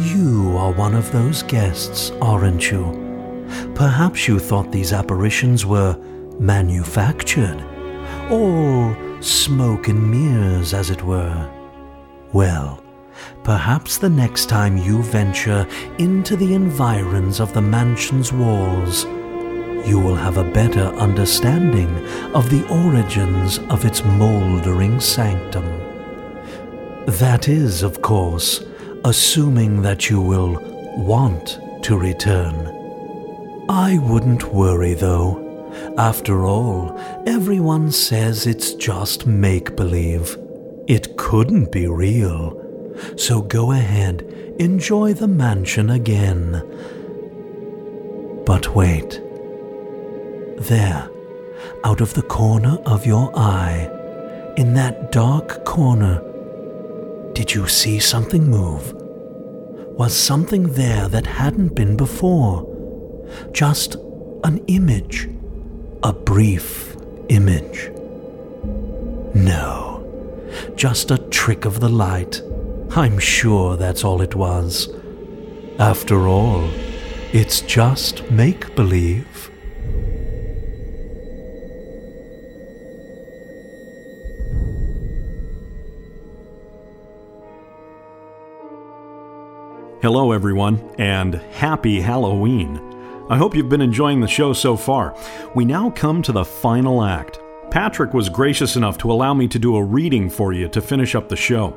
You 0.00 0.56
are 0.56 0.72
one 0.72 0.94
of 0.94 1.10
those 1.12 1.42
guests, 1.42 2.10
aren't 2.20 2.70
you? 2.70 3.06
Perhaps 3.74 4.28
you 4.28 4.38
thought 4.38 4.70
these 4.70 4.92
apparitions 4.92 5.64
were 5.64 5.96
manufactured, 6.38 7.64
all 8.30 8.94
smoke 9.20 9.88
and 9.88 10.10
mirrors, 10.10 10.74
as 10.74 10.90
it 10.90 11.02
were. 11.02 11.50
Well, 12.32 12.82
perhaps 13.42 13.98
the 13.98 14.10
next 14.10 14.48
time 14.48 14.76
you 14.76 15.02
venture 15.02 15.66
into 15.98 16.36
the 16.36 16.54
environs 16.54 17.40
of 17.40 17.52
the 17.54 17.62
mansion's 17.62 18.32
walls, 18.32 19.06
you 19.86 19.98
will 19.98 20.16
have 20.16 20.36
a 20.36 20.44
better 20.44 20.86
understanding 20.96 21.88
of 22.34 22.50
the 22.50 22.66
origins 22.68 23.58
of 23.70 23.84
its 23.84 24.02
mouldering 24.04 25.00
sanctum. 25.00 25.64
That 27.06 27.48
is, 27.48 27.82
of 27.82 28.02
course, 28.02 28.64
assuming 29.04 29.82
that 29.82 30.10
you 30.10 30.20
will 30.20 30.58
want 30.96 31.58
to 31.84 31.96
return. 31.96 32.74
I 33.68 33.98
wouldn't 33.98 34.52
worry, 34.52 34.94
though. 34.94 35.44
After 35.96 36.44
all, 36.44 36.98
everyone 37.26 37.92
says 37.92 38.46
it's 38.46 38.74
just 38.74 39.26
make 39.26 39.76
believe. 39.76 40.36
It 40.86 41.16
couldn't 41.16 41.70
be 41.70 41.86
real. 41.86 42.54
So 43.16 43.42
go 43.42 43.72
ahead, 43.72 44.22
enjoy 44.58 45.14
the 45.14 45.28
mansion 45.28 45.90
again. 45.90 46.62
But 48.44 48.74
wait. 48.74 49.20
There, 50.60 51.08
out 51.84 52.00
of 52.00 52.14
the 52.14 52.22
corner 52.22 52.78
of 52.84 53.06
your 53.06 53.30
eye, 53.38 53.88
in 54.56 54.74
that 54.74 55.12
dark 55.12 55.64
corner, 55.64 56.20
did 57.32 57.54
you 57.54 57.68
see 57.68 58.00
something 58.00 58.50
move? 58.50 58.92
Was 59.98 60.16
something 60.16 60.72
there 60.72 61.08
that 61.08 61.26
hadn't 61.26 61.74
been 61.74 61.96
before? 61.96 62.66
Just 63.52 63.96
an 64.42 64.58
image, 64.66 65.28
a 66.02 66.12
brief 66.12 66.96
image. 67.28 67.90
No, 69.34 70.02
just 70.74 71.10
a 71.10 71.18
trick 71.18 71.64
of 71.64 71.80
the 71.80 71.88
light. 71.88 72.42
I'm 72.96 73.18
sure 73.18 73.76
that's 73.76 74.02
all 74.02 74.20
it 74.22 74.34
was. 74.34 74.88
After 75.78 76.26
all, 76.26 76.68
It's 77.30 77.60
just 77.60 78.30
make 78.30 78.74
believe. 78.74 79.50
Hello, 90.00 90.30
everyone, 90.30 90.78
and 90.96 91.34
happy 91.34 92.00
Halloween. 92.00 92.80
I 93.28 93.36
hope 93.36 93.56
you've 93.56 93.68
been 93.68 93.80
enjoying 93.80 94.20
the 94.20 94.28
show 94.28 94.52
so 94.52 94.76
far. 94.76 95.16
We 95.56 95.64
now 95.64 95.90
come 95.90 96.22
to 96.22 96.30
the 96.30 96.44
final 96.44 97.02
act. 97.02 97.40
Patrick 97.72 98.14
was 98.14 98.28
gracious 98.28 98.76
enough 98.76 98.96
to 98.98 99.10
allow 99.10 99.34
me 99.34 99.48
to 99.48 99.58
do 99.58 99.74
a 99.74 99.82
reading 99.82 100.30
for 100.30 100.52
you 100.52 100.68
to 100.68 100.80
finish 100.80 101.16
up 101.16 101.28
the 101.28 101.34
show. 101.34 101.76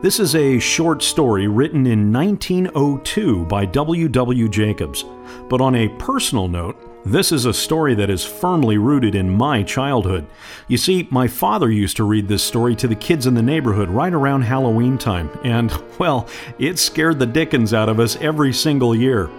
This 0.00 0.20
is 0.20 0.36
a 0.36 0.60
short 0.60 1.02
story 1.02 1.48
written 1.48 1.88
in 1.88 2.12
1902 2.12 3.46
by 3.46 3.64
W. 3.66 4.08
W. 4.10 4.48
Jacobs. 4.48 5.04
But 5.48 5.60
on 5.60 5.74
a 5.74 5.88
personal 5.98 6.46
note, 6.46 6.85
this 7.06 7.30
is 7.30 7.44
a 7.44 7.54
story 7.54 7.94
that 7.94 8.10
is 8.10 8.24
firmly 8.24 8.78
rooted 8.78 9.14
in 9.14 9.30
my 9.30 9.62
childhood. 9.62 10.26
You 10.66 10.76
see, 10.76 11.06
my 11.08 11.28
father 11.28 11.70
used 11.70 11.96
to 11.98 12.04
read 12.04 12.26
this 12.26 12.42
story 12.42 12.74
to 12.74 12.88
the 12.88 12.96
kids 12.96 13.28
in 13.28 13.34
the 13.34 13.42
neighborhood 13.42 13.88
right 13.88 14.12
around 14.12 14.42
Halloween 14.42 14.98
time, 14.98 15.30
and, 15.44 15.72
well, 16.00 16.28
it 16.58 16.80
scared 16.80 17.20
the 17.20 17.26
dickens 17.26 17.72
out 17.72 17.88
of 17.88 18.00
us 18.00 18.16
every 18.16 18.52
single 18.52 18.92
year. 18.92 19.30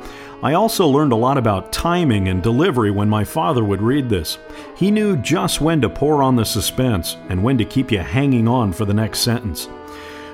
I 0.42 0.54
also 0.54 0.88
learned 0.88 1.12
a 1.12 1.18
lot 1.18 1.38
about 1.38 1.74
timing 1.74 2.30
and 2.30 2.42
delivery 2.42 2.90
when 2.90 3.10
my 3.10 3.26
father 3.26 3.66
would 3.66 3.82
read 3.82 4.08
this. 4.08 4.38
He 4.78 4.90
knew 4.90 5.18
just 5.18 5.60
when 5.60 5.82
to 5.82 5.90
pour 5.90 6.24
on 6.24 6.38
the 6.38 6.46
suspense 6.46 7.18
and 7.28 7.44
when 7.44 7.58
to 7.58 7.66
keep 7.66 7.92
you 7.92 8.00
hanging 8.00 8.48
on 8.48 8.72
for 8.72 8.86
the 8.86 8.94
next 8.94 9.20
sentence. 9.20 9.68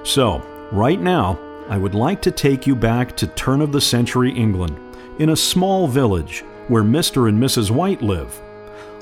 So, 0.04 0.38
right 0.72 1.02
now, 1.02 1.40
I 1.68 1.78
would 1.80 1.96
like 1.96 2.22
to 2.24 2.32
take 2.32 2.68
you 2.68 2.76
back 2.76 3.18
to 3.18 3.26
turn 3.26 3.62
of 3.62 3.72
the 3.72 3.82
century 3.82 4.32
England, 4.32 4.78
in 5.18 5.30
a 5.30 5.36
small 5.36 5.88
village 5.88 6.44
where 6.68 6.84
Mr. 6.84 7.30
and 7.30 7.41
Mrs. 7.41 7.72
White 7.72 8.01
live. 8.01 8.41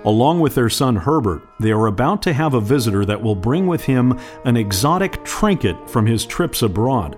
Along 0.03 0.39
with 0.39 0.55
their 0.55 0.69
son 0.69 0.95
Herbert, 0.95 1.43
they 1.59 1.71
are 1.71 1.87
about 1.87 2.21
to 2.23 2.33
have 2.33 2.55
a 2.55 2.61
visitor 2.61 3.05
that 3.05 3.21
will 3.21 3.35
bring 3.35 3.67
with 3.67 3.83
him 3.83 4.19
an 4.45 4.57
exotic 4.57 5.23
trinket 5.23 5.89
from 5.89 6.05
his 6.05 6.25
trips 6.25 6.63
abroad. 6.63 7.17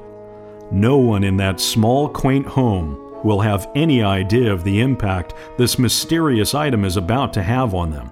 No 0.71 0.97
one 0.97 1.23
in 1.23 1.37
that 1.37 1.59
small, 1.59 2.09
quaint 2.09 2.45
home 2.45 2.99
will 3.23 3.39
have 3.39 3.69
any 3.73 4.03
idea 4.03 4.51
of 4.51 4.63
the 4.63 4.81
impact 4.81 5.33
this 5.57 5.79
mysterious 5.79 6.53
item 6.53 6.83
is 6.83 6.97
about 6.97 7.31
to 7.33 7.43
have 7.43 7.73
on 7.73 7.89
them. 7.89 8.11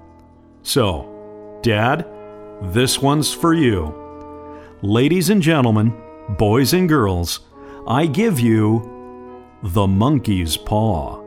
So, 0.64 1.60
Dad, 1.62 2.08
this 2.62 3.00
one's 3.00 3.34
for 3.34 3.54
you. 3.54 3.98
Ladies 4.82 5.30
and 5.30 5.42
gentlemen, 5.42 5.94
boys 6.38 6.74
and 6.74 6.88
girls, 6.88 7.42
I 7.88 8.06
give 8.06 8.40
you 8.40 8.88
the 9.64 9.88
monkey's 9.88 10.56
paw. 10.56 11.22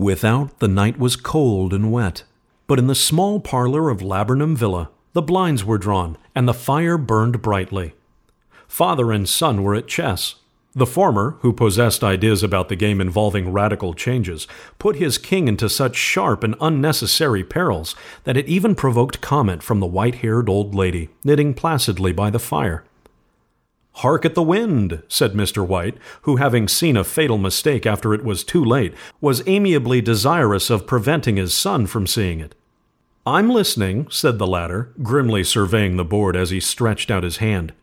Without, 0.00 0.60
the 0.60 0.66
night 0.66 0.98
was 0.98 1.14
cold 1.14 1.74
and 1.74 1.92
wet, 1.92 2.22
but 2.66 2.78
in 2.78 2.86
the 2.86 2.94
small 2.94 3.38
parlor 3.38 3.90
of 3.90 4.00
Laburnum 4.00 4.56
Villa, 4.56 4.88
the 5.12 5.20
blinds 5.20 5.62
were 5.62 5.76
drawn 5.76 6.16
and 6.34 6.48
the 6.48 6.54
fire 6.54 6.96
burned 6.96 7.42
brightly. 7.42 7.92
Father 8.66 9.12
and 9.12 9.28
son 9.28 9.62
were 9.62 9.74
at 9.74 9.88
chess. 9.88 10.36
The 10.72 10.86
former, 10.86 11.36
who 11.40 11.52
possessed 11.52 12.02
ideas 12.02 12.42
about 12.42 12.70
the 12.70 12.76
game 12.76 12.98
involving 12.98 13.52
radical 13.52 13.92
changes, 13.92 14.48
put 14.78 14.96
his 14.96 15.18
king 15.18 15.48
into 15.48 15.68
such 15.68 15.96
sharp 15.96 16.42
and 16.42 16.56
unnecessary 16.62 17.44
perils 17.44 17.94
that 18.24 18.38
it 18.38 18.48
even 18.48 18.74
provoked 18.74 19.20
comment 19.20 19.62
from 19.62 19.80
the 19.80 19.86
white 19.86 20.14
haired 20.14 20.48
old 20.48 20.74
lady, 20.74 21.10
knitting 21.24 21.52
placidly 21.52 22.12
by 22.12 22.30
the 22.30 22.38
fire. 22.38 22.84
Hark 23.94 24.24
at 24.24 24.34
the 24.34 24.42
wind, 24.42 25.02
said 25.08 25.32
Mr. 25.32 25.66
White, 25.66 25.98
who, 26.22 26.36
having 26.36 26.68
seen 26.68 26.96
a 26.96 27.04
fatal 27.04 27.38
mistake 27.38 27.86
after 27.86 28.14
it 28.14 28.24
was 28.24 28.44
too 28.44 28.64
late, 28.64 28.94
was 29.20 29.46
amiably 29.46 30.00
desirous 30.00 30.70
of 30.70 30.86
preventing 30.86 31.36
his 31.36 31.52
son 31.52 31.86
from 31.86 32.06
seeing 32.06 32.40
it. 32.40 32.54
I'm 33.26 33.50
listening, 33.50 34.06
said 34.10 34.38
the 34.38 34.46
latter, 34.46 34.92
grimly 35.02 35.44
surveying 35.44 35.96
the 35.96 36.04
board 36.04 36.36
as 36.36 36.50
he 36.50 36.60
stretched 36.60 37.10
out 37.10 37.22
his 37.22 37.36
hand. 37.38 37.74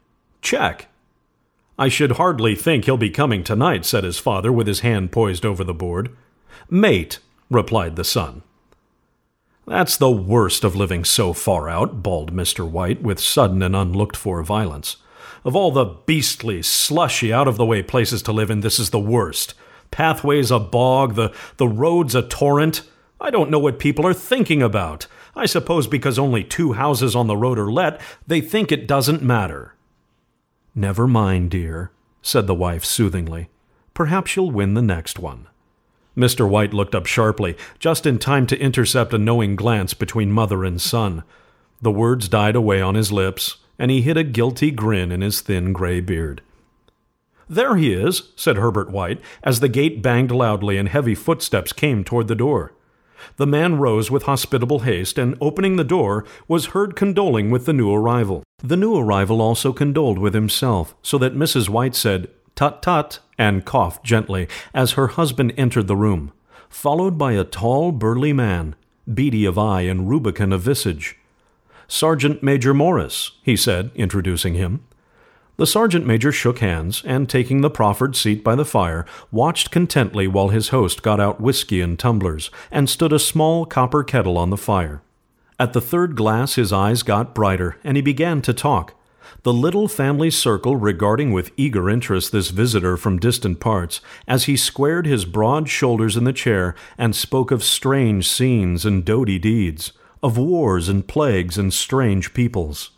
Check. 0.42 0.88
I 1.78 1.90
should 1.90 2.14
hardly 2.14 2.56
think 2.56 2.86
he'll 2.86 2.98
be 2.98 3.12
coming 3.12 3.44
tonight, 3.44 3.86
said 3.86 4.04
his 4.04 4.18
father, 4.18 4.52
with 4.52 4.66
his 4.66 4.80
hand 4.80 5.12
poised 5.12 5.46
over 5.46 5.64
the 5.64 5.74
board. 5.74 6.16
Mate, 6.70 7.20
replied 7.52 7.96
the 7.96 8.04
son. 8.04 8.42
That's 9.68 9.98
the 9.98 10.10
worst 10.10 10.64
of 10.64 10.76
living 10.76 11.04
so 11.04 11.34
far 11.34 11.70
out, 11.70 12.02
bawled 12.02 12.34
Mr. 12.34 12.68
White, 12.68 13.04
with 13.04 13.20
sudden 13.20 13.62
and 13.62 13.76
unlooked 13.76 14.16
for 14.16 14.42
violence. 14.42 14.98
Of 15.44 15.56
all 15.56 15.72
the 15.72 15.86
beastly, 15.86 16.62
slushy, 16.62 17.32
out 17.32 17.48
of 17.48 17.58
the 17.58 17.66
way 17.66 17.84
places 17.84 18.22
to 18.24 18.32
live 18.32 18.50
in, 18.50 18.62
this 18.62 18.80
is 18.80 18.90
the 18.90 19.00
worst. 19.00 19.54
Pathways 19.92 20.52
a 20.52 20.60
bog, 20.60 21.16
the, 21.16 21.34
the 21.58 21.68
roads 21.68 22.16
a 22.16 22.22
torrent. 22.22 22.82
I 23.20 23.30
don't 23.30 23.50
know 23.50 23.60
what 23.60 23.80
people 23.80 24.06
are 24.06 24.14
thinking 24.14 24.62
about. 24.62 25.08
I 25.36 25.46
suppose 25.46 25.88
because 25.88 26.18
only 26.18 26.44
two 26.44 26.74
houses 26.74 27.16
on 27.16 27.28
the 27.28 27.38
road 27.38 27.60
are 27.60 27.72
let, 27.72 28.02
they 28.26 28.42
think 28.42 28.72
it 28.72 28.88
doesn't 28.88 29.22
matter. 29.22 29.76
Never 30.74 31.08
mind, 31.08 31.52
dear, 31.52 31.92
said 32.22 32.48
the 32.48 32.56
wife 32.56 32.84
soothingly. 32.84 33.50
Perhaps 33.94 34.36
you'll 34.36 34.52
win 34.52 34.74
the 34.74 34.82
next 34.82 35.20
one. 35.20 35.48
Mr. 36.18 36.50
White 36.50 36.74
looked 36.74 36.96
up 36.96 37.06
sharply, 37.06 37.56
just 37.78 38.08
in 38.08 38.18
time 38.18 38.48
to 38.48 38.60
intercept 38.60 39.14
a 39.14 39.20
knowing 39.20 39.56
glance 39.56 39.94
between 39.94 40.32
mother 40.32 40.64
and 40.66 40.82
son. 40.82 41.24
The 41.82 41.92
words 41.92 42.28
died 42.28 42.56
away 42.56 42.82
on 42.82 42.96
his 42.96 43.12
lips, 43.12 43.58
and 43.80 43.92
he 43.92 44.02
hid 44.02 44.18
a 44.18 44.24
guilty 44.24 44.72
grin 44.72 45.12
in 45.12 45.22
his 45.22 45.42
thin 45.42 45.74
gray 45.74 46.00
beard. 46.00 46.42
There 47.50 47.76
he 47.76 47.94
is, 47.94 48.34
said 48.36 48.58
Herbert 48.58 48.92
White, 48.92 49.22
as 49.44 49.60
the 49.60 49.70
gate 49.70 50.02
banged 50.02 50.32
loudly 50.32 50.78
and 50.78 50.90
heavy 50.90 51.16
footsteps 51.16 51.72
came 51.72 52.04
toward 52.04 52.28
the 52.28 52.36
door. 52.36 52.74
The 53.38 53.48
man 53.48 53.78
rose 53.78 54.12
with 54.12 54.24
hospitable 54.24 54.80
haste, 54.80 55.18
and 55.18 55.36
opening 55.42 55.76
the 55.76 55.84
door, 55.84 56.26
was 56.48 56.68
heard 56.68 56.96
condoling 56.96 57.50
with 57.50 57.66
the 57.66 57.74
new 57.74 57.94
arrival. 57.94 58.44
The 58.64 58.78
new 58.78 58.96
arrival 58.96 59.42
also 59.42 59.74
condoled 59.74 60.20
with 60.20 60.34
himself, 60.34 60.96
so 61.02 61.18
that 61.20 61.36
Mrs. 61.36 61.70
White 61.70 61.96
said, 61.96 62.30
Tut 62.56 62.82
tut, 62.82 63.20
and 63.38 63.66
coughed 63.66 64.04
gently 64.04 64.48
as 64.74 64.94
her 64.94 65.08
husband 65.08 65.54
entered 65.58 65.88
the 65.88 65.96
room, 65.96 66.32
followed 66.70 67.18
by 67.18 67.34
a 67.34 67.44
tall, 67.44 67.92
burly 67.92 68.34
man, 68.34 68.76
beady 69.12 69.46
of 69.46 69.58
eye 69.58 69.82
and 69.82 70.10
rubicund 70.10 70.54
of 70.54 70.62
visage. 70.62 71.18
Sergeant 71.88 72.44
Major 72.44 72.74
Morris, 72.74 73.32
he 73.42 73.56
said, 73.56 73.92
introducing 73.96 74.56
him. 74.56 74.82
The 75.56 75.66
sergeant 75.66 76.06
major 76.06 76.32
shook 76.32 76.60
hands, 76.60 77.02
and 77.04 77.28
taking 77.28 77.62
the 77.62 77.70
proffered 77.70 78.16
seat 78.16 78.44
by 78.44 78.54
the 78.56 78.66
fire, 78.66 79.06
watched 79.32 79.72
contently 79.72 80.28
while 80.28 80.50
his 80.50 80.70
host 80.70 81.02
got 81.02 81.20
out 81.20 81.42
whiskey 81.42 81.82
and 81.82 81.98
tumblers, 81.98 82.52
and 82.70 82.88
stood 82.88 83.12
a 83.12 83.18
small 83.18 83.66
copper 83.66 84.04
kettle 84.04 84.38
on 84.38 84.52
the 84.52 84.58
fire. 84.58 85.02
At 85.60 85.74
the 85.74 85.82
third 85.82 86.16
glass 86.16 86.56
his 86.56 86.72
eyes 86.72 87.02
got 87.02 87.34
brighter, 87.34 87.78
and 87.84 87.98
he 87.98 88.04
began 88.04 88.44
to 88.44 88.54
talk. 88.54 88.94
The 89.42 89.54
little 89.54 89.88
family 89.88 90.30
circle 90.30 90.76
regarding 90.76 91.32
with 91.32 91.52
eager 91.58 91.90
interest 91.90 92.32
this 92.32 92.50
visitor 92.50 92.98
from 92.98 93.18
distant 93.18 93.60
parts, 93.60 94.00
as 94.28 94.44
he 94.44 94.56
squared 94.58 95.08
his 95.08 95.26
broad 95.26 95.70
shoulders 95.70 96.16
in 96.16 96.24
the 96.24 96.34
chair 96.34 96.76
and 96.98 97.16
spoke 97.16 97.50
of 97.50 97.64
strange 97.64 98.30
scenes 98.30 98.86
and 98.86 99.04
doughty 99.04 99.40
deeds, 99.40 99.94
of 100.22 100.38
wars 100.38 100.90
and 100.90 101.08
plagues 101.08 101.58
and 101.58 101.74
strange 101.74 102.34
peoples. 102.34 102.92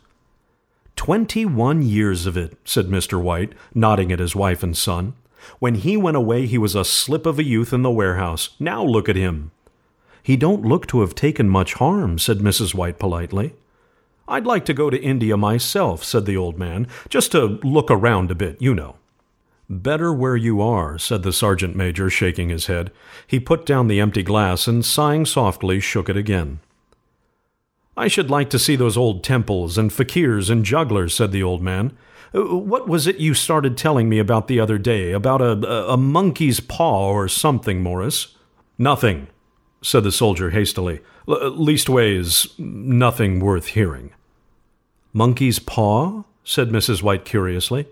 Twenty 0.96 1.44
one 1.44 1.82
years 1.82 2.26
of 2.26 2.36
it, 2.36 2.56
said 2.64 2.86
Mr. 2.86 3.20
White, 3.20 3.54
nodding 3.74 4.12
at 4.12 4.18
his 4.18 4.36
wife 4.36 4.62
and 4.62 4.76
son. 4.76 5.14
When 5.58 5.76
he 5.76 5.96
went 5.96 6.16
away, 6.16 6.46
he 6.46 6.58
was 6.58 6.74
a 6.74 6.84
slip 6.84 7.24
of 7.26 7.38
a 7.38 7.44
youth 7.44 7.72
in 7.72 7.82
the 7.82 7.90
warehouse. 7.90 8.50
Now 8.58 8.84
look 8.84 9.08
at 9.08 9.16
him. 9.16 9.50
He 10.22 10.36
don't 10.36 10.64
look 10.64 10.86
to 10.88 11.00
have 11.00 11.14
taken 11.14 11.48
much 11.48 11.74
harm, 11.74 12.18
said 12.18 12.38
Mrs. 12.38 12.74
White 12.74 12.98
politely. 12.98 13.54
I'd 14.28 14.46
like 14.46 14.64
to 14.66 14.74
go 14.74 14.90
to 14.90 15.02
India 15.02 15.36
myself, 15.36 16.04
said 16.04 16.26
the 16.26 16.36
old 16.36 16.58
man, 16.58 16.86
just 17.08 17.32
to 17.32 17.58
look 17.64 17.90
around 17.90 18.30
a 18.30 18.34
bit, 18.34 18.60
you 18.60 18.74
know. 18.74 18.96
Better 19.68 20.12
where 20.12 20.36
you 20.36 20.60
are, 20.60 20.98
said 20.98 21.22
the 21.22 21.32
sergeant 21.32 21.74
major, 21.74 22.10
shaking 22.10 22.48
his 22.48 22.66
head. 22.66 22.92
He 23.26 23.40
put 23.40 23.64
down 23.64 23.88
the 23.88 24.00
empty 24.00 24.22
glass 24.22 24.68
and, 24.68 24.84
sighing 24.84 25.26
softly, 25.26 25.80
shook 25.80 26.08
it 26.08 26.16
again. 26.16 26.60
I 28.00 28.08
should 28.08 28.30
like 28.30 28.48
to 28.50 28.58
see 28.58 28.76
those 28.76 28.96
old 28.96 29.22
temples 29.22 29.76
and 29.76 29.90
fakirs 29.90 30.48
and 30.48 30.64
jugglers, 30.64 31.14
said 31.14 31.32
the 31.32 31.42
old 31.42 31.60
man. 31.60 31.94
Uh, 32.34 32.56
what 32.56 32.88
was 32.88 33.06
it 33.06 33.18
you 33.18 33.34
started 33.34 33.76
telling 33.76 34.08
me 34.08 34.18
about 34.18 34.48
the 34.48 34.58
other 34.58 34.78
day? 34.78 35.12
About 35.12 35.42
a, 35.42 35.92
a, 35.92 35.98
monkey's 35.98 36.60
paw 36.60 37.10
or 37.10 37.28
something, 37.28 37.82
Morris? 37.82 38.38
Nothing, 38.78 39.26
said 39.82 40.04
the 40.04 40.12
soldier 40.12 40.48
hastily. 40.48 41.00
L- 41.28 41.50
leastways, 41.50 42.58
nothing 42.58 43.38
worth 43.38 43.66
hearing. 43.66 44.14
Monkey's 45.12 45.58
paw? 45.58 46.24
said 46.42 46.70
Mrs. 46.70 47.02
White 47.02 47.26
curiously. 47.26 47.86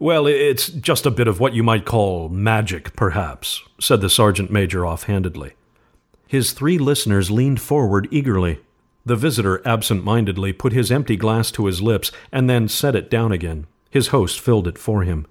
Well, 0.00 0.26
it's 0.26 0.66
just 0.66 1.06
a 1.06 1.12
bit 1.12 1.28
of 1.28 1.38
what 1.38 1.54
you 1.54 1.62
might 1.62 1.84
call 1.84 2.28
magic, 2.28 2.96
perhaps, 2.96 3.62
said 3.80 4.00
the 4.00 4.10
sergeant 4.10 4.50
major 4.50 4.84
offhandedly. 4.84 5.52
His 6.26 6.50
three 6.50 6.76
listeners 6.76 7.30
leaned 7.30 7.60
forward 7.60 8.08
eagerly. 8.10 8.58
The 9.04 9.16
visitor 9.16 9.60
absent 9.66 10.04
mindedly 10.04 10.52
put 10.52 10.72
his 10.72 10.92
empty 10.92 11.16
glass 11.16 11.50
to 11.52 11.66
his 11.66 11.82
lips 11.82 12.12
and 12.30 12.48
then 12.48 12.68
set 12.68 12.94
it 12.94 13.10
down 13.10 13.32
again. 13.32 13.66
His 13.90 14.08
host 14.08 14.40
filled 14.40 14.68
it 14.68 14.78
for 14.78 15.02
him. 15.02 15.26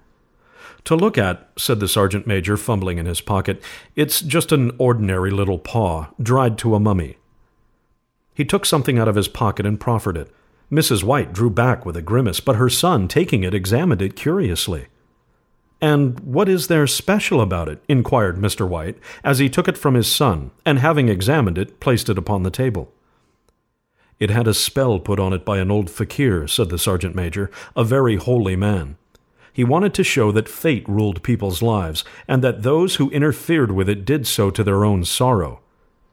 To 0.84 0.96
look 0.96 1.16
at, 1.16 1.48
said 1.56 1.80
the 1.80 1.88
sergeant 1.88 2.26
major, 2.26 2.56
fumbling 2.56 2.98
in 2.98 3.06
his 3.06 3.20
pocket, 3.20 3.62
it's 3.94 4.20
just 4.20 4.52
an 4.52 4.72
ordinary 4.78 5.30
little 5.30 5.58
paw, 5.58 6.08
dried 6.20 6.58
to 6.58 6.74
a 6.74 6.80
mummy. 6.80 7.16
He 8.34 8.44
took 8.44 8.66
something 8.66 8.98
out 8.98 9.08
of 9.08 9.14
his 9.14 9.28
pocket 9.28 9.64
and 9.64 9.78
proffered 9.78 10.16
it. 10.16 10.30
Mrs. 10.70 11.04
White 11.04 11.32
drew 11.32 11.50
back 11.50 11.84
with 11.84 11.96
a 11.96 12.02
grimace, 12.02 12.40
but 12.40 12.56
her 12.56 12.70
son, 12.70 13.06
taking 13.06 13.44
it, 13.44 13.54
examined 13.54 14.02
it 14.02 14.16
curiously. 14.16 14.86
And 15.80 16.18
what 16.20 16.48
is 16.48 16.68
there 16.68 16.86
special 16.86 17.40
about 17.40 17.68
it? 17.68 17.82
inquired 17.88 18.38
Mr. 18.38 18.66
White, 18.66 18.98
as 19.22 19.38
he 19.38 19.50
took 19.50 19.68
it 19.68 19.76
from 19.76 19.94
his 19.94 20.10
son, 20.10 20.50
and 20.64 20.78
having 20.78 21.08
examined 21.08 21.58
it, 21.58 21.78
placed 21.78 22.08
it 22.08 22.18
upon 22.18 22.42
the 22.42 22.50
table. 22.50 22.92
It 24.18 24.30
had 24.30 24.46
a 24.46 24.54
spell 24.54 24.98
put 24.98 25.18
on 25.18 25.32
it 25.32 25.44
by 25.44 25.58
an 25.58 25.70
old 25.70 25.90
fakir, 25.90 26.46
said 26.46 26.68
the 26.68 26.78
sergeant 26.78 27.14
major, 27.14 27.50
a 27.74 27.84
very 27.84 28.16
holy 28.16 28.56
man. 28.56 28.96
He 29.52 29.64
wanted 29.64 29.92
to 29.94 30.04
show 30.04 30.32
that 30.32 30.48
fate 30.48 30.88
ruled 30.88 31.22
people's 31.22 31.60
lives, 31.60 32.04
and 32.26 32.42
that 32.42 32.62
those 32.62 32.96
who 32.96 33.10
interfered 33.10 33.72
with 33.72 33.88
it 33.88 34.04
did 34.04 34.26
so 34.26 34.50
to 34.50 34.64
their 34.64 34.84
own 34.84 35.04
sorrow. 35.04 35.60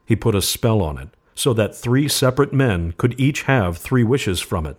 He 0.06 0.16
put 0.16 0.36
a 0.36 0.42
spell 0.42 0.82
on 0.82 0.98
it, 0.98 1.10
so 1.36 1.54
that 1.54 1.76
three 1.76 2.08
separate 2.08 2.52
men 2.52 2.94
could 2.98 3.18
each 3.20 3.44
have 3.44 3.78
three 3.78 4.04
wishes 4.04 4.42
from 4.42 4.66
it. 4.66 4.78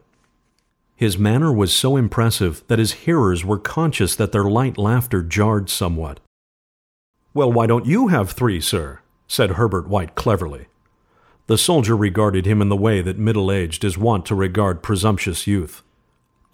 His 0.94 1.16
manner 1.16 1.50
was 1.50 1.72
so 1.72 1.96
impressive 1.96 2.62
that 2.66 2.78
his 2.78 2.92
hearers 2.92 3.42
were 3.42 3.58
conscious 3.58 4.14
that 4.16 4.32
their 4.32 4.44
light 4.44 4.76
laughter 4.76 5.22
jarred 5.22 5.70
somewhat. 5.70 6.20
Well, 7.32 7.50
why 7.50 7.66
don't 7.66 7.86
you 7.86 8.08
have 8.08 8.32
three, 8.32 8.60
sir? 8.60 9.00
said 9.26 9.52
Herbert 9.52 9.88
White 9.88 10.14
cleverly. 10.14 10.66
The 11.50 11.58
soldier 11.58 11.96
regarded 11.96 12.46
him 12.46 12.62
in 12.62 12.68
the 12.68 12.76
way 12.76 13.02
that 13.02 13.18
middle 13.18 13.50
aged 13.50 13.82
is 13.82 13.98
wont 13.98 14.24
to 14.26 14.36
regard 14.36 14.84
presumptuous 14.84 15.48
youth. 15.48 15.82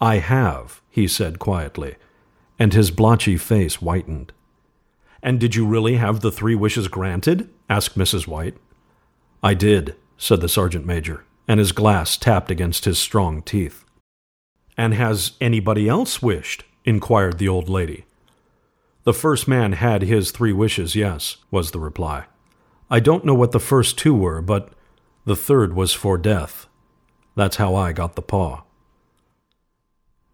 I 0.01 0.17
have, 0.17 0.81
he 0.89 1.07
said 1.07 1.37
quietly, 1.37 1.97
and 2.57 2.73
his 2.73 2.89
blotchy 2.89 3.37
face 3.37 3.75
whitened. 3.75 4.33
And 5.21 5.39
did 5.39 5.53
you 5.53 5.67
really 5.67 5.97
have 5.97 6.21
the 6.21 6.31
three 6.31 6.55
wishes 6.55 6.87
granted? 6.87 7.47
asked 7.69 7.95
Mrs. 7.95 8.25
White. 8.25 8.57
I 9.43 9.53
did, 9.53 9.93
said 10.17 10.41
the 10.41 10.49
sergeant 10.49 10.87
major, 10.87 11.25
and 11.47 11.59
his 11.59 11.73
glass 11.73 12.17
tapped 12.17 12.49
against 12.49 12.85
his 12.85 12.97
strong 12.97 13.43
teeth. 13.43 13.85
And 14.75 14.95
has 14.95 15.33
anybody 15.39 15.87
else 15.87 16.23
wished? 16.23 16.63
inquired 16.85 17.37
the 17.37 17.47
old 17.47 17.69
lady. 17.69 18.05
The 19.03 19.13
first 19.13 19.47
man 19.47 19.73
had 19.73 20.01
his 20.01 20.31
three 20.31 20.53
wishes, 20.53 20.95
yes, 20.95 21.37
was 21.51 21.69
the 21.69 21.79
reply. 21.79 22.25
I 22.89 22.99
don't 22.99 23.25
know 23.25 23.35
what 23.35 23.51
the 23.51 23.59
first 23.59 23.99
two 23.99 24.15
were, 24.15 24.41
but 24.41 24.73
the 25.27 25.35
third 25.35 25.73
was 25.73 25.91
for 25.91 26.17
death. 26.17 26.67
That's 27.35 27.57
how 27.57 27.75
I 27.75 27.91
got 27.91 28.15
the 28.15 28.21
paw. 28.21 28.63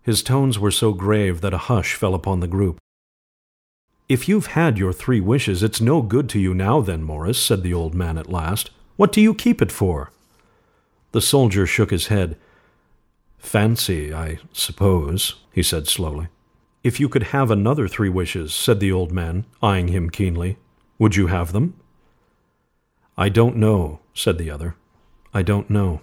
His 0.03 0.21
tones 0.21 0.59
were 0.59 0.69
so 0.69 0.93
grave 0.93 1.41
that 1.41 1.51
a 1.53 1.65
hush 1.65 1.95
fell 1.95 2.13
upon 2.13 2.41
the 2.41 2.47
group. 2.47 2.77
If 4.07 4.29
you've 4.29 4.53
had 4.53 4.77
your 4.77 4.93
three 4.93 5.19
wishes, 5.19 5.63
it's 5.63 5.81
no 5.81 6.03
good 6.03 6.29
to 6.29 6.39
you 6.39 6.53
now, 6.53 6.79
then, 6.79 7.01
Morris, 7.01 7.43
said 7.43 7.63
the 7.63 7.73
old 7.73 7.95
man 7.95 8.19
at 8.19 8.29
last. 8.29 8.69
What 8.95 9.11
do 9.11 9.19
you 9.19 9.33
keep 9.33 9.63
it 9.63 9.71
for? 9.71 10.11
The 11.11 11.21
soldier 11.21 11.65
shook 11.65 11.89
his 11.89 12.07
head. 12.07 12.37
Fancy, 13.39 14.13
I 14.13 14.37
suppose, 14.51 15.37
he 15.51 15.63
said 15.63 15.87
slowly. 15.87 16.27
If 16.83 16.99
you 16.99 17.09
could 17.09 17.23
have 17.23 17.49
another 17.49 17.87
three 17.87 18.09
wishes, 18.09 18.53
said 18.53 18.79
the 18.79 18.91
old 18.91 19.11
man, 19.11 19.45
eyeing 19.59 19.87
him 19.87 20.11
keenly, 20.11 20.57
would 20.99 21.15
you 21.15 21.27
have 21.27 21.51
them? 21.51 21.73
I 23.17 23.29
don't 23.29 23.57
know, 23.57 23.99
said 24.13 24.37
the 24.37 24.51
other. 24.51 24.75
I 25.33 25.41
don't 25.41 25.69
know. 25.69 26.01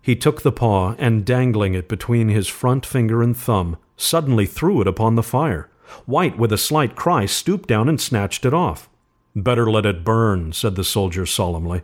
He 0.00 0.14
took 0.14 0.42
the 0.42 0.52
paw 0.52 0.94
and, 0.98 1.24
dangling 1.24 1.74
it 1.74 1.88
between 1.88 2.28
his 2.28 2.46
front 2.46 2.86
finger 2.86 3.22
and 3.22 3.36
thumb, 3.36 3.76
suddenly 3.96 4.46
threw 4.46 4.80
it 4.80 4.86
upon 4.86 5.16
the 5.16 5.22
fire. 5.22 5.68
White, 6.04 6.38
with 6.38 6.52
a 6.52 6.58
slight 6.58 6.94
cry, 6.94 7.26
stooped 7.26 7.68
down 7.68 7.88
and 7.88 8.00
snatched 8.00 8.44
it 8.44 8.54
off. 8.54 8.88
Better 9.34 9.68
let 9.68 9.84
it 9.84 10.04
burn, 10.04 10.52
said 10.52 10.76
the 10.76 10.84
soldier 10.84 11.26
solemnly. 11.26 11.82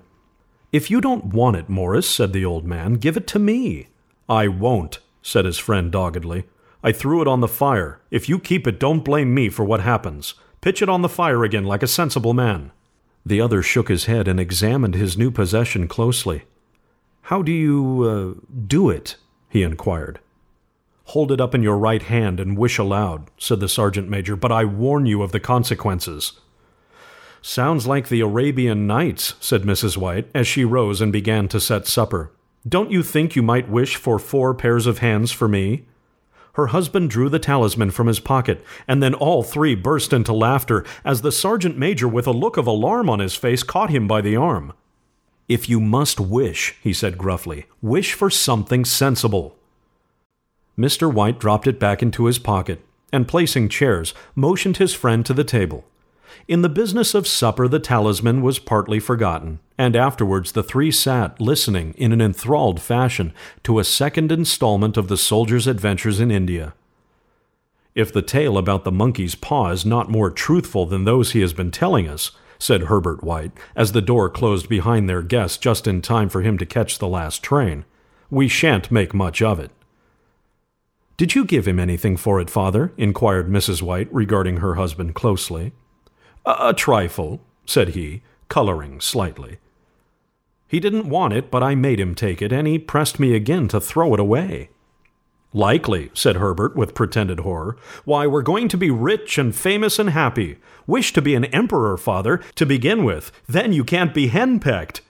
If 0.71 0.91
you 0.91 1.01
don't 1.01 1.27
want 1.27 1.57
it, 1.57 1.69
Morris, 1.69 2.09
said 2.09 2.33
the 2.33 2.45
old 2.45 2.65
man, 2.65 2.95
give 2.95 3.17
it 3.17 3.27
to 3.29 3.39
me. 3.39 3.89
I 4.29 4.49
won't, 4.49 5.01
said 5.21 5.45
his 5.45 5.59
friend 5.59 5.91
doggedly. 5.91 6.45
I 6.83 6.93
threw 6.93 7.23
it 7.23 7.29
on 7.29 7.41
the 7.41 7.49
fire. 7.49 8.01
If 8.11 8.29
you 8.29 8.39
keep 8.39 8.67
it, 8.67 8.81
don't 8.81 9.05
blame 9.05 9.35
me 9.35 9.49
for 9.49 9.65
what 9.65 9.81
happens. 9.81 10.35
Pitch 10.61 10.81
it 10.81 10.89
on 10.89 11.03
the 11.03 11.09
fire 11.09 11.45
again 11.45 11.65
like 11.65 11.83
a 11.83 11.89
sensible 11.89 12.35
man. 12.35 12.71
The 13.27 13.41
other 13.41 13.63
shook 13.63 13.89
his 13.89 14.07
head 14.07 14.29
and 14.29 14.41
examined 14.41 14.95
his 14.95 15.19
new 15.19 15.31
possession 15.31 15.89
closely. 15.89 16.45
How 17.23 17.43
do 17.43 17.53
you 17.53 18.37
uh, 18.39 18.47
do 18.66 18.91
it? 18.91 19.16
he 19.49 19.62
inquired. 19.62 20.20
Hold 21.07 21.31
it 21.31 21.41
up 21.41 21.55
in 21.55 21.62
your 21.62 21.77
right 21.77 22.03
hand 22.03 22.41
and 22.41 22.57
wish 22.57 22.79
aloud, 22.79 23.31
said 23.37 23.61
the 23.61 23.68
sergeant 23.68 24.09
major, 24.09 24.35
but 24.37 24.53
I 24.53 24.64
warn 24.64 25.07
you 25.07 25.23
of 25.23 25.33
the 25.33 25.41
consequences. 25.41 26.41
Sounds 27.41 27.87
like 27.87 28.09
the 28.09 28.20
Arabian 28.20 28.87
Nights, 28.87 29.35
said 29.41 29.62
Mrs. 29.62 29.97
White, 29.97 30.29
as 30.35 30.47
she 30.47 30.64
rose 30.64 31.01
and 31.01 31.12
began 31.12 31.49
to 31.49 31.61
set 31.61 31.87
supper. 31.87 32.31
Don't 32.68 32.91
you 32.91 33.03
think 33.03 33.35
you 33.35 33.43
might 33.43 33.68
wish 33.68 33.97
for 33.97 34.18
four 34.18 34.55
pairs 34.55 34.87
of 34.87 34.99
hands 34.99 35.33
for 35.33 35.49
me? 35.49 35.85
Her 36.55 36.68
husband 36.68 37.11
drew 37.11 37.29
the 37.29 37.39
talisman 37.39 37.91
from 37.91 38.07
his 38.07 38.20
pocket, 38.20 38.64
and 38.87 39.03
then 39.03 39.14
all 39.14 39.43
three 39.43 39.75
burst 39.75 40.12
into 40.12 40.33
laughter 40.33 40.85
as 41.05 41.23
the 41.23 41.33
sergeant 41.33 41.77
major, 41.77 42.07
with 42.07 42.27
a 42.27 42.33
look 42.33 42.57
of 42.57 42.66
alarm 42.66 43.11
on 43.11 43.18
his 43.18 43.35
face, 43.35 43.62
caught 43.62 43.91
him 43.91 44.07
by 44.07 44.20
the 44.20 44.37
arm. 44.37 44.73
If 45.53 45.69
you 45.69 45.81
must 45.81 46.19
wish, 46.19 46.77
he 46.83 46.95
said 46.95 47.19
gruffly, 47.19 47.67
wish 47.83 48.15
for 48.15 48.31
something 48.31 48.87
sensible. 48.87 49.55
Mr. 50.79 51.13
White 51.13 51.39
dropped 51.39 51.67
it 51.67 51.79
back 51.79 52.03
into 52.03 52.25
his 52.25 52.39
pocket, 52.39 52.81
and 53.13 53.29
placing 53.29 53.69
chairs, 53.69 54.15
motioned 54.35 54.79
his 54.79 54.95
friend 54.95 55.27
to 55.27 55.35
the 55.35 55.45
table. 55.45 55.85
In 56.49 56.63
the 56.63 56.71
business 56.71 57.15
of 57.15 57.29
supper, 57.29 57.69
the 57.69 57.79
talisman 57.79 58.41
was 58.41 58.59
partly 58.59 58.99
forgotten, 58.99 59.59
and 59.77 59.95
afterwards 59.95 60.53
the 60.53 60.63
three 60.63 60.91
sat 60.91 61.39
listening 61.39 61.93
in 61.99 62.13
an 62.13 62.23
enthralled 62.23 62.81
fashion 62.81 63.35
to 63.63 63.79
a 63.79 63.85
second 63.85 64.33
installment 64.33 64.97
of 64.97 65.09
the 65.09 65.19
soldier's 65.19 65.67
adventures 65.67 66.19
in 66.19 66.31
India. 66.31 66.73
If 67.95 68.11
the 68.11 68.23
tale 68.23 68.57
about 68.57 68.85
the 68.85 68.91
monkey's 68.91 69.35
paw 69.35 69.69
is 69.69 69.85
not 69.85 70.11
more 70.11 70.31
truthful 70.31 70.87
than 70.87 71.05
those 71.05 71.33
he 71.33 71.43
has 71.43 71.53
been 71.53 71.71
telling 71.71 72.09
us, 72.09 72.31
said 72.63 72.83
Herbert 72.83 73.25
White, 73.25 73.51
as 73.75 73.91
the 73.91 74.01
door 74.01 74.31
closed 74.31 74.69
behind 74.69 75.09
their 75.09 75.21
guest 75.21 75.61
just 75.61 75.89
in 75.89 76.01
time 76.01 76.29
for 76.29 76.43
him 76.43 76.57
to 76.59 76.65
catch 76.65 76.99
the 76.99 77.09
last 77.09 77.43
train. 77.43 77.85
We 78.31 78.47
shan't 78.47 78.93
make 78.93 79.13
much 79.13 79.43
of 79.43 79.59
it. 79.59 79.73
Did 81.17 81.35
you 81.35 81.45
give 81.45 81.67
him 81.67 81.81
anything 81.81 82.17
for 82.17 82.41
it, 82.41 82.49
father? 82.49 82.93
inquired 82.97 83.49
Mrs. 83.49 83.83
White, 83.83 84.09
regarding 84.15 84.59
her 84.59 84.77
husband 84.77 85.17
closely. 85.17 85.73
A, 86.47 86.69
a 86.69 86.73
trifle, 86.73 87.41
said 87.67 87.91
he, 87.91 88.23
coloring 88.49 89.01
slightly. 89.01 89.59
He 90.69 90.79
didn't 90.79 91.09
want 91.09 91.35
it, 91.35 91.51
but 91.51 91.65
I 91.65 91.75
made 91.75 91.99
him 91.99 92.15
take 92.15 92.41
it, 92.41 92.53
and 92.53 92.69
he 92.69 92.79
pressed 92.79 93.19
me 93.19 93.35
again 93.35 93.67
to 93.69 93.81
throw 93.81 94.15
it 94.15 94.21
away. 94.21 94.71
Likely, 95.55 96.11
said 96.15 96.37
Herbert 96.37 96.75
with 96.75 96.95
pretended 96.95 97.41
horror. 97.41 97.77
Why, 98.05 98.27
we're 98.27 98.43
going 98.43 98.69
to 98.69 98.79
be 98.79 98.91
rich 98.91 99.37
and 99.37 99.55
famous 99.55 99.99
and 99.99 100.11
happy. 100.11 100.59
Wish 100.87 101.13
to 101.13 101.23
be 101.23 101.35
an 101.35 101.45
emperor, 101.47 101.97
father, 101.97 102.41
to 102.55 102.65
begin 102.65 103.05
with. 103.05 103.31
Then 103.47 103.73
you 103.73 103.85
can't 103.85 104.15
be 104.15 104.29
henpecked. 104.29 105.03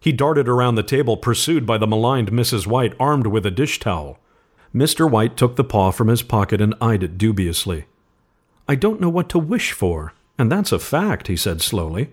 He 0.00 0.12
darted 0.12 0.48
around 0.48 0.76
the 0.76 0.84
table, 0.84 1.16
pursued 1.16 1.66
by 1.66 1.78
the 1.78 1.86
maligned 1.86 2.30
Mrs. 2.30 2.66
White, 2.66 2.94
armed 3.00 3.26
with 3.26 3.44
a 3.44 3.50
dish 3.50 3.80
towel. 3.80 4.18
Mr. 4.74 5.10
White 5.10 5.36
took 5.36 5.56
the 5.56 5.64
paw 5.64 5.90
from 5.90 6.08
his 6.08 6.22
pocket 6.22 6.60
and 6.60 6.74
eyed 6.80 7.02
it 7.02 7.18
dubiously. 7.18 7.86
I 8.68 8.76
don't 8.76 9.00
know 9.00 9.08
what 9.08 9.28
to 9.30 9.38
wish 9.38 9.72
for, 9.72 10.12
and 10.38 10.52
that's 10.52 10.72
a 10.72 10.78
fact, 10.78 11.26
he 11.26 11.36
said 11.36 11.60
slowly. 11.60 12.12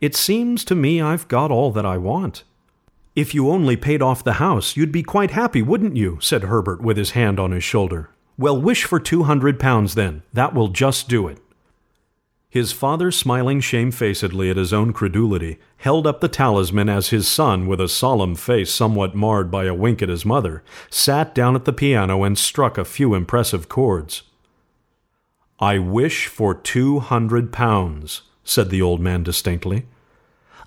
It 0.00 0.14
seems 0.14 0.64
to 0.66 0.74
me 0.74 1.00
I've 1.00 1.28
got 1.28 1.50
all 1.50 1.70
that 1.72 1.86
I 1.86 1.96
want. 1.96 2.42
If 3.14 3.34
you 3.34 3.50
only 3.50 3.76
paid 3.76 4.00
off 4.00 4.24
the 4.24 4.34
house, 4.34 4.74
you'd 4.76 4.92
be 4.92 5.02
quite 5.02 5.32
happy, 5.32 5.60
wouldn't 5.60 5.96
you? 5.96 6.18
said 6.20 6.44
Herbert 6.44 6.80
with 6.80 6.96
his 6.96 7.10
hand 7.10 7.38
on 7.38 7.50
his 7.50 7.62
shoulder. 7.62 8.08
Well, 8.38 8.58
wish 8.58 8.84
for 8.84 8.98
two 8.98 9.24
hundred 9.24 9.60
pounds 9.60 9.94
then. 9.94 10.22
That 10.32 10.54
will 10.54 10.68
just 10.68 11.08
do 11.08 11.28
it. 11.28 11.38
His 12.48 12.72
father, 12.72 13.10
smiling 13.10 13.60
shamefacedly 13.60 14.50
at 14.50 14.56
his 14.56 14.72
own 14.72 14.92
credulity, 14.92 15.58
held 15.78 16.06
up 16.06 16.20
the 16.20 16.28
talisman 16.28 16.88
as 16.88 17.08
his 17.08 17.28
son, 17.28 17.66
with 17.66 17.80
a 17.80 17.88
solemn 17.88 18.34
face 18.34 18.70
somewhat 18.70 19.14
marred 19.14 19.50
by 19.50 19.64
a 19.64 19.74
wink 19.74 20.02
at 20.02 20.08
his 20.08 20.24
mother, 20.24 20.62
sat 20.90 21.34
down 21.34 21.54
at 21.54 21.64
the 21.66 21.72
piano 21.72 22.24
and 22.24 22.38
struck 22.38 22.76
a 22.76 22.84
few 22.84 23.14
impressive 23.14 23.68
chords. 23.68 24.22
I 25.58 25.78
wish 25.78 26.26
for 26.26 26.54
two 26.54 27.00
hundred 27.00 27.52
pounds, 27.52 28.22
said 28.42 28.70
the 28.70 28.82
old 28.82 29.00
man 29.00 29.22
distinctly. 29.22 29.86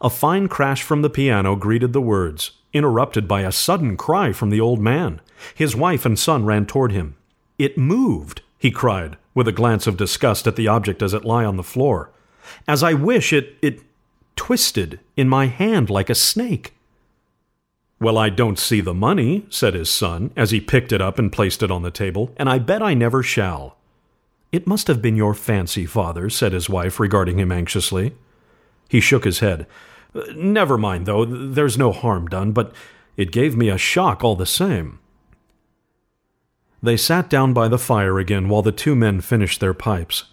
A 0.06 0.10
fine 0.12 0.48
crash 0.48 0.84
from 0.84 1.02
the 1.02 1.10
piano 1.10 1.56
greeted 1.56 1.92
the 1.92 2.00
words, 2.00 2.52
interrupted 2.74 3.28
by 3.28 3.42
a 3.42 3.52
sudden 3.52 3.98
cry 3.98 4.34
from 4.34 4.52
the 4.52 4.62
old 4.62 4.80
man. 4.80 5.20
His 5.56 5.76
wife 5.76 6.06
and 6.06 6.20
son 6.20 6.46
ran 6.46 6.68
toward 6.68 6.92
him. 6.92 7.16
It 7.58 7.76
moved, 7.76 8.44
he 8.60 8.70
cried, 8.70 9.18
with 9.34 9.48
a 9.48 9.52
glance 9.52 9.88
of 9.88 9.98
disgust 9.98 10.46
at 10.46 10.58
the 10.58 10.68
object 10.68 11.02
as 11.02 11.16
it 11.16 11.26
lay 11.26 11.44
on 11.44 11.58
the 11.58 11.64
floor. 11.64 12.12
As 12.68 12.84
I 12.84 12.94
wish 12.94 13.34
it 13.34 13.56
it 13.64 13.82
twisted 14.36 15.00
in 15.18 15.28
my 15.28 15.48
hand 15.48 15.90
like 15.90 16.12
a 16.12 16.14
snake. 16.14 16.76
Well, 18.00 18.20
I 18.20 18.30
don't 18.30 18.60
see 18.60 18.82
the 18.82 18.94
money, 18.94 19.48
said 19.50 19.74
his 19.74 19.90
son, 19.90 20.30
as 20.36 20.52
he 20.52 20.62
picked 20.62 20.92
it 20.92 21.02
up 21.02 21.18
and 21.18 21.32
placed 21.32 21.64
it 21.64 21.72
on 21.72 21.82
the 21.82 21.90
table, 21.90 22.32
and 22.38 22.48
I 22.48 22.60
bet 22.60 22.84
I 22.84 22.94
never 22.94 23.24
shall. 23.24 23.76
It 24.52 24.68
must 24.68 24.86
have 24.86 25.02
been 25.02 25.16
your 25.16 25.34
fancy, 25.34 25.88
father, 25.88 26.30
said 26.30 26.54
his 26.54 26.70
wife, 26.70 27.00
regarding 27.00 27.40
him 27.40 27.52
anxiously. 27.52 28.14
He 28.88 29.00
shook 29.00 29.24
his 29.24 29.40
head. 29.40 29.66
Never 30.36 30.78
mind, 30.78 31.06
though, 31.06 31.26
there's 31.26 31.78
no 31.78 31.92
harm 31.92 32.28
done, 32.28 32.52
but 32.52 32.74
it 33.18 33.32
gave 33.32 33.56
me 33.56 33.70
a 33.70 33.78
shock 33.78 34.24
all 34.24 34.36
the 34.36 34.46
same. 34.46 35.00
They 36.82 36.98
sat 36.98 37.30
down 37.30 37.54
by 37.54 37.68
the 37.68 37.78
fire 37.78 38.20
again 38.20 38.48
while 38.48 38.62
the 38.62 38.72
two 38.72 38.96
men 38.96 39.22
finished 39.22 39.60
their 39.60 39.74
pipes. 39.74 40.26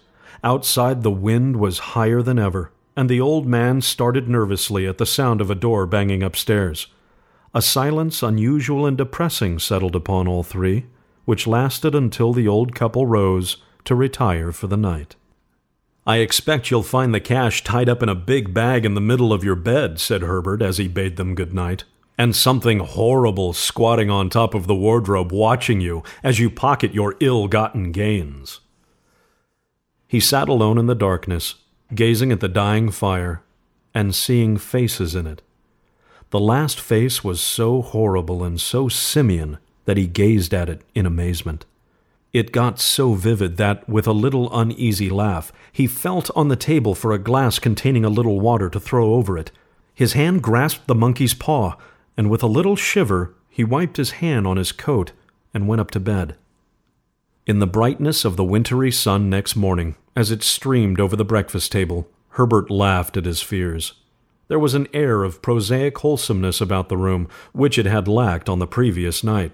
Outside, 0.43 1.03
the 1.03 1.11
wind 1.11 1.57
was 1.57 1.79
higher 1.79 2.21
than 2.21 2.37
ever, 2.37 2.71
and 2.95 3.09
the 3.09 3.19
old 3.19 3.47
man 3.47 3.81
started 3.81 4.29
nervously 4.29 4.87
at 4.87 4.99
the 4.99 5.05
sound 5.05 5.41
of 5.41 5.49
a 5.49 5.55
door 5.55 5.85
banging 5.85 6.21
upstairs. 6.21 6.87
A 7.53 7.61
silence 7.61 8.23
unusual 8.23 8.85
and 8.85 8.97
depressing 8.97 9.59
settled 9.59 9.95
upon 9.95 10.27
all 10.27 10.43
three, 10.43 10.85
which 11.25 11.47
lasted 11.47 11.95
until 11.95 12.33
the 12.33 12.47
old 12.47 12.75
couple 12.75 13.05
rose 13.05 13.57
to 13.85 13.95
retire 13.95 14.51
for 14.51 14.67
the 14.67 14.77
night. 14.77 15.15
I 16.05 16.17
expect 16.17 16.69
you'll 16.69 16.83
find 16.83 17.13
the 17.13 17.21
cash 17.21 17.63
tied 17.63 17.87
up 17.87 18.03
in 18.03 18.09
a 18.09 18.15
big 18.15 18.53
bag 18.53 18.85
in 18.85 18.93
the 18.93 19.01
middle 19.01 19.31
of 19.31 19.43
your 19.43 19.55
bed, 19.55 19.99
said 19.99 20.21
Herbert 20.21 20.61
as 20.61 20.77
he 20.77 20.89
bade 20.89 21.15
them 21.15 21.33
good 21.33 21.53
night, 21.53 21.85
and 22.17 22.35
something 22.35 22.79
horrible 22.79 23.53
squatting 23.53 24.09
on 24.09 24.29
top 24.29 24.53
of 24.53 24.67
the 24.67 24.75
wardrobe 24.75 25.31
watching 25.31 25.79
you 25.79 26.03
as 26.21 26.39
you 26.39 26.49
pocket 26.49 26.93
your 26.93 27.15
ill 27.21 27.47
gotten 27.47 27.93
gains. 27.93 28.59
He 30.07 30.19
sat 30.19 30.49
alone 30.49 30.77
in 30.77 30.87
the 30.87 30.93
darkness, 30.93 31.55
gazing 31.95 32.31
at 32.33 32.41
the 32.41 32.49
dying 32.49 32.91
fire, 32.91 33.41
and 33.93 34.13
seeing 34.13 34.57
faces 34.57 35.15
in 35.15 35.25
it. 35.25 35.41
The 36.31 36.39
last 36.39 36.79
face 36.79 37.23
was 37.23 37.39
so 37.39 37.81
horrible 37.81 38.43
and 38.43 38.59
so 38.59 38.89
simian 38.89 39.57
that 39.85 39.97
he 39.97 40.07
gazed 40.07 40.53
at 40.53 40.69
it 40.69 40.81
in 40.93 41.05
amazement. 41.05 41.65
It 42.33 42.51
got 42.51 42.79
so 42.79 43.13
vivid 43.13 43.57
that, 43.57 43.87
with 43.87 44.07
a 44.07 44.11
little 44.11 44.49
uneasy 44.57 45.07
laugh, 45.07 45.53
he 45.71 45.85
felt 45.85 46.31
on 46.35 46.47
the 46.47 46.55
table 46.55 46.95
for 46.95 47.11
a 47.11 47.19
glass 47.19 47.59
containing 47.59 48.03
a 48.03 48.09
little 48.09 48.39
water 48.39 48.71
to 48.71 48.79
throw 48.79 49.13
over 49.13 49.37
it. 49.37 49.51
His 49.93 50.13
hand 50.13 50.41
grasped 50.41 50.87
the 50.87 50.95
monkey's 50.95 51.35
paw, 51.35 51.75
and 52.17 52.31
with 52.31 52.41
a 52.41 52.47
little 52.47 52.75
shiver, 52.75 53.35
he 53.49 53.63
wiped 53.63 53.97
his 53.97 54.11
hand 54.11 54.47
on 54.47 54.57
his 54.57 54.71
coat 54.71 55.11
and 55.53 55.67
went 55.67 55.79
up 55.79 55.91
to 55.91 55.99
bed. 55.99 56.35
In 57.45 57.59
the 57.59 57.67
brightness 57.67 58.25
of 58.25 58.35
the 58.35 58.43
wintry 58.43 58.91
sun 58.91 59.29
next 59.29 59.55
morning, 59.55 59.95
as 60.15 60.31
it 60.31 60.41
streamed 60.41 60.99
over 60.99 61.15
the 61.15 61.23
breakfast 61.23 61.71
table, 61.71 62.07
Herbert 62.29 62.71
laughed 62.71 63.15
at 63.15 63.25
his 63.25 63.43
fears. 63.43 63.93
There 64.47 64.57
was 64.57 64.73
an 64.73 64.87
air 64.91 65.23
of 65.23 65.43
prosaic 65.43 65.99
wholesomeness 65.99 66.61
about 66.61 66.89
the 66.89 66.97
room 66.97 67.27
which 67.51 67.77
it 67.77 67.85
had 67.85 68.07
lacked 68.07 68.49
on 68.49 68.57
the 68.57 68.65
previous 68.65 69.23
night 69.23 69.51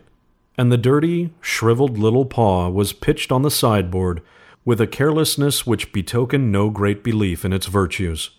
and 0.59 0.73
the 0.73 0.77
dirty, 0.77 1.31
shriveled 1.39 1.97
little 1.97 2.25
paw 2.25 2.67
was 2.67 2.91
pitched 2.91 3.31
on 3.31 3.43
the 3.43 3.49
sideboard 3.49 4.21
with 4.65 4.81
a 4.81 4.87
carelessness 4.87 5.65
which 5.65 5.93
betokened 5.93 6.51
no 6.51 6.69
great 6.69 7.01
belief 7.01 7.45
in 7.45 7.53
its 7.53 7.67
virtues. 7.67 8.31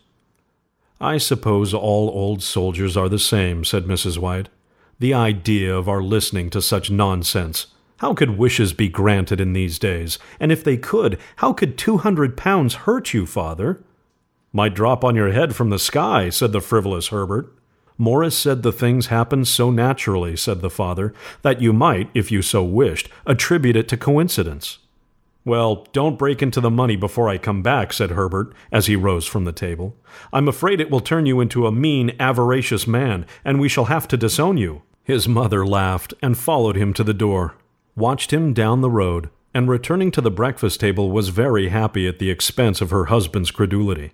I 1.01 1.17
suppose 1.17 1.73
all 1.73 2.11
old 2.11 2.43
soldiers 2.43 2.95
are 2.95 3.09
the 3.09 3.19
same, 3.19 3.65
said 3.65 3.87
Mrs. 3.87 4.19
White. 4.19 4.51
The 4.99 5.15
idea 5.15 5.75
of 5.75 5.89
our 5.89 6.03
listening 6.03 6.51
to 6.51 6.61
such 6.61 6.91
nonsense. 6.91 7.69
How 8.01 8.13
could 8.13 8.37
wishes 8.37 8.75
be 8.75 8.91
granted 8.91 9.41
in 9.41 9.55
these 9.55 9.79
days? 9.79 10.19
And 10.39 10.53
if 10.53 10.63
they 10.63 10.77
could, 10.77 11.19
how 11.37 11.55
could 11.55 11.79
two 11.79 11.97
hundred 11.97 12.37
pounds 12.37 12.85
hurt 12.85 13.15
you, 13.15 13.25
father? 13.25 13.83
Might 14.53 14.75
drop 14.75 15.05
on 15.05 15.17
your 15.17 15.33
head 15.33 15.57
from 15.57 15.71
the 15.71 15.79
sky, 15.79 16.29
said 16.29 16.53
the 16.53 16.61
frivolous 16.61 17.09
Herbert. 17.09 17.51
Morris 18.01 18.35
said 18.35 18.63
the 18.63 18.73
things 18.73 19.09
happened 19.09 19.47
so 19.47 19.71
naturally, 19.71 20.35
said 20.35 20.63
the 20.63 20.71
father, 20.71 21.13
that 21.43 21.61
you 21.61 21.71
might, 21.71 22.09
if 22.15 22.33
you 22.33 22.41
so 22.41 22.65
wished, 22.65 23.11
attribute 23.27 23.77
it 23.77 23.89
to 23.89 23.97
coincidence. 23.99 24.79
Well, 25.45 25.87
don't 25.93 26.19
break 26.19 26.41
into 26.41 26.63
the 26.63 26.71
money 26.71 26.97
before 26.97 27.29
I 27.29 27.37
come 27.37 27.63
back, 27.63 27.93
said 27.93 28.13
Herbert, 28.13 28.55
as 28.73 28.87
he 28.87 28.97
rose 28.97 29.27
from 29.27 29.45
the 29.45 29.53
table. 29.53 29.97
I'm 30.33 30.49
afraid 30.49 30.81
it 30.81 30.91
will 30.91 31.01
turn 31.01 31.27
you 31.27 31.43
into 31.43 31.67
a 31.67 31.73
mean, 31.73 32.17
avaricious 32.19 32.87
man, 32.87 33.27
and 33.45 33.61
we 33.61 33.69
shall 33.69 33.85
have 33.85 34.09
to 34.09 34.17
disown 34.17 34.57
you. 34.57 34.81
His 35.05 35.29
mother 35.29 35.67
laughed 35.67 36.15
and 36.23 36.39
followed 36.39 36.77
him 36.77 36.95
to 36.95 37.05
the 37.05 37.13
door, 37.13 37.57
watched 37.97 38.33
him 38.33 38.55
down 38.55 38.81
the 38.81 38.89
road, 38.89 39.29
and 39.53 39.69
returning 39.69 40.11
to 40.13 40.23
the 40.23 40.31
breakfast 40.31 40.81
table 40.81 41.11
was 41.11 41.29
very 41.29 41.69
happy 41.69 42.09
at 42.09 42.19
the 42.19 42.31
expense 42.31 42.81
of 42.81 42.89
her 42.89 43.07
husband's 43.07 43.51
credulity 43.51 44.13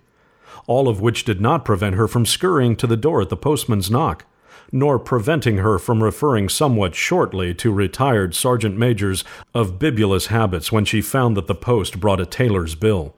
all 0.67 0.87
of 0.87 1.01
which 1.01 1.25
did 1.25 1.41
not 1.41 1.65
prevent 1.65 1.95
her 1.95 2.07
from 2.07 2.25
scurrying 2.25 2.75
to 2.75 2.85
the 2.85 2.97
door 2.97 3.21
at 3.21 3.29
the 3.29 3.37
postman's 3.37 3.89
knock, 3.89 4.25
nor 4.71 4.99
preventing 4.99 5.57
her 5.57 5.79
from 5.79 6.03
referring 6.03 6.49
somewhat 6.49 6.93
shortly 6.93 7.53
to 7.53 7.71
retired 7.71 8.35
sergeant 8.35 8.77
majors 8.77 9.23
of 9.53 9.79
bibulous 9.79 10.27
habits 10.27 10.71
when 10.71 10.85
she 10.85 11.01
found 11.01 11.35
that 11.35 11.47
the 11.47 11.55
post 11.55 11.99
brought 11.99 12.19
a 12.19 12.25
tailor's 12.25 12.75
bill. 12.75 13.15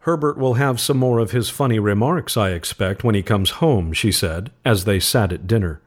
Herbert 0.00 0.36
will 0.36 0.54
have 0.54 0.78
some 0.78 0.98
more 0.98 1.18
of 1.18 1.30
his 1.30 1.48
funny 1.48 1.78
remarks, 1.78 2.36
I 2.36 2.50
expect, 2.50 3.02
when 3.02 3.14
he 3.14 3.22
comes 3.22 3.52
home, 3.52 3.94
she 3.94 4.12
said, 4.12 4.50
as 4.62 4.84
they 4.84 5.00
sat 5.00 5.32
at 5.32 5.46
dinner. 5.46 5.80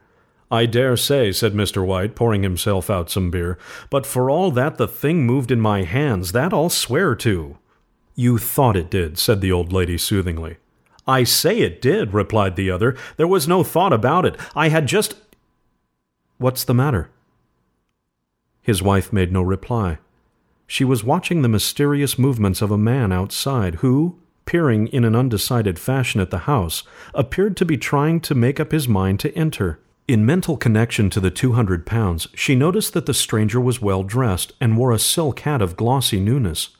I 0.50 0.66
dare 0.66 0.96
say, 0.96 1.30
said 1.30 1.52
Mr. 1.52 1.86
White, 1.86 2.16
pouring 2.16 2.42
himself 2.42 2.90
out 2.90 3.10
some 3.10 3.30
beer, 3.30 3.58
but 3.90 4.06
for 4.06 4.28
all 4.28 4.50
that 4.50 4.76
the 4.76 4.88
thing 4.88 5.24
moved 5.24 5.52
in 5.52 5.60
my 5.60 5.84
hands, 5.84 6.32
that 6.32 6.52
I'll 6.52 6.70
swear 6.70 7.14
to. 7.16 7.58
You 8.20 8.36
thought 8.36 8.76
it 8.76 8.90
did, 8.90 9.16
said 9.16 9.40
the 9.40 9.52
old 9.52 9.72
lady 9.72 9.96
soothingly. 9.96 10.56
I 11.06 11.22
say 11.22 11.60
it 11.60 11.80
did, 11.80 12.12
replied 12.12 12.56
the 12.56 12.68
other. 12.68 12.96
There 13.16 13.28
was 13.28 13.46
no 13.46 13.62
thought 13.62 13.92
about 13.92 14.26
it. 14.26 14.34
I 14.56 14.70
had 14.70 14.88
just. 14.88 15.14
What's 16.36 16.64
the 16.64 16.74
matter? 16.74 17.10
His 18.60 18.82
wife 18.82 19.12
made 19.12 19.30
no 19.30 19.42
reply. 19.42 19.98
She 20.66 20.84
was 20.84 21.04
watching 21.04 21.42
the 21.42 21.48
mysterious 21.48 22.18
movements 22.18 22.60
of 22.60 22.72
a 22.72 22.76
man 22.76 23.12
outside 23.12 23.76
who, 23.76 24.18
peering 24.46 24.88
in 24.88 25.04
an 25.04 25.14
undecided 25.14 25.78
fashion 25.78 26.20
at 26.20 26.30
the 26.30 26.38
house, 26.38 26.82
appeared 27.14 27.56
to 27.58 27.64
be 27.64 27.76
trying 27.76 28.18
to 28.22 28.34
make 28.34 28.58
up 28.58 28.72
his 28.72 28.88
mind 28.88 29.20
to 29.20 29.32
enter. 29.36 29.78
In 30.08 30.26
mental 30.26 30.56
connection 30.56 31.08
to 31.10 31.20
the 31.20 31.30
two 31.30 31.52
hundred 31.52 31.86
pounds, 31.86 32.26
she 32.34 32.56
noticed 32.56 32.94
that 32.94 33.06
the 33.06 33.14
stranger 33.14 33.60
was 33.60 33.80
well 33.80 34.02
dressed 34.02 34.54
and 34.60 34.76
wore 34.76 34.90
a 34.90 34.98
silk 34.98 35.38
hat 35.40 35.62
of 35.62 35.76
glossy 35.76 36.18
newness. 36.18 36.70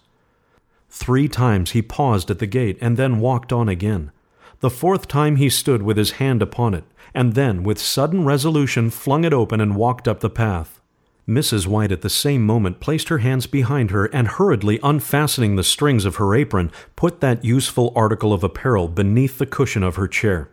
Three 0.98 1.28
times 1.28 1.70
he 1.70 1.80
paused 1.80 2.28
at 2.28 2.40
the 2.40 2.46
gate 2.46 2.76
and 2.80 2.96
then 2.96 3.20
walked 3.20 3.52
on 3.52 3.68
again. 3.68 4.10
The 4.58 4.68
fourth 4.68 5.06
time 5.06 5.36
he 5.36 5.48
stood 5.48 5.80
with 5.80 5.96
his 5.96 6.18
hand 6.18 6.42
upon 6.42 6.74
it, 6.74 6.82
and 7.14 7.34
then, 7.34 7.62
with 7.62 7.78
sudden 7.78 8.24
resolution, 8.24 8.90
flung 8.90 9.22
it 9.22 9.32
open 9.32 9.60
and 9.60 9.76
walked 9.76 10.08
up 10.08 10.18
the 10.18 10.28
path. 10.28 10.80
Mrs. 11.26 11.68
White 11.68 11.92
at 11.92 12.02
the 12.02 12.10
same 12.10 12.44
moment 12.44 12.80
placed 12.80 13.10
her 13.10 13.18
hands 13.18 13.46
behind 13.46 13.92
her 13.92 14.06
and 14.06 14.26
hurriedly 14.26 14.80
unfastening 14.82 15.54
the 15.54 15.62
strings 15.62 16.04
of 16.04 16.16
her 16.16 16.34
apron, 16.34 16.72
put 16.96 17.20
that 17.20 17.44
useful 17.44 17.92
article 17.94 18.32
of 18.32 18.42
apparel 18.42 18.88
beneath 18.88 19.38
the 19.38 19.46
cushion 19.46 19.84
of 19.84 19.94
her 19.94 20.08
chair. 20.08 20.50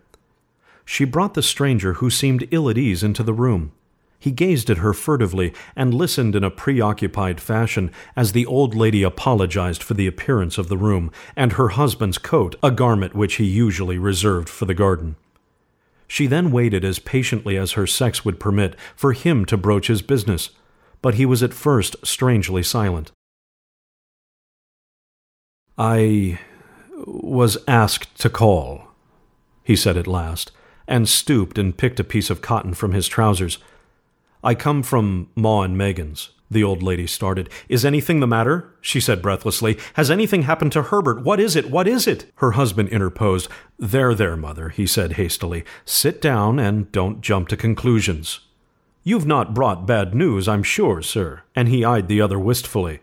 She 0.85 1.05
brought 1.05 1.33
the 1.33 1.41
stranger, 1.41 1.93
who 1.93 2.11
seemed 2.11 2.47
ill 2.51 2.69
at 2.69 2.77
ease, 2.77 3.01
into 3.01 3.23
the 3.23 3.33
room. 3.33 3.71
He 4.19 4.31
gazed 4.31 4.69
at 4.69 4.77
her 4.77 4.93
furtively 4.93 5.53
and 5.75 5.93
listened 5.93 6.35
in 6.35 6.43
a 6.43 6.49
preoccupied 6.49 7.39
fashion 7.39 7.91
as 8.15 8.31
the 8.31 8.45
old 8.45 8.73
lady 8.73 9.03
apologized 9.03 9.83
for 9.83 9.93
the 9.93 10.07
appearance 10.07 10.57
of 10.57 10.67
the 10.67 10.77
room 10.77 11.11
and 11.35 11.53
her 11.53 11.69
husband's 11.69 12.17
coat, 12.17 12.55
a 12.63 12.71
garment 12.71 13.13
which 13.13 13.35
he 13.35 13.45
usually 13.45 13.97
reserved 13.97 14.49
for 14.49 14.65
the 14.65 14.73
garden. 14.73 15.15
She 16.07 16.27
then 16.27 16.51
waited 16.51 16.85
as 16.85 16.99
patiently 16.99 17.57
as 17.57 17.73
her 17.73 17.87
sex 17.87 18.23
would 18.23 18.39
permit 18.39 18.75
for 18.95 19.13
him 19.13 19.45
to 19.45 19.57
broach 19.57 19.87
his 19.87 20.01
business, 20.01 20.51
but 21.01 21.15
he 21.15 21.25
was 21.25 21.43
at 21.43 21.53
first 21.53 21.95
strangely 22.03 22.63
silent. 22.63 23.11
I 25.77 26.39
was 27.05 27.57
asked 27.67 28.17
to 28.21 28.29
call, 28.29 28.87
he 29.63 29.75
said 29.75 29.97
at 29.97 30.07
last, 30.07 30.51
and 30.87 31.09
stooped 31.09 31.57
and 31.57 31.77
picked 31.77 31.99
a 31.99 32.03
piece 32.03 32.29
of 32.29 32.41
cotton 32.41 32.73
from 32.73 32.93
his 32.93 33.07
trousers. 33.07 33.57
I 34.45 34.53
come 34.53 34.83
from 34.83 35.31
Maw 35.35 35.63
and 35.63 35.75
Meggins. 35.75 36.29
The 36.51 36.63
old 36.63 36.83
lady 36.83 37.07
started. 37.07 37.49
Is 37.67 37.83
anything 37.83 38.19
the 38.19 38.27
matter? 38.27 38.71
she 38.79 38.99
said 38.99 39.19
breathlessly. 39.19 39.79
Has 39.95 40.11
anything 40.11 40.43
happened 40.43 40.71
to 40.73 40.83
Herbert? 40.83 41.23
What 41.23 41.39
is 41.39 41.55
it? 41.55 41.71
What 41.71 41.87
is 41.87 42.05
it? 42.05 42.31
Her 42.35 42.51
husband 42.51 42.89
interposed. 42.89 43.49
There, 43.79 44.13
there, 44.13 44.37
mother, 44.37 44.69
he 44.69 44.85
said 44.85 45.13
hastily. 45.13 45.65
Sit 45.83 46.21
down 46.21 46.59
and 46.59 46.91
don't 46.91 47.21
jump 47.21 47.47
to 47.47 47.57
conclusions. 47.57 48.41
You've 49.03 49.25
not 49.25 49.55
brought 49.55 49.87
bad 49.87 50.13
news, 50.13 50.47
I'm 50.47 50.61
sure, 50.61 51.01
sir. 51.01 51.41
And 51.55 51.67
he 51.67 51.83
eyed 51.83 52.07
the 52.07 52.21
other 52.21 52.37
wistfully. 52.37 52.99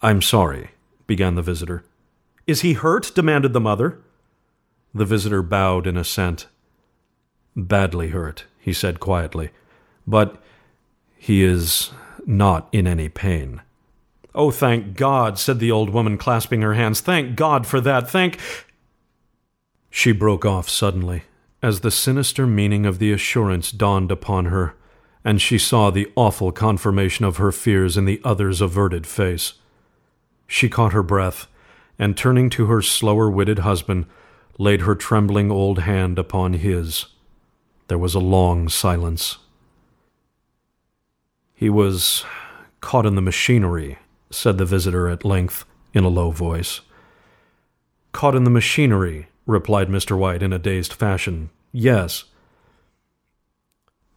I'm 0.00 0.22
sorry, 0.22 0.70
began 1.08 1.34
the 1.34 1.42
visitor. 1.42 1.82
Is 2.46 2.60
he 2.60 2.74
hurt? 2.74 3.10
demanded 3.12 3.54
the 3.54 3.60
mother. 3.60 3.98
The 4.94 5.04
visitor 5.04 5.42
bowed 5.42 5.88
in 5.88 5.96
assent. 5.96 6.46
Badly 7.56 8.10
hurt, 8.10 8.44
he 8.68 8.74
said 8.74 9.00
quietly. 9.00 9.48
But 10.06 10.40
he 11.16 11.42
is 11.42 11.90
not 12.26 12.68
in 12.70 12.86
any 12.86 13.08
pain. 13.08 13.62
Oh, 14.34 14.50
thank 14.50 14.94
God, 14.94 15.38
said 15.38 15.58
the 15.58 15.70
old 15.70 15.90
woman, 15.90 16.18
clasping 16.18 16.60
her 16.60 16.74
hands. 16.74 17.00
Thank 17.00 17.34
God 17.34 17.66
for 17.66 17.80
that. 17.80 18.10
Thank. 18.10 18.38
She 19.90 20.12
broke 20.12 20.44
off 20.44 20.68
suddenly, 20.68 21.22
as 21.62 21.80
the 21.80 21.90
sinister 21.90 22.46
meaning 22.46 22.84
of 22.84 22.98
the 22.98 23.10
assurance 23.10 23.72
dawned 23.72 24.12
upon 24.12 24.44
her, 24.44 24.74
and 25.24 25.40
she 25.40 25.56
saw 25.58 25.90
the 25.90 26.12
awful 26.14 26.52
confirmation 26.52 27.24
of 27.24 27.38
her 27.38 27.50
fears 27.50 27.96
in 27.96 28.04
the 28.04 28.20
other's 28.22 28.60
averted 28.60 29.06
face. 29.06 29.54
She 30.46 30.68
caught 30.68 30.92
her 30.92 31.02
breath, 31.02 31.46
and 31.98 32.16
turning 32.16 32.50
to 32.50 32.66
her 32.66 32.82
slower 32.82 33.30
witted 33.30 33.60
husband, 33.60 34.04
laid 34.58 34.82
her 34.82 34.94
trembling 34.94 35.50
old 35.50 35.80
hand 35.80 36.18
upon 36.18 36.52
his. 36.52 37.06
There 37.88 37.98
was 37.98 38.14
a 38.14 38.20
long 38.20 38.68
silence. 38.68 39.38
He 41.54 41.68
was 41.70 42.24
caught 42.80 43.06
in 43.06 43.14
the 43.14 43.22
machinery, 43.22 43.98
said 44.30 44.58
the 44.58 44.64
visitor 44.64 45.08
at 45.08 45.24
length, 45.24 45.64
in 45.92 46.04
a 46.04 46.08
low 46.08 46.30
voice. 46.30 46.82
Caught 48.12 48.36
in 48.36 48.44
the 48.44 48.50
machinery, 48.50 49.28
replied 49.46 49.88
Mr. 49.88 50.16
White 50.16 50.42
in 50.42 50.52
a 50.52 50.58
dazed 50.58 50.92
fashion. 50.92 51.50
Yes. 51.72 52.24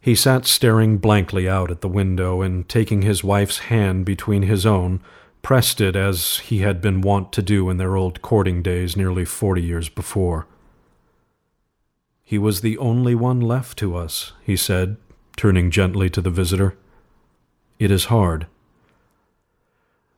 He 0.00 0.14
sat 0.14 0.44
staring 0.46 0.98
blankly 0.98 1.48
out 1.48 1.70
at 1.70 1.80
the 1.80 1.88
window, 1.88 2.42
and 2.42 2.68
taking 2.68 3.02
his 3.02 3.24
wife's 3.24 3.58
hand 3.58 4.04
between 4.04 4.42
his 4.42 4.66
own, 4.66 5.00
pressed 5.40 5.80
it 5.80 5.96
as 5.96 6.38
he 6.38 6.58
had 6.58 6.80
been 6.82 7.00
wont 7.00 7.32
to 7.32 7.42
do 7.42 7.70
in 7.70 7.78
their 7.78 7.96
old 7.96 8.20
courting 8.20 8.62
days 8.62 8.96
nearly 8.96 9.24
forty 9.24 9.62
years 9.62 9.88
before. 9.88 10.46
He 12.32 12.38
was 12.38 12.62
the 12.62 12.78
only 12.78 13.14
one 13.14 13.42
left 13.42 13.76
to 13.80 13.94
us, 13.94 14.32
he 14.42 14.56
said, 14.56 14.96
turning 15.36 15.70
gently 15.70 16.08
to 16.08 16.22
the 16.22 16.30
visitor. 16.30 16.78
It 17.78 17.90
is 17.90 18.06
hard. 18.06 18.46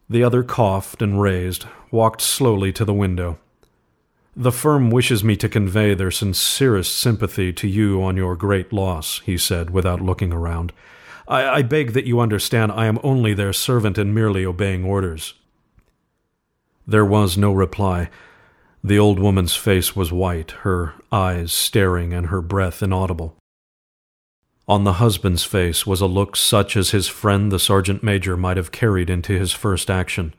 The 0.09 0.23
other 0.23 0.45
coughed 0.45 1.03
and 1.03 1.21
raised, 1.21 1.67
walked 1.91 2.21
slowly 2.21 2.73
to 2.75 2.85
the 2.85 2.95
window. 2.95 3.41
The 4.37 4.53
firm 4.53 4.91
wishes 4.91 5.25
me 5.25 5.37
to 5.39 5.49
convey 5.49 5.93
their 5.93 6.13
sincerest 6.13 6.97
sympathy 6.97 7.53
to 7.55 7.67
you 7.67 8.01
on 8.01 8.17
your 8.17 8.37
great 8.37 8.73
loss, 8.73 9.21
he 9.25 9.37
said, 9.37 9.71
without 9.71 10.01
looking 10.01 10.33
around. 10.33 10.73
I, 11.27 11.49
I 11.49 11.63
beg 11.63 11.95
that 11.95 12.07
you 12.07 12.21
understand 12.21 12.71
I 12.71 12.87
am 12.87 13.01
only 13.03 13.35
their 13.35 13.53
servant 13.53 13.99
and 13.99 14.15
merely 14.15 14.47
obeying 14.47 14.85
orders. 14.85 15.35
There 16.87 17.05
was 17.05 17.37
no 17.37 17.53
reply. 17.53 18.09
The 18.87 18.99
old 18.99 19.19
woman's 19.19 19.57
face 19.57 19.97
was 19.97 20.13
white, 20.13 20.51
her 20.61 20.93
eyes 21.11 21.55
staring, 21.55 22.13
and 22.13 22.27
her 22.27 22.43
breath 22.43 22.83
inaudible. 22.83 23.35
On 24.69 24.85
the 24.85 24.95
husband's 24.95 25.43
face 25.43 25.87
was 25.87 26.03
a 26.03 26.07
look 26.07 26.37
such 26.37 26.77
as 26.77 26.91
his 26.91 27.09
friend 27.09 27.51
the 27.51 27.59
sergeant 27.59 28.03
major 28.03 28.37
might 28.37 28.59
have 28.59 28.73
carried 28.73 29.09
into 29.09 29.39
his 29.39 29.53
first 29.53 29.91
action. 29.91 30.35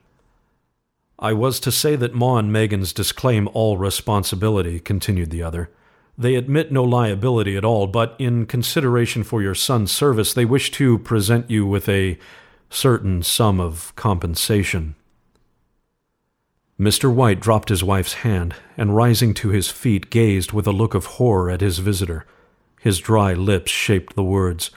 I 1.18 1.32
was 1.32 1.58
to 1.58 1.72
say 1.72 1.96
that 1.96 2.14
Maw 2.14 2.38
and 2.38 2.52
Meggins 2.52 2.92
disclaim 2.92 3.48
all 3.52 3.78
responsibility, 3.78 4.78
continued 4.78 5.30
the 5.30 5.42
other. 5.42 5.68
They 6.16 6.36
admit 6.36 6.70
no 6.70 6.84
liability 6.84 7.56
at 7.56 7.64
all, 7.64 7.88
but 7.88 8.14
in 8.16 8.46
consideration 8.46 9.24
for 9.24 9.42
your 9.42 9.56
son's 9.56 9.90
service, 9.90 10.32
they 10.32 10.44
wish 10.44 10.70
to 10.72 10.98
present 10.98 11.50
you 11.50 11.66
with 11.66 11.88
a 11.88 12.16
certain 12.70 13.24
sum 13.24 13.58
of 13.58 13.92
compensation. 13.96 14.94
Mr. 16.78 17.12
White 17.12 17.40
dropped 17.40 17.70
his 17.70 17.82
wife's 17.82 18.14
hand, 18.14 18.54
and 18.76 18.94
rising 18.94 19.32
to 19.34 19.48
his 19.48 19.70
feet, 19.70 20.10
gazed 20.10 20.52
with 20.52 20.66
a 20.66 20.72
look 20.72 20.94
of 20.94 21.06
horror 21.06 21.50
at 21.50 21.62
his 21.62 21.78
visitor. 21.78 22.26
His 22.80 22.98
dry 22.98 23.32
lips 23.32 23.70
shaped 23.70 24.14
the 24.14 24.22
words, 24.22 24.70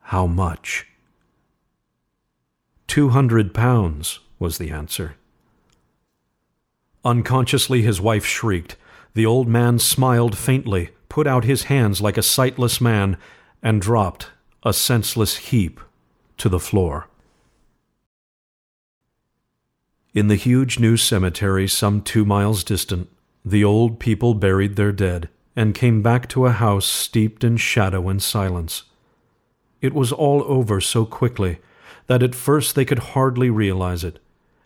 How 0.00 0.26
much? 0.26 0.86
Two 2.86 3.10
hundred 3.10 3.52
pounds, 3.52 4.20
was 4.38 4.56
the 4.56 4.70
answer. 4.70 5.16
Unconsciously, 7.04 7.82
his 7.82 8.00
wife 8.00 8.24
shrieked. 8.24 8.76
The 9.14 9.26
old 9.26 9.48
man 9.48 9.78
smiled 9.78 10.36
faintly, 10.36 10.90
put 11.08 11.26
out 11.26 11.44
his 11.44 11.64
hands 11.64 12.00
like 12.00 12.16
a 12.16 12.22
sightless 12.22 12.80
man, 12.80 13.18
and 13.62 13.82
dropped, 13.82 14.30
a 14.62 14.72
senseless 14.72 15.36
heap, 15.36 15.80
to 16.38 16.48
the 16.48 16.60
floor. 16.60 17.08
In 20.16 20.28
the 20.28 20.34
huge 20.34 20.78
new 20.78 20.96
cemetery 20.96 21.68
some 21.68 22.00
two 22.00 22.24
miles 22.24 22.64
distant, 22.64 23.10
the 23.44 23.62
old 23.62 24.00
people 24.00 24.32
buried 24.32 24.76
their 24.76 24.90
dead 24.90 25.28
and 25.54 25.74
came 25.74 26.00
back 26.00 26.26
to 26.30 26.46
a 26.46 26.52
house 26.52 26.86
steeped 26.86 27.44
in 27.44 27.58
shadow 27.58 28.08
and 28.08 28.22
silence. 28.22 28.84
It 29.82 29.92
was 29.92 30.12
all 30.12 30.42
over 30.44 30.80
so 30.80 31.04
quickly 31.04 31.58
that 32.06 32.22
at 32.22 32.34
first 32.34 32.74
they 32.74 32.86
could 32.86 33.10
hardly 33.10 33.50
realize 33.50 34.04
it, 34.04 34.18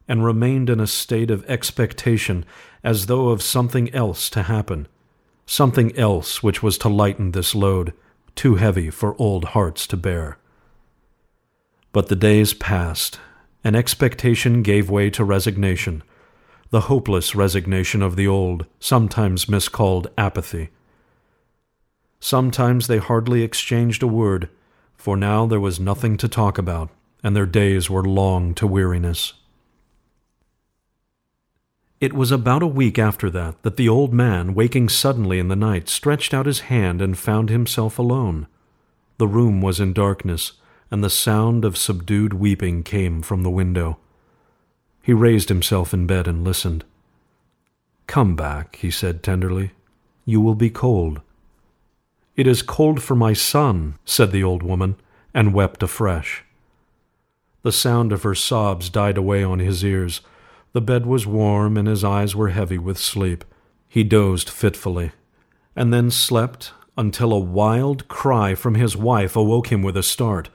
and 0.07 0.25
remained 0.25 0.71
in 0.71 0.79
a 0.79 0.87
state 0.87 1.33
of 1.33 1.45
expectation 1.47 2.45
as 2.85 3.07
though 3.07 3.31
of 3.31 3.43
something 3.43 3.93
else 3.93 4.31
to 4.31 4.45
happen, 4.45 4.87
something 5.47 5.99
else 5.99 6.45
which 6.45 6.63
was 6.63 6.79
to 6.79 6.89
lighten 6.89 7.33
this 7.33 7.57
load, 7.57 7.93
too 8.37 8.55
heavy 8.55 8.89
for 8.89 9.21
old 9.21 9.47
hearts 9.47 9.89
to 9.89 9.97
bear. 9.97 10.39
But 11.91 12.07
the 12.07 12.15
days 12.15 12.55
passed, 12.55 13.19
and 13.63 13.77
expectation 13.77 14.63
gave 14.63 14.91
way 14.91 15.11
to 15.11 15.25
resignation, 15.25 16.03
the 16.71 16.83
hopeless 16.83 17.35
resignation 17.35 18.03
of 18.03 18.17
the 18.17 18.27
old, 18.27 18.67
sometimes 18.79 19.49
miscalled 19.49 20.09
apathy. 20.17 20.71
Sometimes 22.21 22.87
they 22.87 22.99
hardly 22.99 23.43
exchanged 23.43 24.03
a 24.03 24.07
word, 24.07 24.49
for 24.97 25.17
now 25.17 25.47
there 25.47 25.61
was 25.61 25.81
nothing 25.81 26.17
to 26.19 26.29
talk 26.29 26.59
about, 26.59 26.91
and 27.23 27.35
their 27.35 27.47
days 27.47 27.91
were 27.91 28.05
long 28.05 28.55
to 28.55 28.67
weariness. 28.67 29.35
It 32.01 32.15
was 32.15 32.31
about 32.31 32.63
a 32.63 32.67
week 32.67 32.99
after 32.99 33.29
that 33.31 33.63
that 33.63 33.77
the 33.77 33.89
old 33.89 34.15
man, 34.15 34.55
waking 34.55 34.89
suddenly 34.89 35.39
in 35.39 35.49
the 35.49 35.57
night, 35.57 35.89
stretched 35.89 36.33
out 36.33 36.47
his 36.47 36.61
hand 36.61 37.03
and 37.03 37.19
found 37.19 37.51
himself 37.51 37.99
alone. 37.99 38.47
The 39.19 39.29
room 39.29 39.61
was 39.61 39.81
in 39.81 39.93
darkness, 39.93 40.53
and 40.91 41.05
the 41.05 41.11
sound 41.11 41.65
of 41.65 41.77
subdued 41.77 42.33
weeping 42.33 42.83
came 42.83 43.23
from 43.23 43.43
the 43.43 43.51
window. 43.51 43.99
He 45.03 45.13
raised 45.13 45.49
himself 45.49 45.95
in 45.95 46.07
bed 46.07 46.27
and 46.27 46.45
listened. 46.45 46.85
Come 48.07 48.35
back, 48.35 48.77
he 48.77 48.91
said 48.91 49.23
tenderly. 49.23 49.71
You 50.25 50.41
will 50.41 50.55
be 50.55 50.71
cold. 50.71 51.21
It 52.37 52.47
is 52.47 52.63
cold 52.63 53.03
for 53.03 53.15
my 53.15 53.33
son, 53.33 53.99
said 54.05 54.33
the 54.33 54.43
old 54.43 54.63
woman, 54.63 54.97
and 55.33 55.55
wept 55.55 55.83
afresh. 55.83 56.45
The 57.63 57.73
sound 57.73 58.13
of 58.13 58.23
her 58.23 58.35
sobs 58.35 58.89
died 58.89 59.17
away 59.17 59.45
on 59.45 59.59
his 59.59 59.85
ears. 59.85 60.23
The 60.73 60.81
bed 60.81 61.07
was 61.07 61.27
warm, 61.27 61.77
and 61.77 61.87
his 61.87 62.03
eyes 62.03 62.35
were 62.35 62.49
heavy 62.49 62.79
with 62.79 62.99
sleep. 62.99 63.45
He 63.89 64.05
dozed 64.05 64.49
fitfully, 64.49 65.13
and 65.77 65.93
then 65.93 66.11
slept 66.11 66.73
until 66.97 67.33
a 67.33 67.39
wild 67.39 68.09
cry 68.09 68.55
from 68.55 68.75
his 68.75 68.97
wife 68.97 69.37
awoke 69.37 69.71
him 69.71 69.83
with 69.83 69.97
a 69.97 70.03
start. 70.03 70.49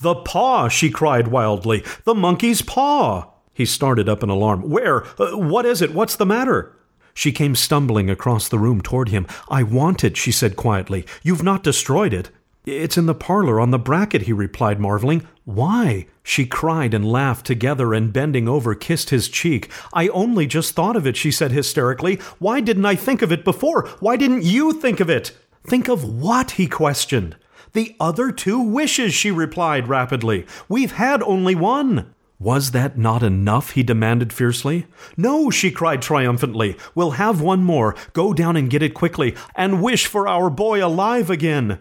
The 0.00 0.14
paw! 0.14 0.68
she 0.68 0.90
cried 0.90 1.28
wildly. 1.28 1.84
The 2.04 2.14
monkey's 2.14 2.62
paw! 2.62 3.30
He 3.52 3.64
started 3.64 4.08
up 4.08 4.22
in 4.22 4.28
alarm. 4.30 4.68
Where? 4.68 5.04
Uh, 5.18 5.36
what 5.36 5.64
is 5.64 5.80
it? 5.80 5.94
What's 5.94 6.16
the 6.16 6.26
matter? 6.26 6.76
She 7.14 7.30
came 7.30 7.54
stumbling 7.54 8.10
across 8.10 8.48
the 8.48 8.58
room 8.58 8.80
toward 8.80 9.10
him. 9.10 9.26
I 9.48 9.62
want 9.62 10.02
it, 10.02 10.16
she 10.16 10.32
said 10.32 10.56
quietly. 10.56 11.06
You've 11.22 11.44
not 11.44 11.62
destroyed 11.62 12.12
it. 12.12 12.30
It's 12.66 12.96
in 12.96 13.06
the 13.06 13.14
parlor 13.14 13.60
on 13.60 13.70
the 13.70 13.78
bracket, 13.78 14.22
he 14.22 14.32
replied, 14.32 14.80
marveling. 14.80 15.28
Why? 15.44 16.06
She 16.22 16.46
cried 16.46 16.94
and 16.94 17.04
laughed 17.04 17.46
together 17.46 17.92
and 17.92 18.12
bending 18.12 18.48
over 18.48 18.74
kissed 18.74 19.10
his 19.10 19.28
cheek. 19.28 19.70
I 19.92 20.08
only 20.08 20.46
just 20.46 20.74
thought 20.74 20.96
of 20.96 21.06
it, 21.06 21.16
she 21.16 21.30
said 21.30 21.52
hysterically. 21.52 22.16
Why 22.38 22.60
didn't 22.60 22.86
I 22.86 22.96
think 22.96 23.20
of 23.20 23.30
it 23.30 23.44
before? 23.44 23.86
Why 24.00 24.16
didn't 24.16 24.44
you 24.44 24.72
think 24.72 24.98
of 24.98 25.10
it? 25.10 25.36
Think 25.66 25.88
of 25.88 26.04
what? 26.04 26.52
he 26.52 26.66
questioned. 26.66 27.36
The 27.74 27.94
other 27.98 28.30
two 28.30 28.60
wishes, 28.60 29.12
she 29.14 29.30
replied 29.30 29.88
rapidly. 29.88 30.46
We've 30.68 30.92
had 30.92 31.22
only 31.22 31.54
one. 31.54 32.14
Was 32.38 32.70
that 32.70 32.96
not 32.96 33.22
enough? 33.22 33.70
he 33.70 33.82
demanded 33.82 34.32
fiercely. 34.32 34.86
No, 35.16 35.50
she 35.50 35.70
cried 35.70 36.00
triumphantly. 36.00 36.76
We'll 36.94 37.12
have 37.12 37.40
one 37.40 37.64
more. 37.64 37.96
Go 38.12 38.32
down 38.32 38.56
and 38.56 38.70
get 38.70 38.82
it 38.82 38.94
quickly, 38.94 39.34
and 39.56 39.82
wish 39.82 40.06
for 40.06 40.28
our 40.28 40.50
boy 40.50 40.84
alive 40.84 41.30
again. 41.30 41.80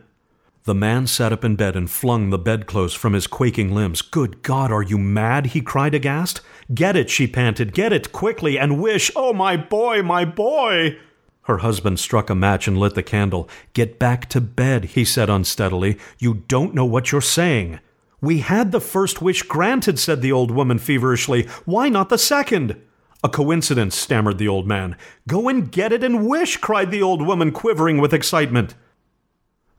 The 0.64 0.74
man 0.74 1.06
sat 1.07 1.34
up 1.34 1.44
in 1.44 1.57
bed 1.57 1.76
and 1.76 1.91
flung 1.91 2.30
the 2.30 2.40
bedclothes 2.40 2.94
from 2.94 3.14
his 3.14 3.28
quaking 3.28 3.76
limbs. 3.76 4.02
Good 4.02 4.41
God, 4.41 4.72
are 4.72 4.82
you 4.82 4.98
mad? 4.98 5.48
he 5.48 5.61
cried 5.61 5.94
aghast. 5.94 6.41
Get 6.74 6.95
it, 6.95 7.10
she 7.10 7.28
panted. 7.28 7.74
Get 7.74 7.94
it 7.94 8.11
quickly 8.11 8.57
and 8.57 8.82
wish. 8.82 9.11
Oh, 9.15 9.34
my 9.34 9.57
boy, 9.57 10.02
my 10.02 10.26
boy! 10.26 10.98
Her 11.44 11.57
husband 11.57 11.99
struck 11.99 12.30
a 12.30 12.36
match 12.36 12.68
and 12.68 12.78
lit 12.78 12.95
the 12.95 13.03
candle. 13.03 13.49
Get 13.74 13.99
back 13.99 14.30
to 14.30 14.40
bed, 14.41 14.86
he 14.86 15.03
said 15.03 15.30
unsteadily. 15.30 15.98
You 16.18 16.44
don't 16.48 16.74
know 16.74 16.86
what 16.86 17.11
you're 17.11 17.22
saying. 17.22 17.80
We 18.22 18.40
had 18.40 18.72
the 18.72 18.80
first 18.80 19.22
wish 19.22 19.44
granted, 19.44 19.99
said 19.99 20.22
the 20.22 20.32
old 20.32 20.52
woman 20.52 20.80
feverishly. 20.80 21.44
Why 21.65 21.90
not 21.90 22.07
the 22.07 22.18
second? 22.18 22.82
A 23.22 23.30
coincidence, 23.30 23.98
stammered 23.98 24.38
the 24.38 24.48
old 24.48 24.65
man. 24.65 24.95
Go 25.28 25.49
and 25.49 25.70
get 25.70 25.91
it 25.91 26.03
and 26.03 26.28
wish, 26.28 26.57
cried 26.57 26.91
the 26.91 27.02
old 27.02 27.22
woman, 27.22 27.52
quivering 27.52 27.98
with 27.98 28.14
excitement. 28.14 28.76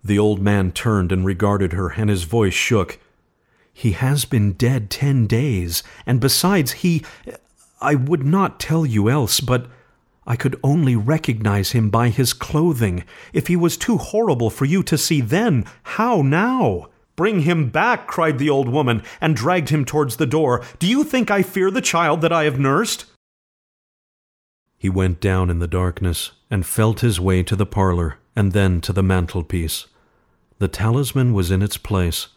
The 0.03 0.19
old 0.19 0.43
man 0.43 0.71
turned 0.71 1.13
and 1.13 1.25
regarded 1.25 1.73
her, 1.73 1.93
and 1.93 2.11
his 2.11 2.25
voice 2.25 2.53
shook. 2.53 2.99
He 3.73 3.93
has 3.93 4.27
been 4.27 4.53
dead 4.53 4.91
ten 4.91 5.27
days, 5.27 5.83
and 6.05 6.21
besides, 6.21 6.73
he. 6.73 7.03
I 7.81 7.95
would 7.95 8.25
not 8.25 8.61
tell 8.61 8.85
you 8.85 9.09
else, 9.09 9.41
but 9.41 9.67
I 10.27 10.37
could 10.37 10.59
only 10.63 10.97
recognize 10.97 11.73
him 11.73 11.91
by 11.91 12.09
his 12.09 12.33
clothing. 12.33 13.05
If 13.33 13.47
he 13.47 13.57
was 13.57 13.77
too 13.77 13.99
horrible 13.99 14.51
for 14.51 14.65
you 14.65 14.83
to 14.85 14.97
see 14.97 15.21
then, 15.21 15.67
how 15.83 16.23
now? 16.23 16.89
Bring 17.17 17.41
him 17.41 17.69
back, 17.69 18.07
cried 18.07 18.39
the 18.39 18.51
old 18.51 18.69
woman, 18.69 19.03
and 19.21 19.37
dragged 19.37 19.69
him 19.69 19.85
towards 19.85 20.17
the 20.17 20.27
door. 20.27 20.65
Do 20.79 20.87
you 20.87 21.05
think 21.05 21.31
I 21.31 21.43
fear 21.43 21.71
the 21.71 21.81
child 21.81 22.23
that 22.23 22.33
I 22.33 22.45
have 22.45 22.59
nursed? 22.59 23.07
He 24.77 24.89
went 24.89 25.21
down 25.21 25.49
in 25.49 25.61
the 25.61 25.69
darkness 25.69 26.33
and 26.51 26.67
felt 26.67 27.01
his 27.01 27.21
way 27.21 27.43
to 27.45 27.57
the 27.57 27.67
parlor 27.67 28.19
and 28.35 28.53
then 28.53 28.81
to 28.83 28.93
the 28.93 29.03
mantelpiece. 29.03 29.87
The 30.59 30.69
talisman 30.69 31.35
was 31.35 31.51
in 31.51 31.63
its 31.63 31.77
place, 31.77 32.29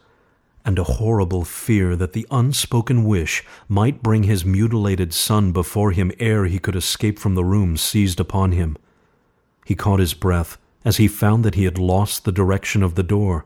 and 0.67 0.77
a 0.77 0.83
horrible 0.83 1.45
fear 1.45 1.95
that 1.95 2.11
the 2.11 2.27
unspoken 2.29 3.05
wish 3.05 3.41
might 3.69 4.03
bring 4.03 4.23
his 4.23 4.43
mutilated 4.43 5.13
son 5.13 5.53
before 5.53 5.91
him 5.91 6.11
ere 6.19 6.45
he 6.45 6.59
could 6.59 6.75
escape 6.75 7.17
from 7.17 7.35
the 7.35 7.45
room 7.45 7.77
seized 7.77 8.19
upon 8.19 8.51
him. 8.51 8.77
He 9.65 9.75
caught 9.75 10.01
his 10.01 10.13
breath 10.13 10.57
as 10.83 10.97
he 10.97 11.07
found 11.07 11.45
that 11.45 11.55
he 11.55 11.63
had 11.63 11.77
lost 11.77 12.25
the 12.25 12.33
direction 12.33 12.83
of 12.83 12.95
the 12.95 13.03
door. 13.03 13.45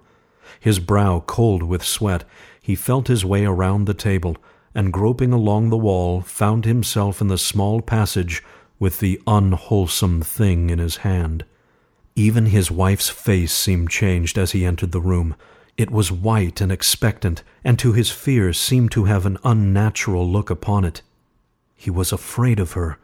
His 0.60 0.80
brow 0.80 1.24
cold 1.26 1.62
with 1.62 1.86
sweat, 1.86 2.24
he 2.60 2.74
felt 2.74 3.08
his 3.08 3.24
way 3.24 3.46
around 3.46 3.86
the 3.86 3.94
table, 3.94 4.38
and 4.74 4.92
groping 4.92 5.32
along 5.32 5.70
the 5.70 5.78
wall, 5.78 6.22
found 6.22 6.66
himself 6.66 7.22
in 7.22 7.28
the 7.28 7.38
small 7.38 7.82
passage 7.82 8.44
with 8.80 9.00
the 9.00 9.22
unwholesome 9.28 10.24
thing 10.24 10.72
in 10.72 10.80
his 10.80 10.98
hand. 10.98 11.46
Even 12.16 12.48
his 12.48 12.72
wife's 12.72 13.10
face 13.10 13.54
seemed 13.54 13.92
changed 13.92 14.40
as 14.40 14.54
he 14.54 14.66
entered 14.66 14.92
the 14.92 15.00
room. 15.00 15.36
It 15.78 15.90
was 15.90 16.12
white 16.12 16.62
and 16.62 16.72
expectant, 16.72 17.44
and 17.64 17.80
to 17.80 17.94
his 17.94 18.12
fears 18.12 18.60
seemed 18.60 18.92
to 18.92 19.06
have 19.06 19.26
an 19.26 19.38
unnatural 19.44 20.30
look 20.30 20.50
upon 20.50 20.86
it. 20.86 21.02
He 21.76 21.90
was 21.90 22.12
afraid 22.12 22.60
of 22.60 22.74
her. 22.74 23.00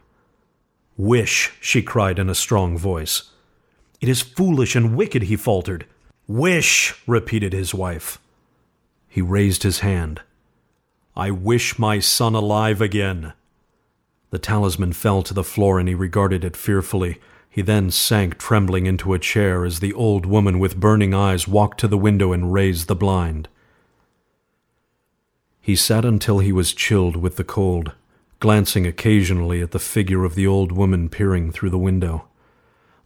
Wish, 0.96 1.52
she 1.60 1.82
cried 1.82 2.18
in 2.18 2.28
a 2.28 2.34
strong 2.34 2.76
voice. 2.76 3.30
It 4.00 4.08
is 4.08 4.22
foolish 4.22 4.76
and 4.76 4.96
wicked, 4.96 5.24
he 5.24 5.36
faltered. 5.36 5.86
Wish, 6.26 6.94
repeated 7.06 7.52
his 7.52 7.74
wife. 7.74 8.18
He 9.08 9.22
raised 9.22 9.62
his 9.62 9.80
hand. 9.80 10.20
I 11.16 11.30
wish 11.30 11.78
my 11.78 11.98
son 11.98 12.34
alive 12.34 12.80
again. 12.80 13.32
The 14.30 14.38
talisman 14.38 14.92
fell 14.92 15.22
to 15.22 15.34
the 15.34 15.42
floor 15.42 15.80
and 15.80 15.88
he 15.88 15.94
regarded 15.94 16.44
it 16.44 16.56
fearfully. 16.56 17.18
He 17.58 17.62
then 17.62 17.90
sank 17.90 18.38
trembling 18.38 18.86
into 18.86 19.14
a 19.14 19.18
chair 19.18 19.64
as 19.64 19.80
the 19.80 19.92
old 19.92 20.26
woman 20.26 20.60
with 20.60 20.78
burning 20.78 21.12
eyes 21.12 21.48
walked 21.48 21.80
to 21.80 21.88
the 21.88 21.98
window 21.98 22.32
and 22.32 22.52
raised 22.52 22.86
the 22.86 22.94
blind. 22.94 23.48
He 25.60 25.74
sat 25.74 26.04
until 26.04 26.38
he 26.38 26.52
was 26.52 26.72
chilled 26.72 27.16
with 27.16 27.34
the 27.34 27.42
cold, 27.42 27.94
glancing 28.38 28.86
occasionally 28.86 29.60
at 29.60 29.72
the 29.72 29.80
figure 29.80 30.22
of 30.22 30.36
the 30.36 30.46
old 30.46 30.70
woman 30.70 31.08
peering 31.08 31.50
through 31.50 31.70
the 31.70 31.78
window. 31.78 32.28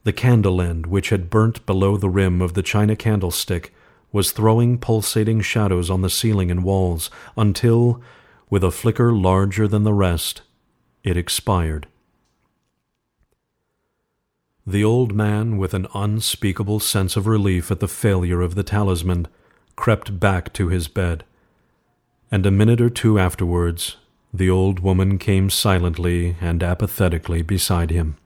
The 0.05 0.13
candle 0.13 0.61
end, 0.61 0.87
which 0.87 1.09
had 1.09 1.31
burnt 1.31 1.65
below 1.65 1.97
the 1.97 2.11
rim 2.11 2.43
of 2.43 2.53
the 2.53 2.63
china 2.63 2.95
candlestick, 2.95 3.73
was 4.13 4.33
throwing 4.33 4.77
pulsating 4.77 5.41
shadows 5.41 5.89
on 5.89 6.03
the 6.03 6.11
ceiling 6.11 6.51
and 6.51 6.63
walls 6.63 7.09
until, 7.39 8.03
with 8.51 8.63
a 8.63 8.71
flicker 8.71 9.15
larger 9.15 9.67
than 9.67 9.85
the 9.85 9.95
rest, 9.95 10.43
it 11.03 11.17
expired. 11.17 11.87
The 14.67 14.85
old 14.85 15.13
man, 15.13 15.59
with 15.59 15.75
an 15.75 15.89
unspeakable 15.93 16.81
sense 16.81 17.17
of 17.17 17.27
relief 17.27 17.71
at 17.71 17.81
the 17.81 17.89
failure 17.89 18.41
of 18.41 18.55
the 18.55 18.63
talisman, 18.63 19.27
crept 19.75 20.21
back 20.21 20.53
to 20.53 20.69
his 20.69 20.87
bed, 20.87 21.25
and 22.31 22.47
a 22.47 22.51
minute 22.51 22.81
or 22.81 22.91
two 22.91 23.19
afterwards 23.19 23.97
the 24.33 24.49
old 24.49 24.81
woman 24.81 25.19
came 25.19 25.51
silently 25.51 26.37
and 26.41 26.63
apathetically 26.63 27.43
beside 27.43 27.91
him. 27.91 28.17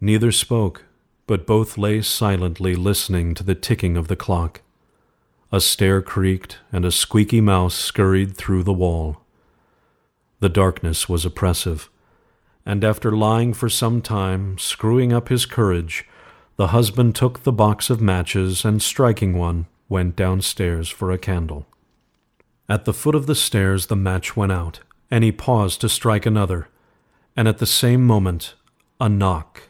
Neither 0.00 0.30
spoke, 0.30 0.84
but 1.26 1.46
both 1.46 1.76
lay 1.76 2.02
silently 2.02 2.74
listening 2.74 3.34
to 3.34 3.42
the 3.42 3.54
ticking 3.54 3.96
of 3.96 4.08
the 4.08 4.16
clock. 4.16 4.60
A 5.50 5.60
stair 5.60 6.00
creaked, 6.00 6.58
and 6.70 6.84
a 6.84 6.92
squeaky 6.92 7.40
mouse 7.40 7.74
scurried 7.74 8.36
through 8.36 8.62
the 8.62 8.72
wall. 8.72 9.20
The 10.38 10.48
darkness 10.48 11.08
was 11.08 11.24
oppressive, 11.24 11.90
and 12.64 12.84
after 12.84 13.12
lying 13.12 13.52
for 13.52 13.68
some 13.68 14.02
time, 14.02 14.58
screwing 14.58 15.12
up 15.12 15.28
his 15.28 15.46
courage, 15.46 16.06
the 16.56 16.68
husband 16.68 17.14
took 17.14 17.42
the 17.42 17.52
box 17.52 17.90
of 17.90 18.00
matches 18.00 18.64
and, 18.64 18.82
striking 18.82 19.36
one, 19.36 19.66
went 19.88 20.16
downstairs 20.16 20.88
for 20.88 21.10
a 21.10 21.18
candle. 21.18 21.66
At 22.68 22.84
the 22.84 22.92
foot 22.92 23.14
of 23.14 23.26
the 23.26 23.34
stairs 23.34 23.86
the 23.86 23.96
match 23.96 24.36
went 24.36 24.52
out, 24.52 24.80
and 25.10 25.24
he 25.24 25.32
paused 25.32 25.80
to 25.80 25.88
strike 25.88 26.26
another, 26.26 26.68
and 27.36 27.48
at 27.48 27.58
the 27.58 27.66
same 27.66 28.06
moment 28.06 28.54
a 29.00 29.08
knock 29.08 29.62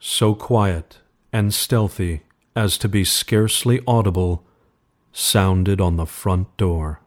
so 0.00 0.34
quiet 0.34 0.98
and 1.32 1.54
stealthy 1.54 2.22
as 2.56 2.76
to 2.78 2.88
be 2.88 3.04
scarcely 3.04 3.80
audible, 3.86 4.44
sounded 5.12 5.80
on 5.80 5.96
the 5.96 6.06
front 6.06 6.56
door. 6.56 7.00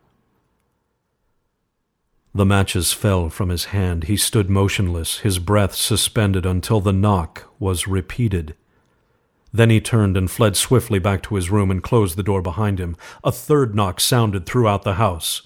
The 2.36 2.46
matches 2.46 2.92
fell 2.94 3.30
from 3.30 3.50
his 3.50 3.66
hand. 3.66 4.06
He 4.06 4.18
stood 4.18 4.50
motionless, 4.50 5.20
his 5.20 5.38
breath 5.38 5.76
suspended 5.76 6.48
until 6.48 6.80
the 6.80 6.94
knock 6.94 7.48
was 7.60 7.88
repeated. 7.88 8.56
Then 9.54 9.70
he 9.70 9.80
turned 9.80 10.18
and 10.18 10.32
fled 10.32 10.58
swiftly 10.58 10.98
back 10.98 11.22
to 11.24 11.36
his 11.36 11.52
room 11.52 11.70
and 11.70 11.84
closed 11.84 12.18
the 12.18 12.24
door 12.24 12.42
behind 12.42 12.80
him. 12.80 12.98
A 13.24 13.32
third 13.32 13.76
knock 13.76 14.00
sounded 14.00 14.48
throughout 14.48 14.82
the 14.82 14.96
house. 14.96 15.44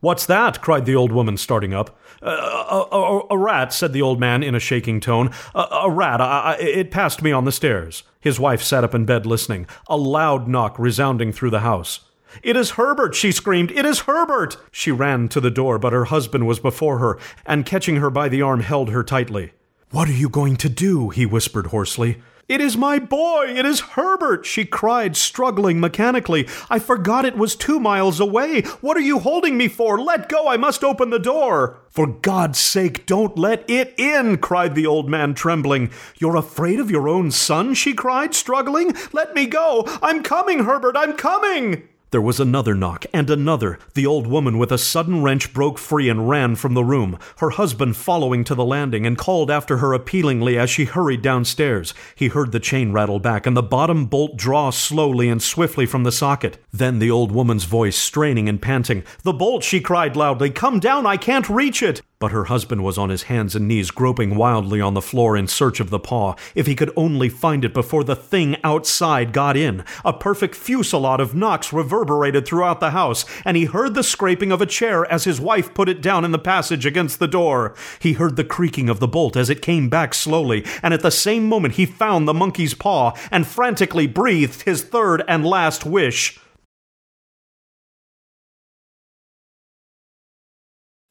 What's 0.00 0.26
that? 0.26 0.60
cried 0.60 0.84
the 0.84 0.96
old 0.96 1.12
woman, 1.12 1.36
starting 1.36 1.72
up. 1.72 1.96
A, 2.20 2.28
a, 2.28 3.20
a, 3.30 3.38
rat, 3.38 3.72
said 3.72 3.92
the 3.92 4.02
old 4.02 4.18
man 4.18 4.42
in 4.42 4.54
a 4.54 4.60
shaking 4.60 5.00
tone. 5.00 5.30
A, 5.54 5.66
a 5.84 5.90
rat. 5.90 6.20
I, 6.20 6.24
I, 6.24 6.56
it 6.60 6.90
passed 6.90 7.22
me 7.22 7.30
on 7.30 7.44
the 7.44 7.52
stairs. 7.52 8.02
His 8.20 8.40
wife 8.40 8.62
sat 8.62 8.82
up 8.82 8.94
in 8.94 9.04
bed 9.04 9.26
listening, 9.26 9.66
a 9.86 9.96
loud 9.96 10.48
knock 10.48 10.76
resounding 10.76 11.32
through 11.32 11.50
the 11.50 11.60
house. 11.60 12.00
It 12.42 12.56
is 12.56 12.72
Herbert, 12.72 13.14
she 13.14 13.32
screamed. 13.32 13.70
It 13.70 13.84
is 13.84 14.00
Herbert! 14.00 14.56
She 14.70 14.90
ran 14.90 15.28
to 15.28 15.40
the 15.40 15.50
door, 15.50 15.78
but 15.78 15.92
her 15.92 16.06
husband 16.06 16.46
was 16.46 16.60
before 16.60 16.98
her, 16.98 17.18
and 17.44 17.66
catching 17.66 17.96
her 17.96 18.10
by 18.10 18.28
the 18.28 18.42
arm, 18.42 18.60
held 18.60 18.90
her 18.90 19.02
tightly. 19.02 19.52
What 19.90 20.08
are 20.08 20.12
you 20.12 20.28
going 20.28 20.56
to 20.56 20.68
do? 20.68 21.10
he 21.10 21.26
whispered 21.26 21.68
hoarsely. 21.68 22.20
It 22.48 22.60
is 22.60 22.76
my 22.76 23.00
boy! 23.00 23.46
It 23.48 23.66
is 23.66 23.80
Herbert! 23.80 24.46
she 24.46 24.64
cried, 24.64 25.16
struggling 25.16 25.80
mechanically. 25.80 26.46
I 26.70 26.78
forgot 26.78 27.24
it 27.24 27.36
was 27.36 27.56
two 27.56 27.80
miles 27.80 28.20
away. 28.20 28.60
What 28.80 28.96
are 28.96 29.00
you 29.00 29.18
holding 29.18 29.56
me 29.56 29.66
for? 29.66 29.98
Let 29.98 30.28
go! 30.28 30.46
I 30.46 30.56
must 30.56 30.84
open 30.84 31.10
the 31.10 31.18
door! 31.18 31.78
For 31.88 32.06
God's 32.06 32.60
sake, 32.60 33.04
don't 33.04 33.36
let 33.36 33.68
it 33.68 33.94
in! 33.98 34.38
cried 34.38 34.76
the 34.76 34.86
old 34.86 35.08
man, 35.08 35.34
trembling. 35.34 35.90
You're 36.18 36.36
afraid 36.36 36.78
of 36.78 36.90
your 36.90 37.08
own 37.08 37.32
son? 37.32 37.74
she 37.74 37.94
cried, 37.94 38.32
struggling. 38.32 38.94
Let 39.12 39.34
me 39.34 39.46
go! 39.46 39.82
I'm 40.00 40.22
coming, 40.22 40.60
Herbert! 40.60 40.96
I'm 40.96 41.14
coming! 41.14 41.88
There 42.12 42.22
was 42.22 42.38
another 42.38 42.74
knock, 42.74 43.04
and 43.12 43.28
another. 43.28 43.80
The 43.94 44.06
old 44.06 44.28
woman, 44.28 44.58
with 44.58 44.70
a 44.70 44.78
sudden 44.78 45.24
wrench, 45.24 45.52
broke 45.52 45.76
free 45.76 46.08
and 46.08 46.28
ran 46.28 46.54
from 46.54 46.74
the 46.74 46.84
room, 46.84 47.18
her 47.38 47.50
husband 47.50 47.96
following 47.96 48.44
to 48.44 48.54
the 48.54 48.64
landing, 48.64 49.04
and 49.04 49.18
called 49.18 49.50
after 49.50 49.78
her 49.78 49.92
appealingly 49.92 50.56
as 50.56 50.70
she 50.70 50.84
hurried 50.84 51.20
downstairs. 51.20 51.94
He 52.14 52.28
heard 52.28 52.52
the 52.52 52.60
chain 52.60 52.92
rattle 52.92 53.18
back, 53.18 53.44
and 53.44 53.56
the 53.56 53.62
bottom 53.62 54.06
bolt 54.06 54.36
draw 54.36 54.70
slowly 54.70 55.28
and 55.28 55.42
swiftly 55.42 55.84
from 55.84 56.04
the 56.04 56.12
socket. 56.12 56.58
Then 56.72 57.00
the 57.00 57.10
old 57.10 57.32
woman's 57.32 57.64
voice, 57.64 57.96
straining 57.96 58.48
and 58.48 58.62
panting. 58.62 59.02
The 59.24 59.32
bolt, 59.32 59.64
she 59.64 59.80
cried 59.80 60.14
loudly. 60.14 60.50
Come 60.50 60.78
down, 60.78 61.06
I 61.06 61.16
can't 61.16 61.48
reach 61.48 61.82
it. 61.82 62.02
But 62.18 62.32
her 62.32 62.44
husband 62.44 62.82
was 62.82 62.96
on 62.96 63.10
his 63.10 63.24
hands 63.24 63.54
and 63.54 63.68
knees, 63.68 63.90
groping 63.90 64.36
wildly 64.36 64.80
on 64.80 64.94
the 64.94 65.02
floor 65.02 65.36
in 65.36 65.46
search 65.48 65.80
of 65.80 65.90
the 65.90 65.98
paw. 65.98 66.34
If 66.54 66.66
he 66.66 66.74
could 66.74 66.90
only 66.96 67.28
find 67.28 67.62
it 67.62 67.74
before 67.74 68.04
the 68.04 68.16
thing 68.16 68.56
outside 68.64 69.34
got 69.34 69.54
in. 69.54 69.84
A 70.02 70.14
perfect 70.14 70.54
fusillade 70.54 71.20
of 71.20 71.34
knocks 71.34 71.74
reverberated 71.74 72.46
throughout 72.46 72.80
the 72.80 72.92
house, 72.92 73.26
and 73.44 73.54
he 73.54 73.66
heard 73.66 73.94
the 73.94 74.02
scraping 74.02 74.50
of 74.50 74.62
a 74.62 74.66
chair 74.66 75.04
as 75.12 75.24
his 75.24 75.42
wife 75.42 75.74
put 75.74 75.90
it 75.90 76.00
down 76.00 76.24
in 76.24 76.32
the 76.32 76.38
passage 76.38 76.86
against 76.86 77.18
the 77.18 77.28
door. 77.28 77.74
He 77.98 78.14
heard 78.14 78.36
the 78.36 78.44
creaking 78.44 78.88
of 78.88 78.98
the 78.98 79.08
bolt 79.08 79.36
as 79.36 79.50
it 79.50 79.60
came 79.60 79.90
back 79.90 80.14
slowly, 80.14 80.64
and 80.82 80.94
at 80.94 81.02
the 81.02 81.10
same 81.10 81.46
moment 81.46 81.74
he 81.74 81.84
found 81.84 82.26
the 82.26 82.32
monkey's 82.32 82.72
paw 82.72 83.12
and 83.30 83.46
frantically 83.46 84.06
breathed 84.06 84.62
his 84.62 84.82
third 84.82 85.22
and 85.28 85.44
last 85.44 85.84
wish. 85.84 86.38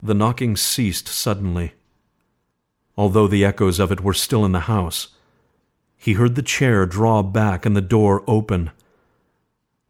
The 0.02 0.14
knocking 0.14 0.56
ceased 0.56 1.08
suddenly, 1.08 1.72
although 2.96 3.26
the 3.26 3.44
echoes 3.44 3.78
of 3.78 3.90
it 3.90 4.02
were 4.02 4.14
still 4.14 4.44
in 4.44 4.52
the 4.52 4.60
house. 4.60 5.08
He 5.96 6.12
heard 6.12 6.34
the 6.34 6.42
chair 6.42 6.86
draw 6.86 7.22
back 7.22 7.64
and 7.64 7.74
the 7.74 7.80
door 7.80 8.22
open. 8.26 8.70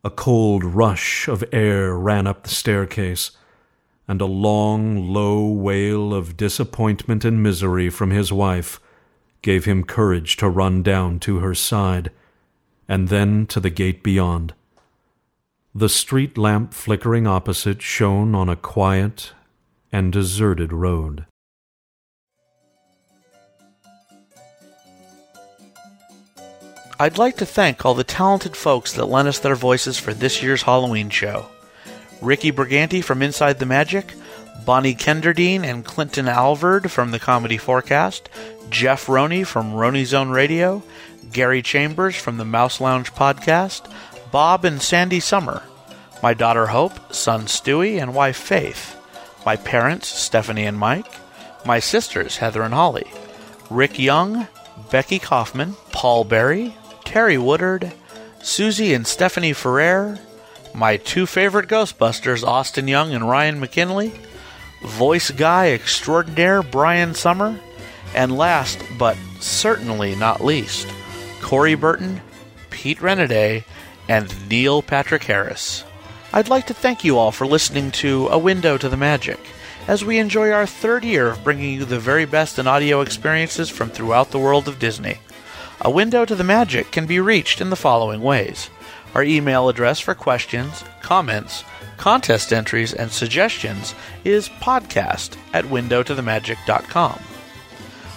A 0.04 0.10
cold 0.10 0.64
rush 0.64 1.26
of 1.26 1.44
air 1.52 1.96
ran 1.96 2.26
up 2.26 2.44
the 2.44 2.48
staircase, 2.48 3.32
and 4.06 4.20
a 4.20 4.26
long, 4.26 5.12
low 5.12 5.48
wail 5.48 6.14
of 6.14 6.36
disappointment 6.36 7.24
and 7.24 7.42
misery 7.42 7.90
from 7.90 8.10
his 8.10 8.32
wife 8.32 8.80
gave 9.42 9.64
him 9.64 9.84
courage 9.84 10.36
to 10.36 10.48
run 10.48 10.82
down 10.82 11.18
to 11.20 11.38
her 11.38 11.54
side, 11.54 12.10
and 12.88 13.08
then 13.08 13.46
to 13.46 13.58
the 13.58 13.70
gate 13.70 14.02
beyond. 14.02 14.54
The 15.74 15.88
street 15.88 16.38
lamp 16.38 16.72
flickering 16.72 17.26
opposite 17.26 17.82
shone 17.82 18.34
on 18.34 18.48
a 18.48 18.56
quiet 18.56 19.32
and 19.96 20.12
deserted 20.12 20.74
road. 20.74 21.24
I'd 27.00 27.16
like 27.16 27.38
to 27.38 27.46
thank 27.46 27.82
all 27.82 27.94
the 27.94 28.04
talented 28.04 28.58
folks 28.58 28.92
that 28.92 29.06
lent 29.06 29.26
us 29.26 29.38
their 29.38 29.54
voices 29.54 29.98
for 29.98 30.12
this 30.12 30.42
year's 30.42 30.60
Halloween 30.60 31.08
show. 31.08 31.46
Ricky 32.20 32.52
Brigante 32.52 33.02
from 33.02 33.22
Inside 33.22 33.58
the 33.58 33.64
Magic, 33.64 34.12
Bonnie 34.66 34.94
Kenderdine 34.94 35.64
and 35.64 35.82
Clinton 35.82 36.28
Alvord 36.28 36.90
from 36.90 37.10
the 37.10 37.18
Comedy 37.18 37.56
Forecast, 37.56 38.28
Jeff 38.68 39.08
Roney 39.08 39.44
from 39.44 39.72
Roney 39.72 40.04
Zone 40.04 40.28
Radio, 40.28 40.82
Gary 41.32 41.62
Chambers 41.62 42.16
from 42.16 42.36
the 42.36 42.44
Mouse 42.44 42.82
Lounge 42.82 43.14
Podcast, 43.14 43.90
Bob 44.30 44.66
and 44.66 44.82
Sandy 44.82 45.20
Summer, 45.20 45.62
my 46.22 46.34
daughter 46.34 46.66
Hope, 46.66 47.14
son 47.14 47.46
Stewie, 47.46 47.98
and 47.98 48.14
wife 48.14 48.36
Faith 48.36 48.95
my 49.46 49.54
parents 49.56 50.08
Stephanie 50.08 50.66
and 50.66 50.76
Mike, 50.76 51.06
my 51.64 51.78
sisters 51.78 52.38
Heather 52.38 52.62
and 52.62 52.74
Holly, 52.74 53.06
Rick 53.70 53.98
Young, 53.98 54.48
Becky 54.90 55.20
Kaufman, 55.20 55.74
Paul 55.92 56.24
Barrie, 56.24 56.74
Terry 57.04 57.38
Woodard, 57.38 57.92
Susie 58.42 58.92
and 58.92 59.06
Stephanie 59.06 59.52
Ferrer, 59.52 60.18
my 60.74 60.96
two 60.96 61.26
favorite 61.26 61.68
Ghostbusters, 61.68 62.44
Austin 62.44 62.88
Young 62.88 63.14
and 63.14 63.28
Ryan 63.28 63.60
McKinley, 63.60 64.12
voice 64.82 65.30
guy 65.30 65.70
extraordinaire 65.70 66.62
Brian 66.62 67.14
Summer, 67.14 67.58
and 68.14 68.36
last 68.36 68.82
but 68.98 69.16
certainly 69.38 70.16
not 70.16 70.44
least, 70.44 70.88
Corey 71.40 71.76
Burton, 71.76 72.20
Pete 72.70 72.98
Renaday, 72.98 73.64
and 74.08 74.48
Neil 74.50 74.82
Patrick 74.82 75.22
Harris. 75.24 75.84
I'd 76.32 76.48
like 76.48 76.66
to 76.66 76.74
thank 76.74 77.04
you 77.04 77.18
all 77.18 77.30
for 77.32 77.46
listening 77.46 77.90
to 77.92 78.28
A 78.28 78.38
Window 78.38 78.76
to 78.78 78.88
the 78.88 78.96
Magic, 78.96 79.38
as 79.88 80.04
we 80.04 80.18
enjoy 80.18 80.50
our 80.50 80.66
third 80.66 81.04
year 81.04 81.28
of 81.28 81.44
bringing 81.44 81.74
you 81.74 81.84
the 81.84 81.98
very 81.98 82.24
best 82.24 82.58
in 82.58 82.66
audio 82.66 83.00
experiences 83.00 83.70
from 83.70 83.88
throughout 83.90 84.30
the 84.30 84.38
world 84.38 84.68
of 84.68 84.78
Disney. 84.78 85.18
A 85.80 85.90
Window 85.90 86.24
to 86.24 86.34
the 86.34 86.44
Magic 86.44 86.90
can 86.90 87.06
be 87.06 87.20
reached 87.20 87.60
in 87.60 87.70
the 87.70 87.76
following 87.76 88.20
ways. 88.22 88.70
Our 89.14 89.22
email 89.22 89.68
address 89.68 90.00
for 90.00 90.14
questions, 90.14 90.84
comments, 91.00 91.64
contest 91.96 92.52
entries, 92.52 92.92
and 92.92 93.10
suggestions 93.10 93.94
is 94.24 94.48
podcast 94.48 95.36
at 95.54 95.64
windowtothemagic.com. 95.64 97.20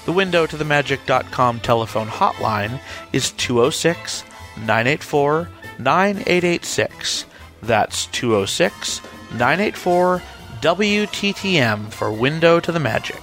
The 0.06 0.12
windowtothemagic.com 0.12 1.60
telephone 1.60 2.08
hotline 2.08 2.82
is 3.14 3.32
206 3.34 4.24
984 4.58 5.50
9886. 5.78 7.26
That's 7.62 8.06
206 8.08 9.02
984 9.32 10.22
WTTM 10.62 11.92
for 11.92 12.12
Window 12.12 12.60
to 12.60 12.72
the 12.72 12.80
Magic. 12.80 13.22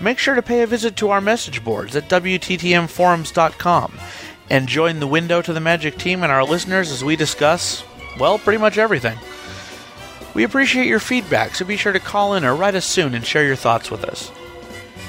Make 0.00 0.18
sure 0.18 0.34
to 0.34 0.42
pay 0.42 0.62
a 0.62 0.66
visit 0.66 0.96
to 0.96 1.10
our 1.10 1.20
message 1.20 1.64
boards 1.64 1.96
at 1.96 2.08
WTTMforums.com 2.08 3.98
and 4.48 4.68
join 4.68 5.00
the 5.00 5.06
Window 5.06 5.42
to 5.42 5.52
the 5.52 5.60
Magic 5.60 5.98
team 5.98 6.22
and 6.22 6.32
our 6.32 6.44
listeners 6.44 6.90
as 6.92 7.02
we 7.02 7.16
discuss, 7.16 7.82
well, 8.18 8.38
pretty 8.38 8.58
much 8.58 8.78
everything. 8.78 9.18
We 10.34 10.44
appreciate 10.44 10.86
your 10.86 11.00
feedback, 11.00 11.54
so 11.54 11.64
be 11.64 11.76
sure 11.76 11.92
to 11.92 11.98
call 11.98 12.34
in 12.34 12.44
or 12.44 12.54
write 12.54 12.76
us 12.76 12.86
soon 12.86 13.14
and 13.14 13.26
share 13.26 13.44
your 13.44 13.56
thoughts 13.56 13.90
with 13.90 14.04
us. 14.04 14.30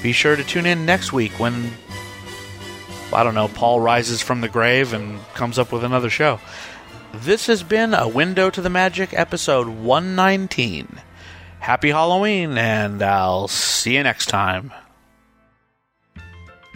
Be 0.02 0.11
sure 0.11 0.36
to 0.36 0.44
tune 0.44 0.65
in 0.65 0.86
next 0.86 1.14
week 1.14 1.34
when, 1.40 1.72
I 3.14 3.23
don't 3.23 3.36
know, 3.36 3.48
Paul 3.48 3.80
rises 3.80 4.22
from 4.22 4.41
the 4.41 4.49
grave 4.49 4.94
and 4.94 5.19
comes 5.36 5.60
up 5.60 5.72
with 5.72 5.84
another 5.84 6.10
show. 6.10 6.40
This 7.14 7.48
has 7.48 7.64
been 7.64 7.94
a 7.94 8.07
Window 8.07 8.49
to 8.52 8.61
the 8.61 8.69
Magic 8.69 9.14
episode 9.14 9.68
119. 9.68 10.99
Happy 11.60 11.90
Halloween, 11.90 12.57
and 12.57 13.02
I'll 13.02 13.48
see 13.48 13.95
you 13.95 14.03
next 14.03 14.27
time. 14.27 14.72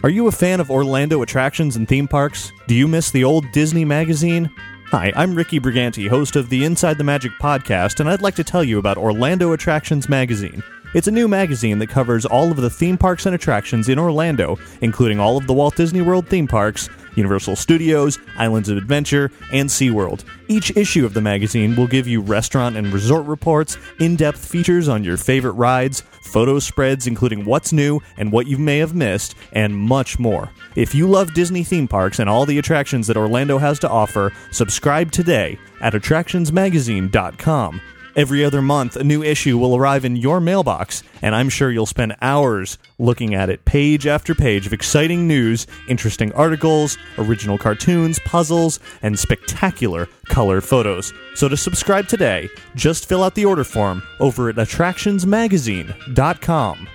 Are 0.02 0.10
you 0.10 0.26
a 0.26 0.32
fan 0.32 0.60
of 0.60 0.70
Orlando 0.70 1.22
attractions 1.22 1.76
and 1.76 1.88
theme 1.88 2.08
parks? 2.08 2.52
Do 2.66 2.74
you 2.74 2.88
miss 2.88 3.10
the 3.10 3.24
old 3.24 3.50
Disney 3.52 3.84
magazine? 3.84 4.50
Hi, 4.88 5.12
I'm 5.16 5.34
Ricky 5.34 5.60
Brigante, 5.60 6.08
host 6.08 6.36
of 6.36 6.50
the 6.50 6.64
Inside 6.64 6.98
the 6.98 7.04
Magic 7.04 7.32
podcast, 7.40 8.00
and 8.00 8.08
I'd 8.10 8.20
like 8.20 8.34
to 8.34 8.44
tell 8.44 8.64
you 8.64 8.78
about 8.78 8.98
Orlando 8.98 9.52
Attractions 9.52 10.08
Magazine. 10.08 10.62
It's 10.94 11.08
a 11.08 11.12
new 11.12 11.26
magazine 11.26 11.78
that 11.78 11.88
covers 11.88 12.26
all 12.26 12.50
of 12.50 12.56
the 12.56 12.70
theme 12.70 12.98
parks 12.98 13.24
and 13.26 13.34
attractions 13.34 13.88
in 13.88 13.98
Orlando, 13.98 14.58
including 14.80 15.18
all 15.18 15.36
of 15.36 15.46
the 15.46 15.54
Walt 15.54 15.76
Disney 15.76 16.02
World 16.02 16.28
theme 16.28 16.46
parks, 16.46 16.88
Universal 17.16 17.56
Studios, 17.56 18.18
Islands 18.38 18.68
of 18.68 18.76
Adventure, 18.76 19.30
and 19.52 19.68
SeaWorld. 19.68 20.24
Each 20.48 20.76
issue 20.76 21.04
of 21.04 21.14
the 21.14 21.20
magazine 21.20 21.76
will 21.76 21.86
give 21.86 22.06
you 22.06 22.20
restaurant 22.20 22.76
and 22.76 22.92
resort 22.92 23.26
reports, 23.26 23.76
in 24.00 24.16
depth 24.16 24.44
features 24.44 24.88
on 24.88 25.04
your 25.04 25.16
favorite 25.16 25.52
rides, 25.52 26.02
photo 26.22 26.58
spreads 26.58 27.06
including 27.06 27.44
what's 27.44 27.72
new 27.72 28.00
and 28.16 28.32
what 28.32 28.46
you 28.46 28.58
may 28.58 28.78
have 28.78 28.94
missed, 28.94 29.34
and 29.52 29.76
much 29.76 30.18
more. 30.18 30.50
If 30.74 30.94
you 30.94 31.08
love 31.08 31.34
Disney 31.34 31.62
theme 31.64 31.88
parks 31.88 32.18
and 32.18 32.28
all 32.28 32.46
the 32.46 32.58
attractions 32.58 33.06
that 33.06 33.16
Orlando 33.16 33.58
has 33.58 33.78
to 33.80 33.88
offer, 33.88 34.32
subscribe 34.50 35.12
today 35.12 35.58
at 35.80 35.92
attractionsmagazine.com. 35.92 37.80
Every 38.16 38.44
other 38.44 38.62
month, 38.62 38.94
a 38.94 39.02
new 39.02 39.24
issue 39.24 39.58
will 39.58 39.74
arrive 39.74 40.04
in 40.04 40.14
your 40.14 40.40
mailbox, 40.40 41.02
and 41.20 41.34
I'm 41.34 41.48
sure 41.48 41.72
you'll 41.72 41.84
spend 41.84 42.14
hours 42.22 42.78
looking 42.98 43.34
at 43.34 43.50
it 43.50 43.64
page 43.64 44.06
after 44.06 44.36
page 44.36 44.68
of 44.68 44.72
exciting 44.72 45.26
news, 45.26 45.66
interesting 45.88 46.32
articles, 46.32 46.96
original 47.18 47.58
cartoons, 47.58 48.20
puzzles, 48.20 48.78
and 49.02 49.18
spectacular 49.18 50.06
color 50.28 50.60
photos. 50.60 51.12
So 51.34 51.48
to 51.48 51.56
subscribe 51.56 52.06
today, 52.06 52.48
just 52.76 53.08
fill 53.08 53.24
out 53.24 53.34
the 53.34 53.46
order 53.46 53.64
form 53.64 54.00
over 54.20 54.48
at 54.48 54.54
attractionsmagazine.com. 54.56 56.88